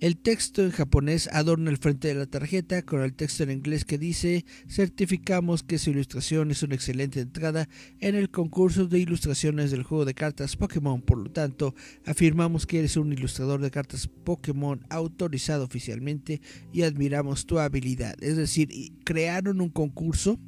El 0.00 0.16
texto 0.16 0.64
en 0.64 0.70
japonés 0.70 1.28
adorna 1.30 1.70
el 1.70 1.76
frente 1.76 2.08
de 2.08 2.14
la 2.14 2.24
tarjeta 2.24 2.80
con 2.80 3.02
el 3.02 3.12
texto 3.12 3.42
en 3.42 3.50
inglés 3.50 3.84
que 3.84 3.98
dice 3.98 4.46
certificamos 4.66 5.62
que 5.62 5.78
su 5.78 5.90
ilustración 5.90 6.50
es 6.50 6.62
una 6.62 6.74
excelente 6.74 7.20
entrada 7.20 7.68
en 7.98 8.14
el 8.14 8.30
concurso 8.30 8.86
de 8.86 8.98
ilustraciones 8.98 9.70
del 9.70 9.82
juego 9.82 10.06
de 10.06 10.14
cartas 10.14 10.56
Pokémon. 10.56 11.02
Por 11.02 11.18
lo 11.18 11.30
tanto, 11.30 11.74
afirmamos 12.06 12.66
que 12.66 12.78
eres 12.78 12.96
un 12.96 13.12
ilustrador 13.12 13.60
de 13.60 13.70
cartas 13.70 14.08
Pokémon 14.08 14.80
autorizado 14.88 15.64
oficialmente 15.64 16.40
y 16.72 16.82
admiramos 16.82 17.44
tu 17.44 17.58
habilidad. 17.58 18.16
Es 18.22 18.38
decir, 18.38 18.70
crearon 19.04 19.60
un 19.60 19.68
concurso 19.68 20.40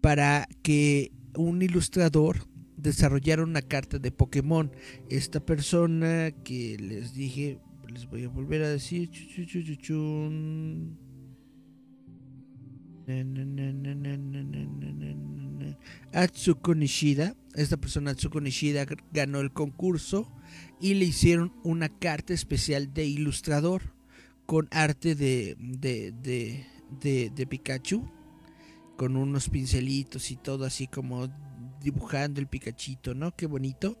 para 0.00 0.48
que 0.62 1.10
un 1.34 1.60
ilustrador 1.60 2.46
desarrollaron 2.86 3.50
una 3.50 3.62
carta 3.62 3.98
de 3.98 4.12
Pokémon. 4.12 4.70
Esta 5.10 5.44
persona 5.44 6.30
que 6.44 6.76
les 6.78 7.14
dije, 7.14 7.58
les 7.88 8.08
voy 8.08 8.24
a 8.24 8.28
volver 8.28 8.62
a 8.62 8.68
decir. 8.68 9.10
Atsuko 16.12 16.74
Nishida, 16.74 17.36
esta 17.54 17.76
persona 17.76 18.12
Atsuko 18.12 18.40
Nishida 18.40 18.86
ganó 19.12 19.40
el 19.40 19.52
concurso 19.52 20.32
y 20.80 20.94
le 20.94 21.06
hicieron 21.06 21.52
una 21.64 21.88
carta 21.88 22.34
especial 22.34 22.94
de 22.94 23.04
ilustrador 23.04 23.94
con 24.46 24.68
arte 24.70 25.14
de, 25.16 25.56
de, 25.58 26.12
de, 26.12 26.64
de, 27.00 27.32
de 27.34 27.46
Pikachu, 27.46 28.08
con 28.96 29.16
unos 29.16 29.48
pincelitos 29.48 30.30
y 30.30 30.36
todo 30.36 30.64
así 30.64 30.86
como 30.86 31.28
dibujando 31.86 32.40
el 32.40 32.48
Pikachito, 32.48 33.14
¿no? 33.14 33.36
Qué 33.36 33.46
bonito. 33.46 33.96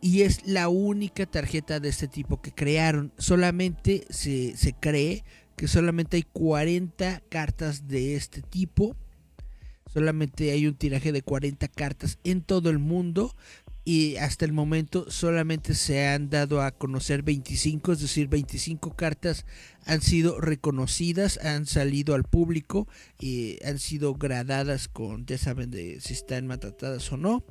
Y 0.00 0.22
es 0.22 0.46
la 0.46 0.68
única 0.68 1.26
tarjeta 1.26 1.78
de 1.78 1.90
este 1.90 2.08
tipo 2.08 2.40
que 2.40 2.52
crearon. 2.52 3.12
Solamente 3.18 4.06
se, 4.08 4.56
se 4.56 4.72
cree 4.72 5.24
que 5.56 5.68
solamente 5.68 6.16
hay 6.16 6.22
40 6.22 7.20
cartas 7.28 7.86
de 7.86 8.16
este 8.16 8.40
tipo. 8.40 8.96
Solamente 9.92 10.52
hay 10.52 10.66
un 10.66 10.74
tiraje 10.74 11.12
de 11.12 11.20
40 11.20 11.68
cartas 11.68 12.18
en 12.24 12.40
todo 12.40 12.70
el 12.70 12.78
mundo. 12.78 13.34
Y 13.88 14.16
hasta 14.16 14.44
el 14.44 14.52
momento 14.52 15.10
solamente 15.10 15.72
se 15.72 16.06
han 16.08 16.28
dado 16.28 16.60
a 16.60 16.72
conocer 16.72 17.22
25, 17.22 17.92
es 17.92 18.00
decir, 18.02 18.28
25 18.28 18.94
cartas 18.94 19.46
han 19.86 20.02
sido 20.02 20.42
reconocidas, 20.42 21.38
han 21.42 21.64
salido 21.64 22.14
al 22.14 22.24
público 22.24 22.86
y 23.18 23.56
han 23.64 23.78
sido 23.78 24.12
gradadas 24.12 24.88
con, 24.88 25.24
ya 25.24 25.38
saben, 25.38 25.70
de 25.70 26.02
si 26.02 26.12
están 26.12 26.46
maltratadas 26.46 27.10
o 27.12 27.16
no. 27.16 27.46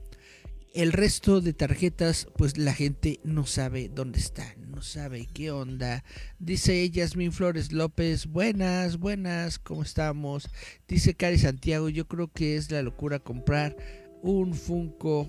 El 0.76 0.94
resto 0.94 1.42
de 1.42 1.54
tarjetas, 1.54 2.28
pues 2.38 2.60
la 2.60 2.76
gente 2.76 3.20
no 3.24 3.48
sabe 3.48 3.90
dónde 3.90 4.20
están, 4.20 4.70
no 4.70 4.84
sabe 4.84 5.28
qué 5.34 5.50
onda. 5.50 6.04
Dice 6.38 6.88
Yasmin 6.88 7.32
Flores 7.32 7.72
López, 7.72 8.28
buenas, 8.28 9.00
buenas, 9.00 9.58
¿cómo 9.58 9.82
estamos? 9.82 10.52
Dice 10.88 11.16
Cari 11.16 11.40
Santiago, 11.40 11.90
yo 11.90 12.08
creo 12.08 12.32
que 12.32 12.58
es 12.58 12.70
la 12.70 12.84
locura 12.84 13.18
comprar 13.18 13.76
un 14.22 14.54
Funko 14.54 15.28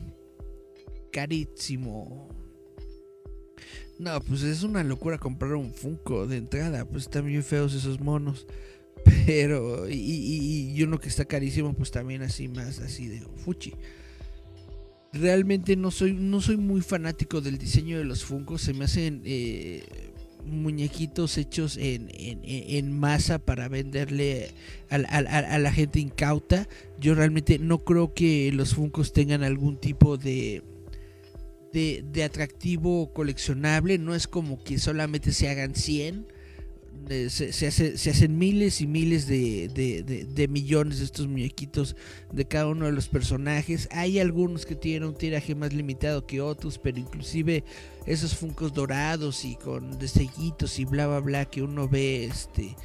carísimo. 1.10 2.28
No, 3.98 4.20
pues 4.20 4.42
es 4.42 4.62
una 4.62 4.84
locura 4.84 5.18
comprar 5.18 5.54
un 5.54 5.72
Funko 5.74 6.26
de 6.26 6.36
entrada, 6.36 6.84
pues 6.84 7.04
están 7.04 7.26
bien 7.26 7.42
feos 7.42 7.74
esos 7.74 8.00
monos. 8.00 8.46
Pero, 9.26 9.88
y, 9.88 10.80
uno 10.82 10.98
que 11.00 11.08
está 11.08 11.24
carísimo, 11.24 11.72
pues 11.74 11.90
también 11.90 12.22
así 12.22 12.48
más, 12.48 12.78
así 12.80 13.06
de 13.08 13.20
fuchi. 13.44 13.72
Realmente 15.12 15.74
no 15.76 15.90
soy, 15.90 16.12
no 16.12 16.40
soy 16.40 16.56
muy 16.56 16.80
fanático 16.80 17.40
del 17.40 17.58
diseño 17.58 17.98
de 17.98 18.04
los 18.04 18.24
Funkos. 18.24 18.62
Se 18.62 18.74
me 18.74 18.84
hacen 18.84 19.22
eh, 19.24 19.82
muñequitos 20.44 21.38
hechos 21.38 21.76
en, 21.78 22.08
en- 22.12 22.92
masa 22.98 23.38
para 23.38 23.68
venderle 23.68 24.50
a, 24.90 24.96
a 24.96 24.98
la- 25.22 25.38
a 25.38 25.58
la 25.58 25.72
gente 25.72 25.98
incauta. 26.00 26.68
Yo 27.00 27.14
realmente 27.14 27.58
no 27.58 27.78
creo 27.84 28.12
que 28.12 28.52
los 28.52 28.74
Funkos 28.74 29.12
tengan 29.12 29.42
algún 29.42 29.78
tipo 29.80 30.18
de 30.18 30.62
de, 31.72 32.04
de 32.12 32.24
atractivo 32.24 33.12
coleccionable, 33.12 33.98
no 33.98 34.14
es 34.14 34.26
como 34.26 34.62
que 34.62 34.78
solamente 34.78 35.32
se 35.32 35.48
hagan 35.48 35.74
100, 35.74 36.26
eh, 37.10 37.30
se, 37.30 37.52
se 37.52 37.96
se 37.96 38.10
hacen 38.10 38.36
miles 38.36 38.80
y 38.80 38.86
miles 38.86 39.26
de, 39.26 39.68
de- 39.68 40.02
de- 40.02 40.24
de 40.24 40.48
millones 40.48 40.98
de 40.98 41.04
estos 41.06 41.26
muñequitos 41.28 41.96
de 42.32 42.44
cada 42.46 42.66
uno 42.66 42.86
de 42.86 42.92
los 42.92 43.08
personajes. 43.08 43.88
Hay 43.92 44.18
algunos 44.18 44.66
que 44.66 44.74
tienen 44.74 45.08
un 45.08 45.14
tiraje 45.14 45.54
más 45.54 45.72
limitado 45.72 46.26
que 46.26 46.40
otros, 46.40 46.78
pero 46.78 46.98
inclusive 46.98 47.64
esos 48.04 48.34
funcos 48.34 48.72
dorados 48.74 49.44
y 49.44 49.54
con 49.56 49.98
destellitos 49.98 50.78
y 50.78 50.84
bla 50.84 51.06
bla 51.06 51.20
bla 51.20 51.44
que 51.46 51.62
uno 51.62 51.88
ve 51.88 52.24
este 52.26 52.76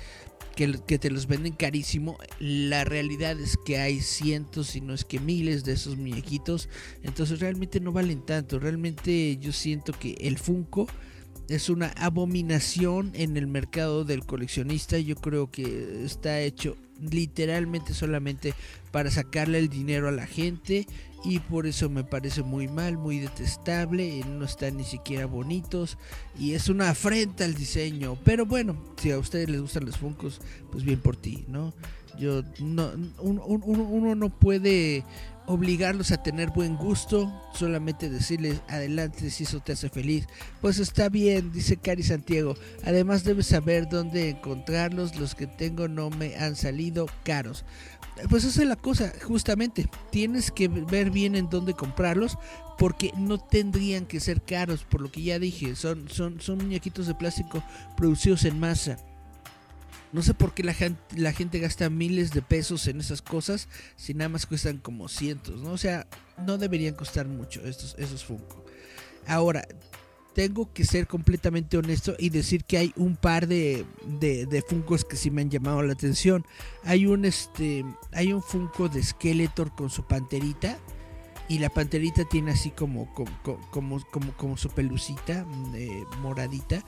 que, 0.56 1.00
te 1.00 1.10
los 1.10 1.28
venden 1.28 1.54
carísimo. 1.54 2.18
La 2.40 2.84
realidad 2.84 3.40
es 3.40 3.58
que 3.58 3.78
hay 3.78 4.02
cientos, 4.02 4.68
si 4.68 4.82
no 4.82 4.94
es 4.94 5.06
que 5.06 5.20
miles 5.20 5.64
de 5.64 5.74
esos 5.74 5.98
muñequitos. 5.98 6.70
Entonces 7.04 7.40
realmente 7.40 7.80
no 7.80 7.92
valen 7.92 8.26
tanto. 8.26 8.60
Realmente 8.60 9.38
yo 9.38 9.52
siento 9.52 9.94
que 9.94 10.16
el 10.20 10.38
Funko 10.38 10.88
es 11.50 11.70
una 11.70 11.88
abominación 11.98 13.12
en 13.16 13.38
el 13.38 13.48
mercado 13.48 14.06
del 14.06 14.26
coleccionista. 14.26 14.98
Yo 15.00 15.16
creo 15.16 15.52
que 15.52 16.04
está 16.06 16.40
hecho 16.42 16.78
literalmente 17.02 17.94
solamente 17.94 18.54
para 18.92 19.12
sacarle 19.12 19.60
el 19.60 19.70
dinero 19.70 20.08
a 20.08 20.12
la 20.12 20.28
gente 20.28 20.88
y 21.24 21.40
por 21.40 21.66
eso 21.68 21.90
me 21.90 22.04
parece 22.04 22.44
muy 22.44 22.68
mal, 22.68 22.98
muy 22.98 23.20
detestable, 23.20 24.06
y 24.06 24.24
no 24.24 24.46
están 24.46 24.78
ni 24.78 24.84
siquiera 24.84 25.26
bonitos 25.26 25.98
y 26.38 26.54
es 26.54 26.70
una 26.70 26.90
afrenta 26.90 27.46
al 27.46 27.54
diseño. 27.56 28.18
Pero 28.24 28.46
bueno, 28.46 28.76
si 28.98 29.12
a 29.12 29.20
ustedes 29.20 29.50
les 29.50 29.62
gustan 29.62 29.86
los 29.86 29.98
Funkos, 29.98 30.42
pues 30.72 30.84
bien 30.84 31.00
por 31.00 31.16
ti, 31.16 31.46
¿no? 31.48 31.74
Yo 32.20 32.44
no 32.60 32.92
un- 33.20 33.40
un- 33.40 33.62
uno, 33.66 33.84
uno 33.84 34.16
no 34.16 34.30
puede 34.30 35.04
obligarlos 35.46 36.12
a 36.12 36.22
tener 36.22 36.50
buen 36.50 36.76
gusto, 36.76 37.32
solamente 37.54 38.10
decirles 38.10 38.62
adelante 38.68 39.30
si 39.30 39.44
eso 39.44 39.60
te 39.60 39.74
hace 39.74 39.90
feliz. 39.90 40.28
Pues 40.62 40.80
está 40.80 41.10
bien, 41.10 41.52
dice 41.52 41.78
Cari 41.78 42.04
Santiago. 42.04 42.56
Además 42.86 43.24
debes 43.24 43.48
saber 43.48 43.90
dónde 43.90 44.30
encontrarlos, 44.30 45.16
los 45.16 45.36
que 45.36 45.48
tengo 45.48 45.88
no 45.88 46.10
me 46.10 46.36
han 46.38 46.56
salido 46.56 47.08
caros. 47.24 47.66
Pues 48.30 48.44
esa 48.44 48.62
es 48.62 48.68
la 48.68 48.76
cosa, 48.76 49.12
justamente. 49.24 49.90
Tienes 50.12 50.52
que 50.52 50.68
ver 50.68 51.10
bien 51.10 51.36
en 51.36 51.50
dónde 51.50 51.74
comprarlos 51.74 52.38
porque 52.78 53.12
no 53.18 53.38
tendrían 53.38 54.06
que 54.06 54.20
ser 54.20 54.42
caros, 54.42 54.84
por 54.84 55.02
lo 55.02 55.12
que 55.12 55.22
ya 55.22 55.40
dije, 55.40 55.76
son, 55.76 56.10
son, 56.10 56.40
son 56.42 56.58
muñequitos 56.60 57.08
de 57.08 57.16
plástico 57.16 57.64
producidos 57.96 58.46
en 58.46 58.60
masa. 58.60 58.98
No 60.14 60.22
sé 60.22 60.34
por 60.34 60.54
qué 60.54 60.64
la 60.64 60.74
gente, 60.74 61.18
la 61.18 61.34
gente 61.34 61.60
gasta 61.60 61.90
miles 61.90 62.32
de 62.32 62.42
pesos 62.42 62.88
en 62.88 63.00
esas 63.00 63.22
cosas 63.22 63.68
si 63.96 64.14
nada 64.14 64.30
más 64.30 64.46
cuestan 64.46 64.78
como 64.78 65.10
cientos, 65.10 65.60
¿no? 65.62 65.72
O 65.72 65.78
sea, 65.78 66.08
no 66.46 66.58
deberían 66.58 66.94
costar 66.94 67.28
mucho 67.28 67.66
estos, 67.66 67.96
esos 67.98 68.24
Funko. 68.24 68.64
Ahora, 69.28 69.66
tengo 70.34 70.72
que 70.74 70.84
ser 70.84 71.08
completamente 71.08 71.78
honesto 71.78 72.16
y 72.18 72.30
decir 72.30 72.64
que 72.64 72.78
hay 72.78 72.94
un 72.96 73.16
par 73.16 73.48
de, 73.48 73.86
de, 74.06 74.64
Funkos 74.68 75.06
que 75.06 75.16
sí 75.16 75.32
me 75.32 75.42
han 75.42 75.50
llamado 75.50 75.82
la 75.84 75.94
atención. 75.94 76.46
Hay 76.84 77.06
un 77.06 77.26
este. 77.26 77.86
Hay 78.12 78.34
un 78.34 78.42
Funko 78.42 78.90
de 78.90 79.04
Skeletor 79.04 79.76
con 79.76 79.90
su 79.90 80.06
panterita. 80.06 80.78
Y 81.50 81.60
la 81.60 81.70
panterita 81.70 82.24
tiene 82.24 82.52
así 82.52 82.72
como, 82.72 83.14
como, 83.14 83.30
como, 83.70 84.02
como, 84.12 84.32
como 84.38 84.58
su 84.58 84.70
pelucita 84.70 85.46
eh, 85.76 86.04
moradita. 86.22 86.84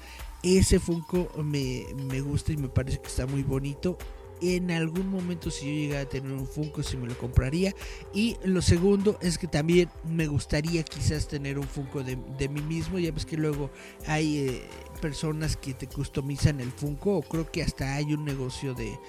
Ese 0.46 0.80
Funko 0.80 1.28
me, 1.44 1.88
me 2.08 2.22
gusta 2.22 2.54
y 2.54 2.58
me 2.58 2.70
parece 2.70 3.00
que 3.00 3.08
está 3.08 3.26
muy 3.26 3.42
bonito. 3.42 3.98
En 4.42 4.70
algún 4.70 5.10
momento 5.10 5.50
si 5.50 5.66
yo 5.66 5.72
llegara 5.72 6.02
a 6.02 6.10
tener 6.10 6.32
un 6.32 6.46
Funko 6.46 6.84
sí 6.84 6.98
me 6.98 7.08
lo 7.08 7.18
compraría. 7.18 7.74
Y 8.14 8.38
lo 8.44 8.62
segundo 8.62 9.18
es 9.22 9.40
que 9.40 9.48
también 9.48 9.90
me 10.08 10.28
gustaría 10.28 10.84
quizás 10.84 11.28
tener 11.28 11.58
un 11.58 11.68
Funko 11.68 12.04
de, 12.04 12.20
de 12.38 12.48
mí 12.48 12.62
mismo. 12.62 13.00
Ya 13.00 13.12
ves 13.12 13.26
que 13.26 13.38
luego 13.38 13.72
hay 14.06 14.38
eh, 14.38 14.62
personas 15.02 15.58
que 15.58 15.74
te 15.74 15.88
customizan 15.88 16.60
el 16.60 16.72
Funko. 16.72 17.18
O 17.18 17.22
creo 17.24 17.52
que 17.52 17.64
hasta 17.64 17.96
hay 17.96 18.14
un 18.14 18.24
negocio 18.24 18.76
de, 18.76 19.00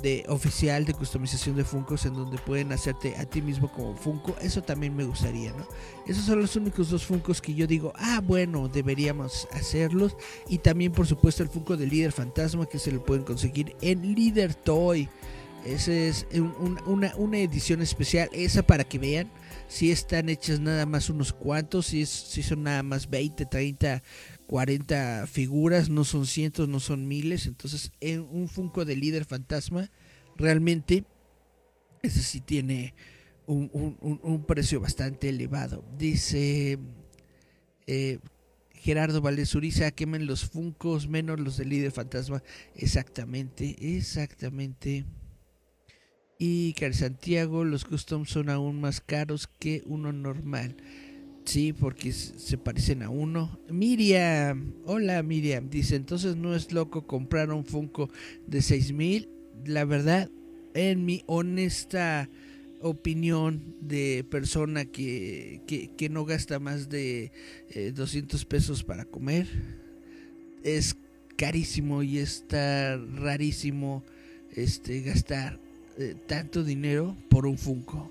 de 0.00 0.24
oficial 0.28 0.84
de 0.84 0.94
customización 0.94 1.56
de 1.56 1.64
Funkos 1.64 2.06
en 2.06 2.14
donde 2.14 2.38
pueden 2.38 2.72
hacerte 2.72 3.16
a 3.16 3.24
ti 3.24 3.42
mismo 3.42 3.70
como 3.70 3.94
Funko. 3.96 4.36
Eso 4.40 4.62
también 4.62 4.94
me 4.96 5.04
gustaría, 5.04 5.52
¿no? 5.52 5.66
Esos 6.06 6.24
son 6.24 6.40
los 6.40 6.56
únicos 6.56 6.90
dos 6.90 7.04
Funkos 7.04 7.40
que 7.42 7.54
yo 7.54 7.66
digo, 7.66 7.92
ah, 7.96 8.20
bueno, 8.24 8.68
deberíamos 8.68 9.46
hacerlos. 9.52 10.16
Y 10.48 10.58
también, 10.58 10.92
por 10.92 11.06
supuesto, 11.06 11.42
el 11.42 11.48
Funko 11.48 11.76
del 11.76 11.90
líder 11.90 12.12
fantasma 12.12 12.66
que 12.66 12.78
se 12.78 12.92
lo 12.92 13.04
pueden 13.04 13.24
conseguir 13.24 13.76
en 13.80 14.14
Líder 14.14 14.54
Toy. 14.54 15.08
Esa 15.64 15.92
es 15.92 16.26
un- 16.34 16.54
un- 16.58 16.80
una, 16.86 17.14
una 17.16 17.38
edición 17.38 17.82
especial, 17.82 18.28
esa 18.32 18.62
para 18.64 18.82
que 18.82 18.98
vean 18.98 19.30
si 19.68 19.92
están 19.92 20.28
hechas 20.28 20.58
nada 20.58 20.86
más 20.86 21.08
unos 21.08 21.32
cuantos, 21.32 21.86
si, 21.86 22.02
es, 22.02 22.08
si 22.10 22.42
son 22.42 22.64
nada 22.64 22.82
más 22.82 23.08
20, 23.08 23.46
30, 23.46 24.02
40 24.52 25.26
figuras, 25.26 25.88
no 25.88 26.04
son 26.04 26.26
cientos, 26.26 26.68
no 26.68 26.78
son 26.78 27.08
miles. 27.08 27.46
Entonces, 27.46 27.90
en 28.00 28.20
un 28.20 28.48
Funko 28.48 28.84
de 28.84 28.96
líder 28.96 29.24
fantasma, 29.24 29.90
realmente, 30.36 31.04
ese 32.02 32.20
sí 32.22 32.42
tiene 32.42 32.94
un, 33.46 33.70
un- 33.72 34.20
un- 34.22 34.44
precio 34.44 34.78
bastante 34.78 35.30
elevado. 35.30 35.82
Dice 35.96 36.78
eh, 37.86 38.18
Gerardo 38.74 39.22
Valdez 39.22 39.54
Uriza, 39.54 39.90
quemen 39.92 40.26
los 40.26 40.44
Funcos 40.44 41.08
menos 41.08 41.40
los 41.40 41.56
de 41.56 41.64
líder 41.64 41.90
fantasma. 41.92 42.42
Exactamente, 42.74 43.74
exactamente. 43.96 45.06
Y 46.38 46.74
Cari 46.74 46.94
Santiago, 46.94 47.64
los 47.64 47.84
customs 47.84 48.30
son 48.30 48.50
aún 48.50 48.80
más 48.82 49.00
caros 49.00 49.46
que 49.46 49.82
uno 49.86 50.12
normal. 50.12 50.76
Sí, 51.44 51.72
porque 51.72 52.12
se 52.12 52.56
parecen 52.56 53.02
a 53.02 53.10
uno. 53.10 53.58
Miriam, 53.68 54.74
hola 54.86 55.22
Miriam, 55.22 55.68
dice, 55.68 55.96
entonces 55.96 56.36
no 56.36 56.54
es 56.54 56.72
loco 56.72 57.06
comprar 57.06 57.50
un 57.50 57.64
Funko 57.64 58.10
de 58.46 58.62
6000. 58.62 59.28
La 59.66 59.84
verdad, 59.84 60.30
en 60.74 61.04
mi 61.04 61.22
honesta 61.26 62.28
opinión 62.80 63.76
de 63.80 64.24
persona 64.28 64.84
que, 64.84 65.60
que, 65.66 65.90
que 65.96 66.08
no 66.08 66.24
gasta 66.24 66.58
más 66.58 66.88
de 66.88 67.32
eh, 67.70 67.92
200 67.94 68.44
pesos 68.44 68.82
para 68.82 69.04
comer, 69.04 69.46
es 70.62 70.96
carísimo 71.36 72.02
y 72.02 72.18
está 72.18 72.96
rarísimo 72.96 74.04
este 74.54 75.00
gastar 75.02 75.58
eh, 75.98 76.14
tanto 76.26 76.62
dinero 76.64 77.16
por 77.28 77.46
un 77.46 77.58
Funko. 77.58 78.10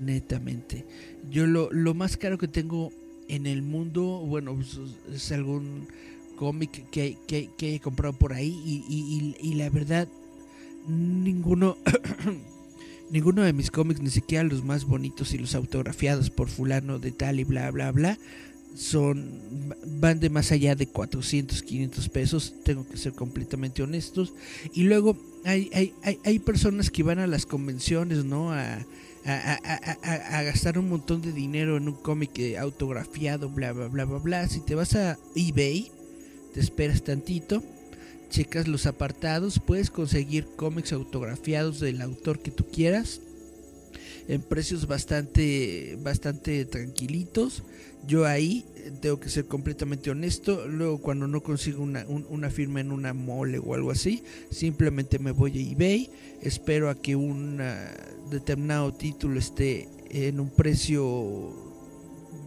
Netamente. 0.00 0.84
Yo 1.30 1.46
lo, 1.46 1.70
lo 1.72 1.94
más 1.94 2.16
caro 2.16 2.38
que 2.38 2.48
tengo 2.48 2.92
en 3.28 3.46
el 3.46 3.62
mundo, 3.62 4.02
bueno, 4.26 4.54
pues, 4.54 4.78
es 5.14 5.32
algún 5.32 5.86
cómic 6.36 6.90
que, 6.90 7.16
que, 7.26 7.50
que 7.56 7.76
he 7.76 7.80
comprado 7.80 8.12
por 8.14 8.32
ahí 8.32 8.48
y, 8.66 9.34
y- 9.40 9.54
la 9.54 9.70
verdad, 9.70 10.08
ninguno, 10.88 11.76
ninguno 13.10 13.42
de 13.42 13.52
mis 13.52 13.70
cómics, 13.70 14.00
ni 14.00 14.10
siquiera 14.10 14.44
los 14.44 14.64
más 14.64 14.84
bonitos 14.84 15.32
y 15.34 15.38
los 15.38 15.54
autografiados 15.54 16.30
por 16.30 16.48
fulano 16.48 16.98
de 16.98 17.12
tal 17.12 17.40
y 17.40 17.44
bla, 17.44 17.70
bla, 17.70 17.92
bla, 17.92 18.18
son 18.74 19.30
van 20.00 20.18
de 20.18 20.30
más 20.30 20.50
allá 20.50 20.74
de 20.74 20.86
400, 20.86 21.62
500 21.62 22.08
pesos, 22.08 22.54
tengo 22.64 22.86
que 22.88 22.96
ser 22.96 23.12
completamente 23.12 23.82
honestos. 23.82 24.32
Y 24.74 24.84
luego 24.84 25.16
hay, 25.44 25.70
hay, 25.74 25.92
hay, 26.02 26.18
hay 26.24 26.38
personas 26.38 26.90
que 26.90 27.02
van 27.02 27.18
a 27.18 27.26
las 27.26 27.46
convenciones, 27.46 28.24
¿no? 28.24 28.52
A, 28.52 28.84
a, 29.24 29.54
a- 30.38 30.42
gastar 30.42 30.78
un 30.78 30.88
montón 30.88 31.22
de 31.22 31.32
dinero 31.32 31.76
en 31.76 31.88
un 31.88 31.94
cómic 31.94 32.38
autografiado, 32.58 33.48
bla, 33.48 33.72
bla, 33.72 33.88
bla, 33.88 34.04
bla, 34.04 34.18
bla. 34.18 34.48
Si 34.48 34.60
te 34.60 34.74
vas 34.74 34.94
a 34.94 35.18
eBay, 35.34 35.90
te 36.54 36.60
esperas 36.60 37.02
tantito, 37.02 37.62
checas 38.30 38.66
los 38.68 38.86
apartados, 38.86 39.60
puedes 39.64 39.90
conseguir 39.90 40.46
cómics 40.56 40.92
autografiados 40.92 41.80
del 41.80 42.00
autor 42.02 42.40
que 42.40 42.50
tú 42.50 42.64
quieras 42.70 43.20
en 44.28 44.40
precios 44.40 44.86
bastante 44.86 45.98
bastante 46.02 46.64
tranquilitos. 46.64 47.62
Yo 48.06 48.26
ahí 48.26 48.64
eh, 48.76 48.90
tengo 49.00 49.20
que 49.20 49.28
ser 49.28 49.46
completamente 49.46 50.10
honesto. 50.10 50.66
Luego 50.66 50.98
cuando 50.98 51.26
no 51.28 51.42
consigo 51.42 51.82
una, 51.82 52.04
un- 52.08 52.26
una 52.30 52.50
firma 52.50 52.80
en 52.80 52.90
una 52.92 53.12
mole 53.14 53.58
o 53.58 53.74
algo 53.74 53.90
así, 53.90 54.22
simplemente 54.50 55.18
me 55.18 55.30
voy 55.30 55.56
a 55.58 55.70
eBay, 55.72 56.10
espero 56.40 56.90
a 56.90 57.00
que 57.00 57.14
un 57.16 57.60
ah, 57.60 57.90
determinado 58.30 58.92
título 58.92 59.38
esté 59.38 59.88
en 60.10 60.40
un 60.40 60.50
precio 60.50 61.70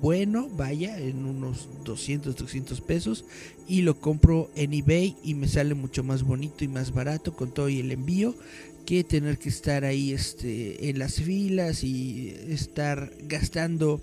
bueno, 0.01 0.49
vaya, 0.49 0.99
en 0.99 1.25
unos 1.25 1.69
200, 1.83 2.35
300 2.35 2.81
pesos 2.81 3.25
y 3.67 3.81
lo 3.81 3.99
compro 3.99 4.51
en 4.55 4.73
eBay 4.73 5.15
y 5.23 5.33
me 5.35 5.47
sale 5.47 5.73
mucho 5.73 6.03
más 6.03 6.21
bonito 6.23 6.63
y 6.63 6.67
más 6.67 6.93
barato 6.93 7.33
con 7.35 7.53
todo 7.53 7.69
y 7.69 7.79
el 7.79 7.91
envío 7.91 8.35
que 8.85 9.03
tener 9.03 9.39
que 9.39 9.49
estar 9.49 9.83
ahí 9.83 10.11
este 10.11 10.89
en 10.89 10.99
las 10.99 11.15
filas 11.15 11.83
y 11.83 12.29
estar 12.49 13.11
gastando 13.23 13.99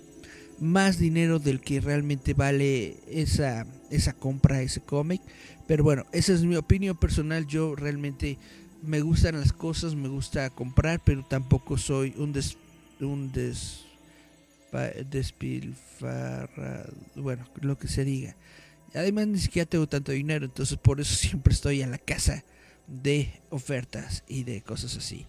más 0.63 0.97
dinero 0.97 1.39
del 1.39 1.61
que 1.61 1.79
realmente 1.79 2.33
vale 2.33 2.97
esa 3.09 3.65
esa 3.89 4.13
compra 4.13 4.61
ese 4.61 4.81
cómic 4.81 5.21
pero 5.67 5.83
bueno 5.83 6.05
esa 6.11 6.33
es 6.33 6.43
mi 6.43 6.55
opinión 6.55 6.97
personal 6.97 7.45
yo 7.45 7.75
realmente 7.75 8.37
me 8.81 9.01
gustan 9.01 9.39
las 9.39 9.53
cosas 9.53 9.95
me 9.95 10.07
gusta 10.07 10.49
comprar 10.49 11.01
pero 11.03 11.23
tampoco 11.23 11.77
soy 11.77 12.13
un 12.17 12.33
des 12.33 12.57
un 12.99 13.31
des 13.31 13.83
despilfarrado, 15.09 16.91
bueno, 17.15 17.45
lo 17.61 17.77
que 17.77 17.87
se 17.87 18.03
diga. 18.03 18.35
Además 18.93 19.27
ni 19.27 19.39
siquiera 19.39 19.69
tengo 19.69 19.87
tanto 19.87 20.11
dinero, 20.11 20.45
entonces 20.45 20.77
por 20.77 20.99
eso 20.99 21.15
siempre 21.27 21.53
estoy 21.53 21.81
en 21.81 21.91
la 21.91 21.97
casa 21.97 22.43
de 22.87 23.39
ofertas 23.49 24.23
y 24.27 24.43
de 24.43 24.61
cosas 24.61 24.97
así. 24.97 25.25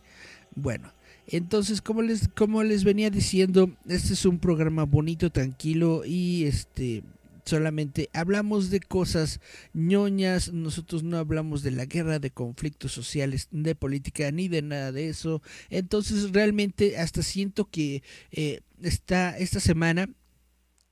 Bueno, 0.54 0.92
entonces 1.28 1.80
como 1.80 2.02
les 2.02 2.28
como 2.28 2.62
les 2.62 2.84
venía 2.84 3.10
diciendo, 3.10 3.70
este 3.88 4.14
es 4.14 4.24
un 4.24 4.38
programa 4.38 4.84
bonito, 4.84 5.30
tranquilo 5.30 6.04
y 6.04 6.44
este 6.44 7.02
solamente 7.44 8.08
hablamos 8.12 8.70
de 8.70 8.80
cosas 8.80 9.40
ñoñas, 9.74 10.52
nosotros 10.52 11.02
no 11.02 11.18
hablamos 11.18 11.62
de 11.62 11.70
la 11.70 11.84
guerra, 11.84 12.18
de 12.18 12.30
conflictos 12.30 12.92
sociales, 12.92 13.48
de 13.50 13.74
política, 13.74 14.30
ni 14.30 14.48
de 14.48 14.62
nada 14.62 14.92
de 14.92 15.08
eso. 15.08 15.42
Entonces 15.70 16.32
realmente 16.32 16.96
hasta 16.98 17.22
siento 17.22 17.66
que 17.66 18.02
eh, 18.32 18.60
esta, 18.82 19.36
esta 19.36 19.60
semana 19.60 20.08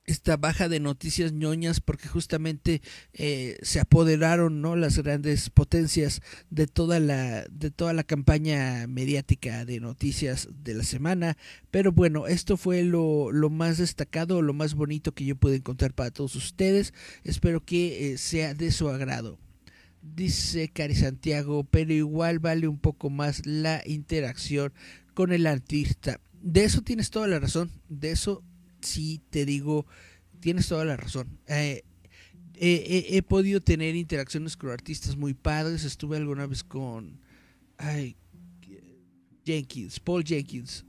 esta 0.05 0.35
baja 0.37 0.67
de 0.67 0.79
noticias 0.79 1.31
ñoñas 1.31 1.79
porque 1.79 2.07
justamente 2.07 2.81
eh, 3.13 3.57
se 3.61 3.79
apoderaron 3.79 4.61
no 4.61 4.75
las 4.75 4.97
grandes 4.97 5.49
potencias 5.49 6.21
de 6.49 6.67
toda 6.67 6.99
la 6.99 7.45
de 7.49 7.71
toda 7.71 7.93
la 7.93 8.03
campaña 8.03 8.85
mediática 8.87 9.65
de 9.65 9.79
noticias 9.79 10.49
de 10.63 10.73
la 10.73 10.83
semana. 10.83 11.37
Pero 11.71 11.91
bueno 11.91 12.27
esto 12.27 12.57
fue 12.57 12.83
lo, 12.83 13.31
lo 13.31 13.49
más 13.49 13.77
destacado 13.77 14.41
lo 14.41 14.53
más 14.53 14.73
bonito 14.73 15.13
que 15.13 15.25
yo 15.25 15.35
pude 15.35 15.55
encontrar 15.55 15.93
para 15.93 16.11
todos 16.11 16.35
ustedes. 16.35 16.93
Espero 17.23 17.63
que 17.63 18.13
eh, 18.13 18.17
sea 18.17 18.53
de 18.53 18.71
su 18.71 18.89
agrado. 18.89 19.39
Dice 20.01 20.69
Cari 20.69 20.95
Santiago 20.95 21.63
pero 21.63 21.93
igual 21.93 22.39
vale 22.39 22.67
un 22.67 22.77
poco 22.77 23.09
más 23.09 23.45
la 23.45 23.81
interacción 23.85 24.73
con 25.13 25.31
el 25.31 25.47
artista 25.47 26.19
de 26.43 26.65
eso 26.65 26.81
tienes 26.81 27.09
toda 27.09 27.27
la 27.27 27.39
razón 27.39 27.71
de 27.87 28.11
eso 28.11 28.43
sí 28.83 29.21
te 29.29 29.45
digo, 29.45 29.85
tienes 30.39 30.67
toda 30.67 30.85
la 30.85 30.97
razón. 30.97 31.39
Eh, 31.47 31.83
he 32.55 33.21
podido 33.23 33.61
tener 33.61 33.95
interacciones 33.95 34.55
con 34.55 34.69
artistas 34.69 35.17
muy 35.17 35.33
padres. 35.33 35.83
Estuve 35.83 36.17
alguna 36.17 36.45
vez 36.45 36.63
con 36.63 37.19
ay, 37.77 38.15
Jenkins, 39.45 39.99
Paul 39.99 40.23
Jenkins. 40.23 40.85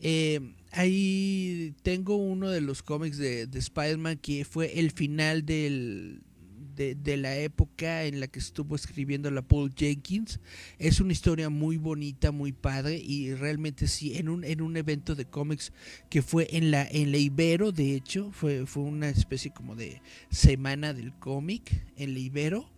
Eh, 0.00 0.54
ahí 0.72 1.74
tengo 1.82 2.16
uno 2.16 2.50
de 2.50 2.60
los 2.60 2.82
cómics 2.82 3.18
de, 3.18 3.46
de 3.46 3.58
Spider-Man 3.58 4.18
que 4.18 4.44
fue 4.44 4.78
el 4.78 4.92
final 4.92 5.44
del, 5.44 6.22
de, 6.78 7.16
la 7.16 7.36
época 7.36 8.04
en 8.04 8.20
la 8.20 8.28
que 8.28 8.38
estuvo 8.38 8.76
escribiendo 8.76 9.30
la 9.30 9.42
Paul 9.42 9.74
Jenkins. 9.74 10.38
Es 10.78 11.00
una 11.00 11.12
historia 11.12 11.50
muy 11.50 11.76
bonita, 11.76 12.30
muy 12.30 12.52
padre 12.52 12.96
y 12.96 13.34
realmente 13.34 13.88
sí, 13.88 14.16
en 14.16 14.28
un, 14.28 14.44
en 14.44 14.62
un 14.62 14.76
evento 14.76 15.14
de 15.14 15.24
cómics 15.24 15.72
que 16.08 16.22
fue 16.22 16.46
en 16.52 16.70
la, 16.70 16.86
en 16.86 17.10
la 17.10 17.18
Ibero, 17.18 17.72
de 17.72 17.94
hecho, 17.94 18.30
fue, 18.30 18.66
fue 18.66 18.84
una 18.84 19.08
especie 19.08 19.52
como 19.52 19.74
de 19.74 20.00
semana 20.30 20.94
del 20.94 21.12
cómic 21.18 21.84
en 21.96 22.14
la 22.14 22.20
Ibero 22.20 22.70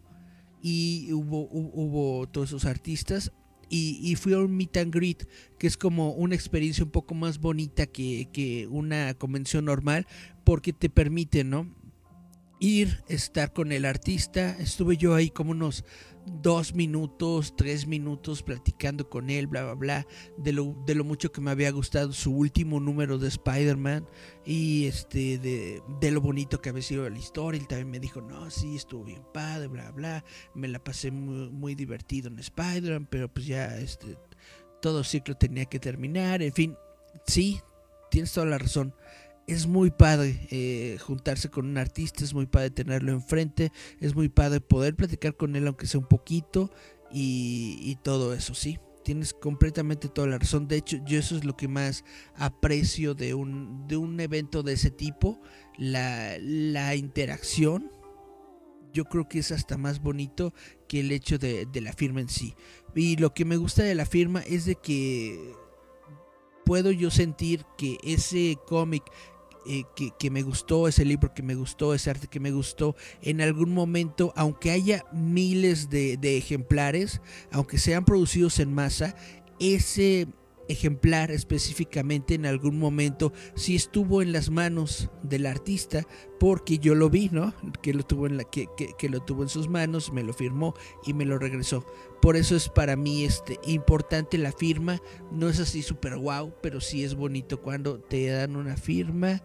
y 0.63 1.13
hubo, 1.13 1.49
hubo, 1.51 2.27
todos 2.29 2.51
esos 2.51 2.65
artistas. 2.65 3.33
Y, 3.73 4.01
y, 4.03 4.17
fui 4.17 4.33
a 4.33 4.39
un 4.39 4.57
meet 4.57 4.77
and 4.79 4.93
greet, 4.93 5.29
que 5.57 5.69
es 5.69 5.77
como 5.77 6.11
una 6.11 6.35
experiencia 6.35 6.83
un 6.83 6.91
poco 6.91 7.15
más 7.15 7.39
bonita 7.39 7.87
que, 7.87 8.29
que 8.33 8.67
una 8.67 9.15
convención 9.15 9.65
normal, 9.65 10.09
porque 10.43 10.73
te 10.73 10.91
permite, 10.91 11.45
¿no? 11.45 11.73
Ir, 12.61 13.03
estar 13.09 13.53
con 13.53 13.73
el 13.73 13.85
artista. 13.85 14.57
Estuve 14.59 14.97
yo 14.97 15.15
ahí 15.15 15.31
como 15.31 15.51
unos 15.51 15.85
dos 16.27 16.75
minutos, 16.75 17.57
tres 17.57 17.87
minutos 17.87 18.43
platicando 18.43 19.09
con 19.09 19.31
él, 19.31 19.47
bla, 19.47 19.65
bla, 19.65 19.75
bla, 19.75 20.07
de 20.37 20.53
lo, 20.53 20.77
de 20.87 20.95
lo 20.95 21.03
mucho 21.03 21.33
que 21.33 21.41
me 21.41 21.51
había 21.51 21.71
gustado 21.71 22.13
su 22.13 22.33
último 22.33 22.79
número 22.79 23.19
de 23.19 23.29
Spider-Man 23.29 24.07
y 24.45 24.85
este, 24.85 25.39
de, 25.39 25.83
de, 26.01 26.11
lo 26.11 26.21
bonito 26.21 26.61
que 26.61 26.69
había 26.69 26.83
sido 26.83 27.09
la 27.09 27.19
historia. 27.19 27.61
Él 27.61 27.67
también 27.67 27.91
me 27.91 27.99
dijo, 27.99 28.21
no, 28.21 28.51
sí, 28.51 28.77
estuvo 28.77 29.05
bien 29.05 29.25
padre, 29.33 29.69
bla, 29.69 29.91
bla, 29.91 30.25
me 30.55 30.69
la 30.69 30.79
pasé 30.83 31.11
muy, 31.11 31.51
muy 31.51 31.75
divertido 31.75 32.29
en 32.29 32.39
Spider-Man, 32.39 33.09
pero 33.11 33.33
pues 33.33 33.47
ya 33.47 33.79
este, 33.79 34.17
todo 34.81 35.03
ciclo 35.03 35.37
tenía 35.37 35.65
que 35.65 35.81
terminar, 35.81 36.43
en 36.43 36.53
fin, 36.53 36.77
sí, 37.27 37.61
tienes 38.11 38.33
toda 38.33 38.47
la 38.47 38.59
razón 38.59 38.95
es 39.53 39.67
muy 39.67 39.91
padre 39.91 40.47
eh, 40.51 40.99
juntarse 41.01 41.51
con 41.51 41.67
un 41.67 41.79
artista, 41.79 42.25
es 42.25 42.35
muy 42.35 42.47
padre 42.47 42.71
tenerlo 42.71 43.13
enfrente, 43.13 43.73
es 43.99 44.15
muy 44.15 44.29
padre 44.29 44.61
poder 44.61 44.95
platicar 44.95 45.37
con 45.37 45.57
él 45.57 45.67
aunque 45.67 45.87
sea 45.87 46.01
un 46.01 46.07
poquito 46.07 46.71
y, 47.13 47.99
todo 48.03 48.33
eso, 48.35 48.55
sí. 48.55 48.79
Tienes 49.03 49.35
completamente 49.35 50.09
toda 50.09 50.29
la 50.29 50.39
razón. 50.39 50.69
De 50.69 50.77
hecho, 50.77 50.99
yo 51.05 51.19
eso 51.19 51.37
es 51.37 51.45
lo 51.45 51.57
que 51.57 51.67
más 51.67 52.05
aprecio 52.37 53.15
de 53.15 53.35
un, 53.35 53.89
de 53.89 53.97
un 53.97 54.21
evento 54.21 54.63
de 54.63 54.75
ese 54.75 54.91
tipo, 54.91 55.41
la, 55.77 56.37
la 56.39 56.95
interacción. 56.95 57.91
Yo 58.93 59.07
creo 59.07 59.29
que 59.29 59.41
es 59.41 59.51
hasta 59.51 59.79
más 59.79 60.01
bonito 60.01 60.53
que 60.87 61.01
el 61.01 61.11
hecho 61.11 61.39
de, 61.39 61.67
de 61.67 61.81
la 61.81 61.93
firma 61.93 62.21
en 62.21 62.29
sí. 62.29 62.55
Y 62.95 63.17
lo 63.17 63.35
que 63.35 63.45
me 63.45 63.57
gusta 63.57 63.83
de 63.83 63.95
la 63.95 64.07
firma 64.07 64.41
es 64.41 64.67
de 64.67 64.77
que 64.77 65.55
puedo 66.65 66.93
yo 66.93 67.11
sentir 67.11 67.65
que 67.77 67.99
ese 68.05 68.57
cómic 68.67 69.03
eh, 69.67 69.85
que, 70.19 70.31
me 70.31 70.43
gustó, 70.43 70.89
ese 70.89 71.05
libro 71.05 71.33
que 71.35 71.43
me 71.43 71.55
gustó, 71.55 71.95
ese 71.95 72.11
arte 72.11 72.29
que 72.29 72.41
me 72.41 72.51
gustó, 72.51 72.97
en 73.23 73.41
algún 73.41 73.73
momento, 73.73 74.33
aunque 74.37 74.71
haya 74.71 75.05
miles 75.13 75.91
de, 75.91 76.17
de 76.17 76.37
ejemplares, 76.37 77.21
aunque 77.53 77.79
sean 77.79 78.05
producidos 78.05 78.59
en 78.61 78.73
masa, 78.73 79.15
ese 79.59 80.29
ejemplar 80.71 81.31
específicamente 81.31 82.35
en 82.35 82.47
algún 82.47 82.79
momento 82.79 83.33
si 83.55 83.77
estuvo 83.77 84.23
en 84.23 84.33
las 84.33 84.51
manos 84.51 85.11
del 85.23 85.47
artista 85.47 86.07
porque 86.39 86.79
yo 86.79 86.95
lo 86.95 87.11
vi, 87.11 87.29
¿no? 87.31 87.53
Que 87.83 87.93
lo 87.93 88.03
tuvo 88.03 88.27
en 88.27 88.37
la 88.37 88.45
que, 88.45 88.67
que, 88.99 89.09
lo 89.09 89.21
tuvo 89.21 89.43
en 89.43 89.49
sus 89.49 89.69
manos, 89.69 90.13
me 90.13 90.23
lo 90.23 90.33
firmó 90.33 90.75
y 91.07 91.13
me 91.13 91.27
lo 91.27 91.39
regresó. 91.39 91.85
Por 92.23 92.37
eso 92.37 92.57
es 92.57 92.69
para 92.69 92.97
mí 92.97 93.25
este 93.25 93.59
importante 93.67 94.39
la 94.39 94.53
firma, 94.53 95.01
no 95.31 95.49
es 95.49 95.61
así 95.61 95.83
súper 95.83 96.17
guau, 96.17 96.55
pero 96.63 96.81
sí 96.81 97.05
es 97.05 97.15
bonito 97.15 97.61
cuando 97.61 97.99
te 97.99 98.27
dan 98.29 98.57
una 98.57 98.77
firma. 98.77 99.43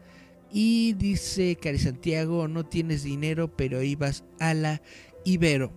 Y 0.52 0.94
dice 0.94 1.58
Cari 1.58 1.80
Santiago, 1.80 2.48
no 2.48 2.66
tienes 2.66 3.04
dinero, 3.04 3.54
pero 3.56 3.82
ibas 3.82 4.24
a 4.40 4.54
la 4.54 4.82
Ibero. 5.26 5.74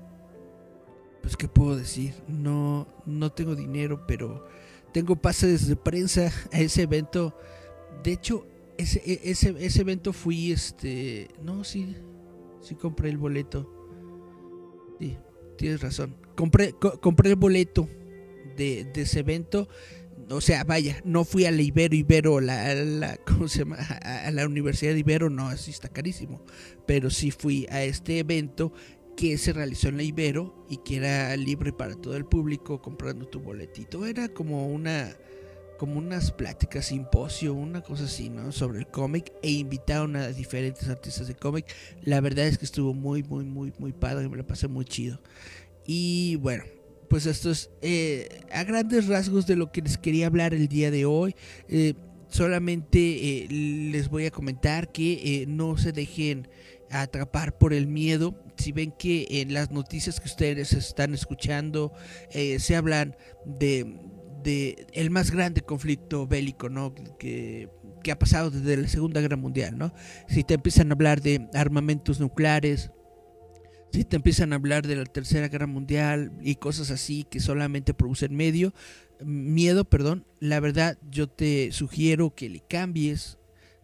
Pues 1.23 1.37
qué 1.37 1.49
puedo 1.49 1.75
decir, 1.75 2.15
no 2.29 2.87
no 3.07 3.33
tengo 3.33 3.57
dinero, 3.57 4.07
pero 4.07 4.47
tengo 4.99 5.15
pases 5.15 5.69
de 5.69 5.77
prensa 5.77 6.33
a 6.53 6.59
ese 6.59 6.83
evento. 6.83 7.33
De 8.03 8.11
hecho, 8.11 8.49
ese, 8.77 9.01
e, 9.07 9.31
ese, 9.31 9.55
ese 9.61 9.83
evento 9.83 10.13
fui, 10.13 10.51
este... 10.51 11.29
No, 11.41 11.63
sí, 11.63 11.95
sí 12.61 12.75
compré 12.75 13.09
el 13.09 13.17
boleto. 13.17 13.73
Sí, 14.99 15.17
tienes 15.57 15.83
razón. 15.83 16.17
Compré, 16.35 16.73
compré 16.73 17.31
el 17.31 17.37
boleto 17.37 17.89
de, 18.57 18.91
de, 18.93 19.03
ese 19.03 19.21
evento. 19.21 19.69
O 20.31 20.41
sea, 20.41 20.65
vaya, 20.65 21.01
no 21.05 21.25
fui 21.25 21.45
a 21.45 21.53
la 21.53 21.63
Ibero, 21.63 21.95
Ibero, 21.95 22.41
la, 22.41 22.75
la, 22.75 23.19
¿cómo 23.19 23.47
se 23.47 23.61
llama? 23.61 23.77
A, 23.79 24.27
a 24.27 24.31
la 24.33 24.47
Universidad 24.47 24.95
de 24.95 24.99
Ibero, 24.99 25.31
no, 25.31 25.47
así 25.47 25.71
está 25.71 25.89
carísimo. 25.89 26.45
Pero 26.89 27.11
sí 27.11 27.31
fui 27.31 27.69
a 27.71 27.85
este 27.85 28.19
evento 28.19 28.73
que 29.19 29.37
se 29.37 29.53
realizó 29.53 29.89
en 29.89 29.97
la 29.97 30.05
Ibero 30.05 30.65
y 30.71 30.77
que 30.77 30.99
era 30.99 31.37
libre 31.37 31.73
para 31.73 31.97
todo 31.97 32.15
el 32.15 32.25
público 32.25 32.81
comprando 32.81 33.27
tu 33.27 33.41
boletito. 33.41 34.07
Era 34.07 34.29
como 34.29 34.69
una 34.69 35.13
como 35.77 35.99
unas 35.99 36.31
pláticas, 36.31 36.87
simposio, 36.87 37.53
una 37.53 37.81
cosa 37.83 38.05
así, 38.05 38.31
¿no? 38.31 38.53
Sobre 38.53 38.79
el 38.79 38.87
cómic 38.87 39.33
e 39.43 39.51
invitaron 39.51 40.15
a 40.15 40.29
diferentes 40.29 40.89
artistas 40.89 41.27
de 41.27 41.35
cómic. 41.35 41.67
La 42.03 42.21
verdad 42.21 42.47
es 42.47 42.59
que 42.59 42.65
estuvo 42.65 42.95
muy, 42.95 43.25
muy, 43.25 43.45
muy, 43.45 43.73
muy 43.79 43.93
padre, 43.93 44.29
me 44.29 44.37
lo 44.37 44.47
pasé 44.47 44.69
muy 44.69 44.85
chido. 44.85 45.21
Y 45.85 46.37
bueno, 46.37 46.63
pues 47.09 47.27
esto 47.27 47.51
es 47.51 47.71
eh, 47.83 48.41
a 48.53 48.63
grandes 48.63 49.09
rasgos 49.09 49.49
de 49.49 49.57
lo 49.57 49.73
que 49.73 49.83
les 49.83 49.99
quería 49.99 50.29
hablar 50.29 50.55
el 50.55 50.69
día 50.69 50.93
de 50.93 51.07
hoy. 51.07 51.35
Eh, 51.69 51.95
solamente 52.29 52.99
eh, 53.01 53.47
les 53.49 54.11
voy 54.11 54.27
a 54.27 54.31
comentar 54.31 54.93
que 54.93 55.45
no 55.49 55.77
se 55.77 55.91
dejen 55.91 56.49
atrapar 56.91 57.59
por 57.59 57.73
el 57.73 57.89
miedo. 57.89 58.48
Si 58.59 58.73
ven 58.73 58.93
que 58.93 59.27
en 59.31 59.55
las 59.55 59.71
noticias 59.71 60.21
que 60.21 60.27
ustedes 60.27 60.73
están 60.73 61.15
escuchando 61.15 61.93
eh, 62.33 62.59
se 62.59 62.77
hablan 62.77 63.17
de, 63.47 64.01
de, 64.43 64.87
el 64.93 65.11
más 65.11 65.31
grande 65.31 65.63
conflicto 65.63 66.27
bélico, 66.27 66.69
¿no? 66.69 66.95
Que, 67.19 67.69
que, 68.03 68.13
ha 68.13 68.19
pasado 68.19 68.51
desde 68.51 68.77
la 68.77 68.89
Segunda 68.89 69.21
Guerra 69.21 69.37
Mundial, 69.37 69.79
¿no? 69.79 69.93
Si 70.29 70.45
te 70.45 70.55
empiezan 70.55 70.91
a 70.91 70.95
hablar 70.95 71.23
de 71.23 71.49
armamentos 71.55 72.21
nucleares, 72.21 72.91
si 73.93 74.05
te 74.05 74.17
empiezan 74.17 74.53
a 74.53 74.57
hablar 74.57 74.87
de 74.87 74.97
la 74.97 75.05
Tercera 75.05 75.49
Guerra 75.49 75.67
Mundial 75.67 76.33
y 76.43 76.57
cosas 76.57 76.91
así 76.91 77.25
que 77.31 77.41
solamente 77.41 77.95
producen 77.95 78.37
medio, 78.37 78.75
miedo, 79.25 79.85
perdón, 79.85 80.27
la 80.41 80.61
verdad 80.61 80.99
yo 81.11 81.29
te 81.29 81.73
sugiero 81.73 82.35
que 82.35 82.49
le 82.49 82.61
cambies 82.61 83.39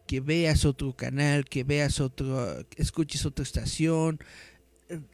que 0.06 0.20
veas 0.20 0.64
otro 0.64 0.94
canal, 0.94 1.44
que 1.44 1.64
veas 1.64 2.00
otro, 2.00 2.64
escuches 2.76 3.24
otra 3.26 3.42
estación. 3.42 4.18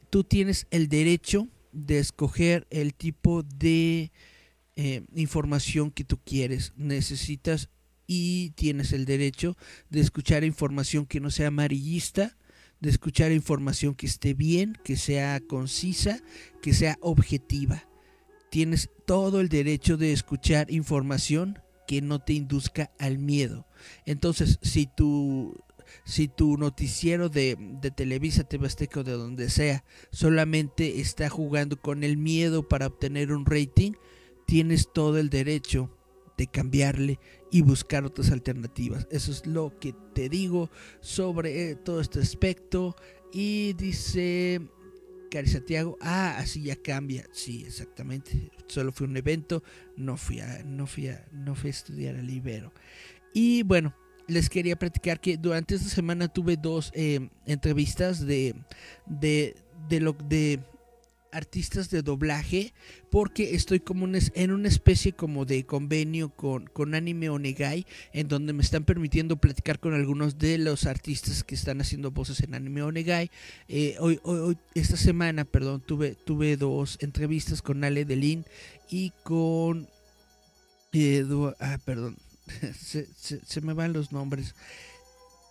Tú 0.09 0.23
tienes 0.23 0.67
el 0.71 0.87
derecho 0.87 1.47
de 1.71 1.99
escoger 1.99 2.67
el 2.69 2.93
tipo 2.93 3.43
de 3.43 4.11
eh, 4.75 5.03
información 5.15 5.91
que 5.91 6.03
tú 6.03 6.19
quieres. 6.23 6.73
Necesitas 6.75 7.69
y 8.07 8.51
tienes 8.51 8.91
el 8.91 9.05
derecho 9.05 9.57
de 9.89 10.01
escuchar 10.01 10.43
información 10.43 11.05
que 11.05 11.19
no 11.19 11.29
sea 11.29 11.47
amarillista, 11.47 12.37
de 12.81 12.89
escuchar 12.89 13.31
información 13.31 13.95
que 13.95 14.07
esté 14.07 14.33
bien, 14.33 14.77
que 14.83 14.97
sea 14.97 15.39
concisa, 15.39 16.19
que 16.61 16.73
sea 16.73 16.97
objetiva. 16.99 17.87
Tienes 18.49 18.89
todo 19.05 19.39
el 19.39 19.47
derecho 19.47 19.95
de 19.95 20.11
escuchar 20.11 20.71
información 20.71 21.59
que 21.87 22.01
no 22.01 22.19
te 22.19 22.33
induzca 22.33 22.91
al 22.99 23.17
miedo. 23.17 23.67
Entonces, 24.05 24.59
si 24.61 24.87
tu, 24.87 25.63
si 26.03 26.27
tu 26.27 26.57
noticiero 26.57 27.29
de, 27.29 27.57
de 27.59 27.91
Televisa, 27.91 28.43
TV 28.43 28.67
Azteca 28.67 29.03
de 29.03 29.13
donde 29.13 29.49
sea 29.49 29.83
solamente 30.11 30.99
está 30.99 31.29
jugando 31.29 31.79
con 31.79 32.03
el 32.03 32.17
miedo 32.17 32.67
para 32.67 32.87
obtener 32.87 33.31
un 33.31 33.45
rating, 33.45 33.93
tienes 34.45 34.91
todo 34.91 35.17
el 35.17 35.29
derecho 35.29 35.89
de 36.37 36.47
cambiarle 36.47 37.19
y 37.51 37.61
buscar 37.61 38.05
otras 38.05 38.31
alternativas. 38.31 39.07
Eso 39.11 39.31
es 39.31 39.45
lo 39.45 39.77
que 39.79 39.93
te 40.13 40.29
digo 40.29 40.71
sobre 40.99 41.71
eh, 41.71 41.75
todo 41.75 42.01
este 42.01 42.19
aspecto. 42.19 42.95
Y 43.31 43.73
dice 43.73 44.61
Cari 45.29 45.47
Santiago, 45.47 45.97
ah, 46.01 46.37
así 46.37 46.63
ya 46.63 46.75
cambia. 46.75 47.27
Sí, 47.31 47.63
exactamente. 47.65 48.51
Solo 48.67 48.91
fue 48.91 49.07
un 49.07 49.17
evento, 49.17 49.63
no 49.95 50.17
fui 50.17 50.39
a, 50.39 50.63
no 50.65 50.87
fui 50.87 51.09
a, 51.09 51.27
no 51.31 51.55
fui 51.55 51.69
a 51.69 51.71
estudiar 51.71 52.15
al 52.15 52.29
Ibero. 52.29 52.73
Y 53.33 53.63
bueno, 53.63 53.93
les 54.31 54.49
quería 54.49 54.77
platicar 54.77 55.19
que 55.19 55.37
durante 55.37 55.75
esta 55.75 55.89
semana 55.89 56.27
tuve 56.27 56.57
dos 56.57 56.91
eh, 56.95 57.29
entrevistas 57.45 58.25
de, 58.25 58.55
de, 59.05 59.55
de 59.89 59.99
lo 59.99 60.13
de 60.13 60.59
artistas 61.31 61.89
de 61.89 62.01
doblaje 62.01 62.73
porque 63.09 63.55
estoy 63.55 63.79
como 63.79 64.07
en 64.07 64.51
una 64.51 64.67
especie 64.67 65.13
como 65.13 65.45
de 65.45 65.65
convenio 65.65 66.29
con, 66.29 66.67
con 66.67 66.93
Anime 66.93 67.29
Onegai 67.29 67.85
en 68.13 68.27
donde 68.27 68.53
me 68.53 68.61
están 68.61 68.83
permitiendo 68.83 69.37
platicar 69.37 69.79
con 69.79 69.93
algunos 69.93 70.37
de 70.37 70.57
los 70.57 70.85
artistas 70.85 71.43
que 71.43 71.55
están 71.55 71.79
haciendo 71.81 72.11
voces 72.11 72.41
en 72.41 72.53
Anime 72.53 72.83
Onegai. 72.83 73.31
Eh, 73.69 73.95
hoy, 73.99 74.19
hoy, 74.23 74.57
esta 74.75 74.97
semana 74.97 75.45
perdón 75.45 75.81
tuve 75.85 76.15
tuve 76.15 76.57
dos 76.57 76.97
entrevistas 77.01 77.61
con 77.61 77.83
Ale 77.83 78.05
Delin 78.05 78.45
y 78.89 79.11
con 79.23 79.87
eh, 80.93 81.25
ah, 81.59 81.77
perdón 81.85 82.17
se, 82.79 83.07
se, 83.15 83.61
me 83.61 83.73
van 83.73 83.93
los 83.93 84.11
nombres 84.11 84.55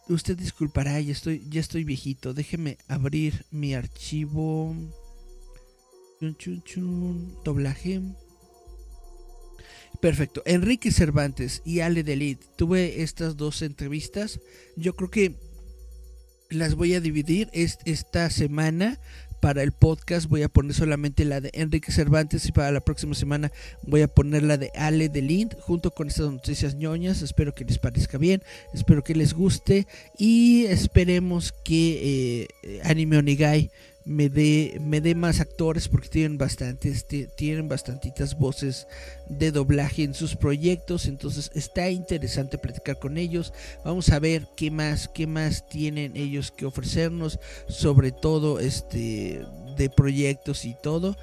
usted 0.09 0.37
disculpará 0.37 1.01
ya 1.01 1.13
estoy 1.13 1.47
ya 1.49 1.61
estoy 1.61 1.85
viejito 1.85 2.35
déjeme 2.35 2.79
abrir 2.89 3.47
mi 3.51 3.75
archivo 3.75 4.75
Chun, 6.21 6.37
chun, 6.37 6.63
chun. 6.65 7.35
Doblaje. 7.45 8.03
Perfecto. 10.03 10.43
Enrique 10.45 10.93
Cervantes 10.93 11.63
y 11.65 11.81
Ale 11.81 12.03
Delit. 12.03 12.45
Tuve 12.57 13.03
estas 13.03 13.39
dos 13.39 13.63
entrevistas. 13.63 14.39
Yo 14.77 14.97
creo 14.97 15.11
que 15.11 15.41
las 16.51 16.75
voy 16.75 16.93
a 16.93 17.01
dividir 17.01 17.49
esta 17.55 18.29
semana. 18.29 19.01
Para 19.41 19.63
el 19.63 19.73
podcast 19.73 20.29
voy 20.29 20.43
a 20.43 20.51
poner 20.51 20.75
solamente 20.75 21.25
la 21.25 21.41
de 21.41 21.51
Enrique 21.55 21.93
Cervantes 21.93 22.45
y 22.47 22.53
para 22.53 22.71
la 22.73 22.81
próxima 22.81 23.15
semana 23.15 23.51
voy 23.83 24.03
a 24.03 24.09
poner 24.09 24.43
la 24.43 24.59
de 24.59 24.71
Ale 24.75 25.09
Delint 25.09 25.59
junto 25.61 25.91
con 25.93 26.09
estas 26.09 26.31
noticias 26.31 26.75
ñoñas. 26.75 27.23
Espero 27.23 27.55
que 27.55 27.65
les 27.65 27.79
parezca 27.79 28.19
bien, 28.19 28.43
espero 28.75 29.03
que 29.03 29.15
les 29.15 29.33
guste 29.33 29.87
y 30.19 30.67
esperemos 30.67 31.53
que 31.65 32.49
eh, 32.63 32.81
Anime 32.85 33.17
Onigai 33.17 33.71
me 34.05 34.29
dé 34.29 34.79
me 34.81 35.01
dé 35.01 35.15
más 35.15 35.41
actores 35.41 35.89
porque 35.89 36.09
tienen 36.09 36.39
bastantes 36.39 37.07
tienen 37.37 37.69
bastantitas 37.69 38.39
voces 38.39 38.87
de 39.29 39.53
doblaje 39.53 40.05
en 40.05 40.15
sus 40.15 40.37
proyectos 40.37 41.07
entonces 41.07 41.51
está 41.55 41.91
interesante 41.91 42.59
platicar 42.59 42.99
con 42.99 43.19
ellos. 43.19 43.53
Vamos 43.85 44.09
a 44.11 44.19
ver 44.19 44.47
qué 44.57 44.71
más 44.71 45.09
qué 45.09 45.27
más 45.27 45.69
tienen 45.69 46.17
ellos 46.17 46.51
que 46.51 46.67
ofrecernos 46.67 47.39
sobre 47.69 48.13
todo 48.13 48.59
este 48.59 49.45
de 49.77 49.91
proyectos 49.91 50.65
y 50.65 50.75
todo. 50.83 51.17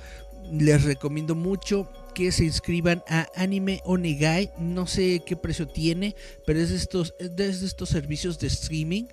Les 0.51 0.84
recomiendo 0.84 1.36
mucho 1.36 1.89
que 2.15 2.32
se 2.32 2.45
inscriban 2.45 3.03
a 3.07 3.28
Anime 3.36 3.82
Onegai. 3.86 4.51
No 4.57 4.88
sé 4.88 5.23
qué 5.25 5.36
precio 5.36 5.67
tiene 5.67 6.15
pero 6.45 6.59
es 6.59 6.69
de 6.69 6.78
estos 6.78 7.15
es 7.19 7.36
de 7.36 7.49
estos 7.49 7.89
servicios 7.89 8.39
de 8.39 8.47
streaming 8.47 9.05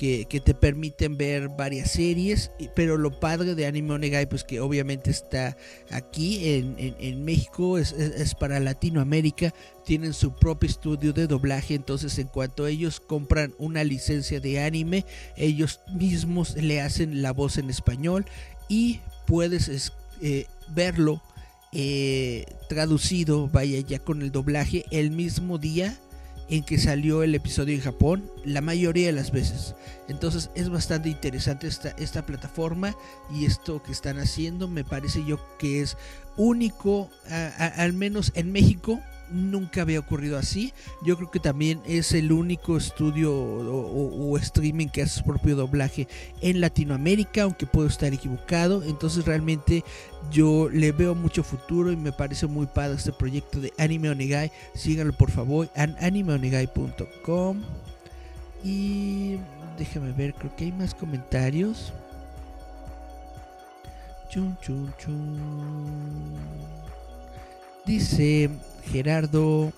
que, 0.00 0.40
te 0.42 0.54
permiten 0.54 1.18
ver 1.18 1.50
varias 1.50 1.90
series, 1.90 2.50
pero 2.74 2.96
lo 2.96 3.20
padre 3.20 3.54
de 3.54 3.66
Anime 3.66 3.92
Onegai, 3.92 4.26
pues 4.26 4.44
que 4.44 4.58
obviamente 4.58 5.10
está 5.10 5.58
aquí 5.90 6.48
en, 6.48 7.22
México, 7.22 7.76
es, 7.76 7.94
para 8.34 8.60
Latinoamérica, 8.60 9.52
tienen 9.84 10.14
su 10.14 10.32
propio 10.32 10.70
estudio 10.70 11.12
de 11.12 11.26
doblaje, 11.26 11.74
entonces 11.74 12.18
en 12.18 12.28
cuanto 12.28 12.66
ellos 12.66 12.98
compran 12.98 13.52
una 13.58 13.84
licencia 13.84 14.40
de 14.40 14.60
anime, 14.60 15.04
ellos 15.36 15.80
mismos 15.92 16.56
le 16.56 16.80
hacen 16.80 17.20
la 17.20 17.32
voz 17.32 17.58
en 17.58 17.68
español 17.68 18.24
y 18.70 19.00
puedes 19.26 19.92
eh, 20.22 20.46
verlo 20.74 21.20
eh, 21.72 22.46
traducido, 22.70 23.48
vaya 23.48 23.80
ya 23.80 23.98
con 23.98 24.22
el 24.22 24.32
doblaje, 24.32 24.86
el 24.90 25.10
mismo 25.10 25.58
día 25.58 25.98
en 26.50 26.64
que 26.64 26.78
salió 26.78 27.22
el 27.22 27.34
episodio 27.34 27.74
en 27.74 27.80
Japón, 27.80 28.30
la 28.44 28.60
mayoría 28.60 29.06
de 29.06 29.12
las 29.12 29.30
veces. 29.30 29.74
Entonces 30.08 30.50
es 30.54 30.68
bastante 30.68 31.08
interesante 31.08 31.68
esta, 31.68 31.90
esta 31.90 32.26
plataforma 32.26 32.94
y 33.32 33.46
esto 33.46 33.82
que 33.82 33.92
están 33.92 34.18
haciendo 34.18 34.68
me 34.68 34.84
parece 34.84 35.24
yo 35.24 35.38
que 35.58 35.80
es 35.80 35.96
único, 36.36 37.08
al 37.28 37.92
menos 37.92 38.32
en 38.34 38.50
México, 38.50 39.00
nunca 39.30 39.82
había 39.82 40.00
ocurrido 40.00 40.38
así. 40.38 40.72
Yo 41.04 41.16
creo 41.16 41.30
que 41.30 41.40
también 41.40 41.80
es 41.86 42.12
el 42.12 42.32
único 42.32 42.76
estudio 42.76 43.32
o, 43.34 44.36
streaming 44.38 44.88
que 44.88 45.02
hace 45.02 45.18
su 45.18 45.24
propio 45.24 45.56
doblaje 45.56 46.08
en 46.40 46.60
Latinoamérica, 46.60 47.42
aunque 47.42 47.66
puedo 47.66 47.88
estar 47.88 48.12
equivocado. 48.12 48.82
Entonces 48.82 49.24
realmente 49.24 49.84
yo 50.30 50.68
le 50.70 50.92
veo 50.92 51.14
mucho 51.14 51.42
futuro 51.42 51.92
y 51.92 51.96
me 51.96 52.12
parece 52.12 52.46
muy 52.46 52.66
padre 52.66 52.96
este 52.96 53.12
proyecto 53.12 53.60
de 53.60 53.72
Anime 53.78 54.10
Onegai. 54.10 54.52
Síganlo 54.74 55.12
por 55.12 55.30
favor 55.30 55.70
en 55.74 55.96
animeonegai.com. 56.00 57.62
Y 58.62 59.36
déjame 59.78 60.12
ver, 60.12 60.34
creo 60.34 60.54
que 60.56 60.64
hay 60.64 60.72
más 60.72 60.94
comentarios. 60.94 61.92
Chun, 64.28 64.56
chun, 64.60 64.92
chun. 64.98 66.89
Dice 67.90 68.48
Gerardo. 68.92 69.72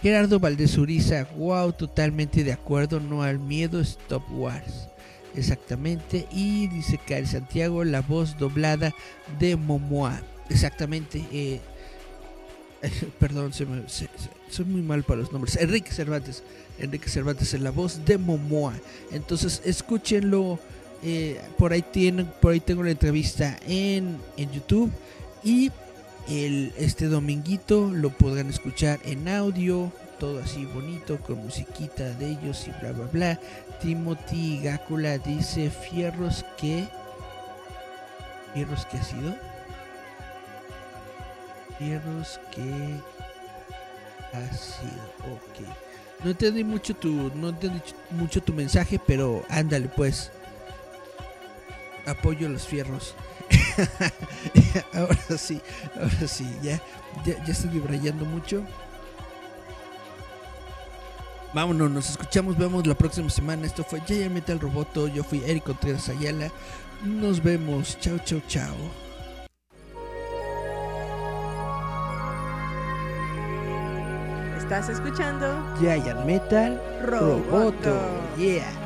Gerardo 0.00 0.40
Valdezuriza, 0.40 1.28
wow, 1.36 1.74
totalmente 1.74 2.42
de 2.42 2.54
acuerdo, 2.54 3.00
no 3.00 3.22
al 3.22 3.38
miedo, 3.38 3.78
Stop 3.80 4.22
Wars. 4.30 4.88
Exactamente. 5.36 6.26
Y 6.32 6.68
dice 6.68 6.96
Cari 6.96 7.26
Santiago, 7.26 7.84
la 7.84 8.00
voz 8.00 8.38
doblada 8.38 8.94
de 9.38 9.56
Momoa. 9.56 10.22
Exactamente. 10.48 11.22
Eh, 11.30 11.60
perdón, 13.20 13.52
se 13.52 13.66
me, 13.66 13.82
soy 14.48 14.64
muy 14.64 14.80
mal 14.80 15.02
para 15.02 15.20
los 15.20 15.32
nombres. 15.32 15.56
Enrique 15.56 15.92
Cervantes. 15.92 16.42
Enrique 16.78 17.10
Cervantes 17.10 17.52
es 17.52 17.60
la 17.60 17.72
voz 17.72 18.06
de 18.06 18.16
Momoa. 18.16 18.72
Entonces, 19.10 19.60
escúchenlo. 19.66 20.58
Eh, 21.04 21.38
por 21.58 21.72
ahí 21.72 21.82
tienen, 21.82 22.30
por 22.40 22.52
ahí 22.52 22.60
tengo 22.60 22.82
la 22.84 22.92
entrevista 22.92 23.58
en, 23.66 24.16
en 24.38 24.50
YouTube. 24.50 24.90
Y 25.44 25.72
el, 26.28 26.72
este 26.76 27.06
dominguito 27.06 27.90
lo 27.90 28.10
podrán 28.10 28.48
escuchar 28.48 29.00
en 29.04 29.28
audio, 29.28 29.92
todo 30.18 30.40
así 30.40 30.64
bonito, 30.66 31.18
con 31.18 31.38
musiquita 31.38 32.10
de 32.14 32.30
ellos 32.30 32.66
y 32.68 32.70
bla 32.80 32.92
bla 32.92 33.06
bla. 33.06 33.40
Timothy 33.80 34.60
Gácula 34.62 35.18
dice 35.18 35.70
fierros 35.70 36.44
que. 36.56 36.86
¿Fierros 38.54 38.86
que 38.86 38.98
ha 38.98 39.02
sido? 39.02 39.34
Fierros 41.78 42.38
que 42.54 43.00
ha 44.32 44.54
sido. 44.54 45.02
Ok. 45.34 45.66
No 46.22 46.30
entendí 46.30 46.62
mucho 46.62 46.94
tu. 46.94 47.32
No 47.34 47.48
entendí 47.48 47.80
mucho 48.10 48.40
tu 48.40 48.52
mensaje, 48.52 49.00
pero 49.04 49.44
ándale 49.48 49.88
pues. 49.88 50.30
Apoyo 52.06 52.48
los 52.48 52.66
fierros. 52.66 53.14
ahora 54.94 55.38
sí, 55.38 55.60
ahora 55.94 56.28
sí, 56.28 56.46
ya, 56.62 56.80
ya, 57.24 57.34
estoy 57.46 57.70
vibrando 57.70 58.24
mucho. 58.24 58.62
Vámonos, 61.54 61.90
nos 61.90 62.10
escuchamos, 62.10 62.56
vemos 62.56 62.86
la 62.86 62.94
próxima 62.94 63.28
semana. 63.28 63.66
Esto 63.66 63.84
fue 63.84 64.00
Jaya 64.00 64.30
Metal 64.30 64.58
Roboto. 64.58 65.06
Yo 65.06 65.22
fui 65.22 65.42
Eric 65.44 65.64
Contreras 65.64 66.08
Ayala. 66.08 66.50
Nos 67.04 67.42
vemos. 67.42 67.98
Chao, 68.00 68.18
chao, 68.24 68.40
chao. 68.48 68.74
Estás 74.56 74.88
escuchando 74.88 75.62
Giant 75.78 76.24
Metal 76.24 76.80
Roboto. 77.02 77.50
Roboto. 77.50 78.00
Yeah. 78.38 78.81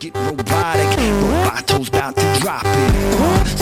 get 0.00 0.14
robotic. 0.14 0.86
Roboto's 0.98 1.88
about 1.88 2.16
to 2.16 2.40
drop 2.40 2.62
it. 2.64 3.55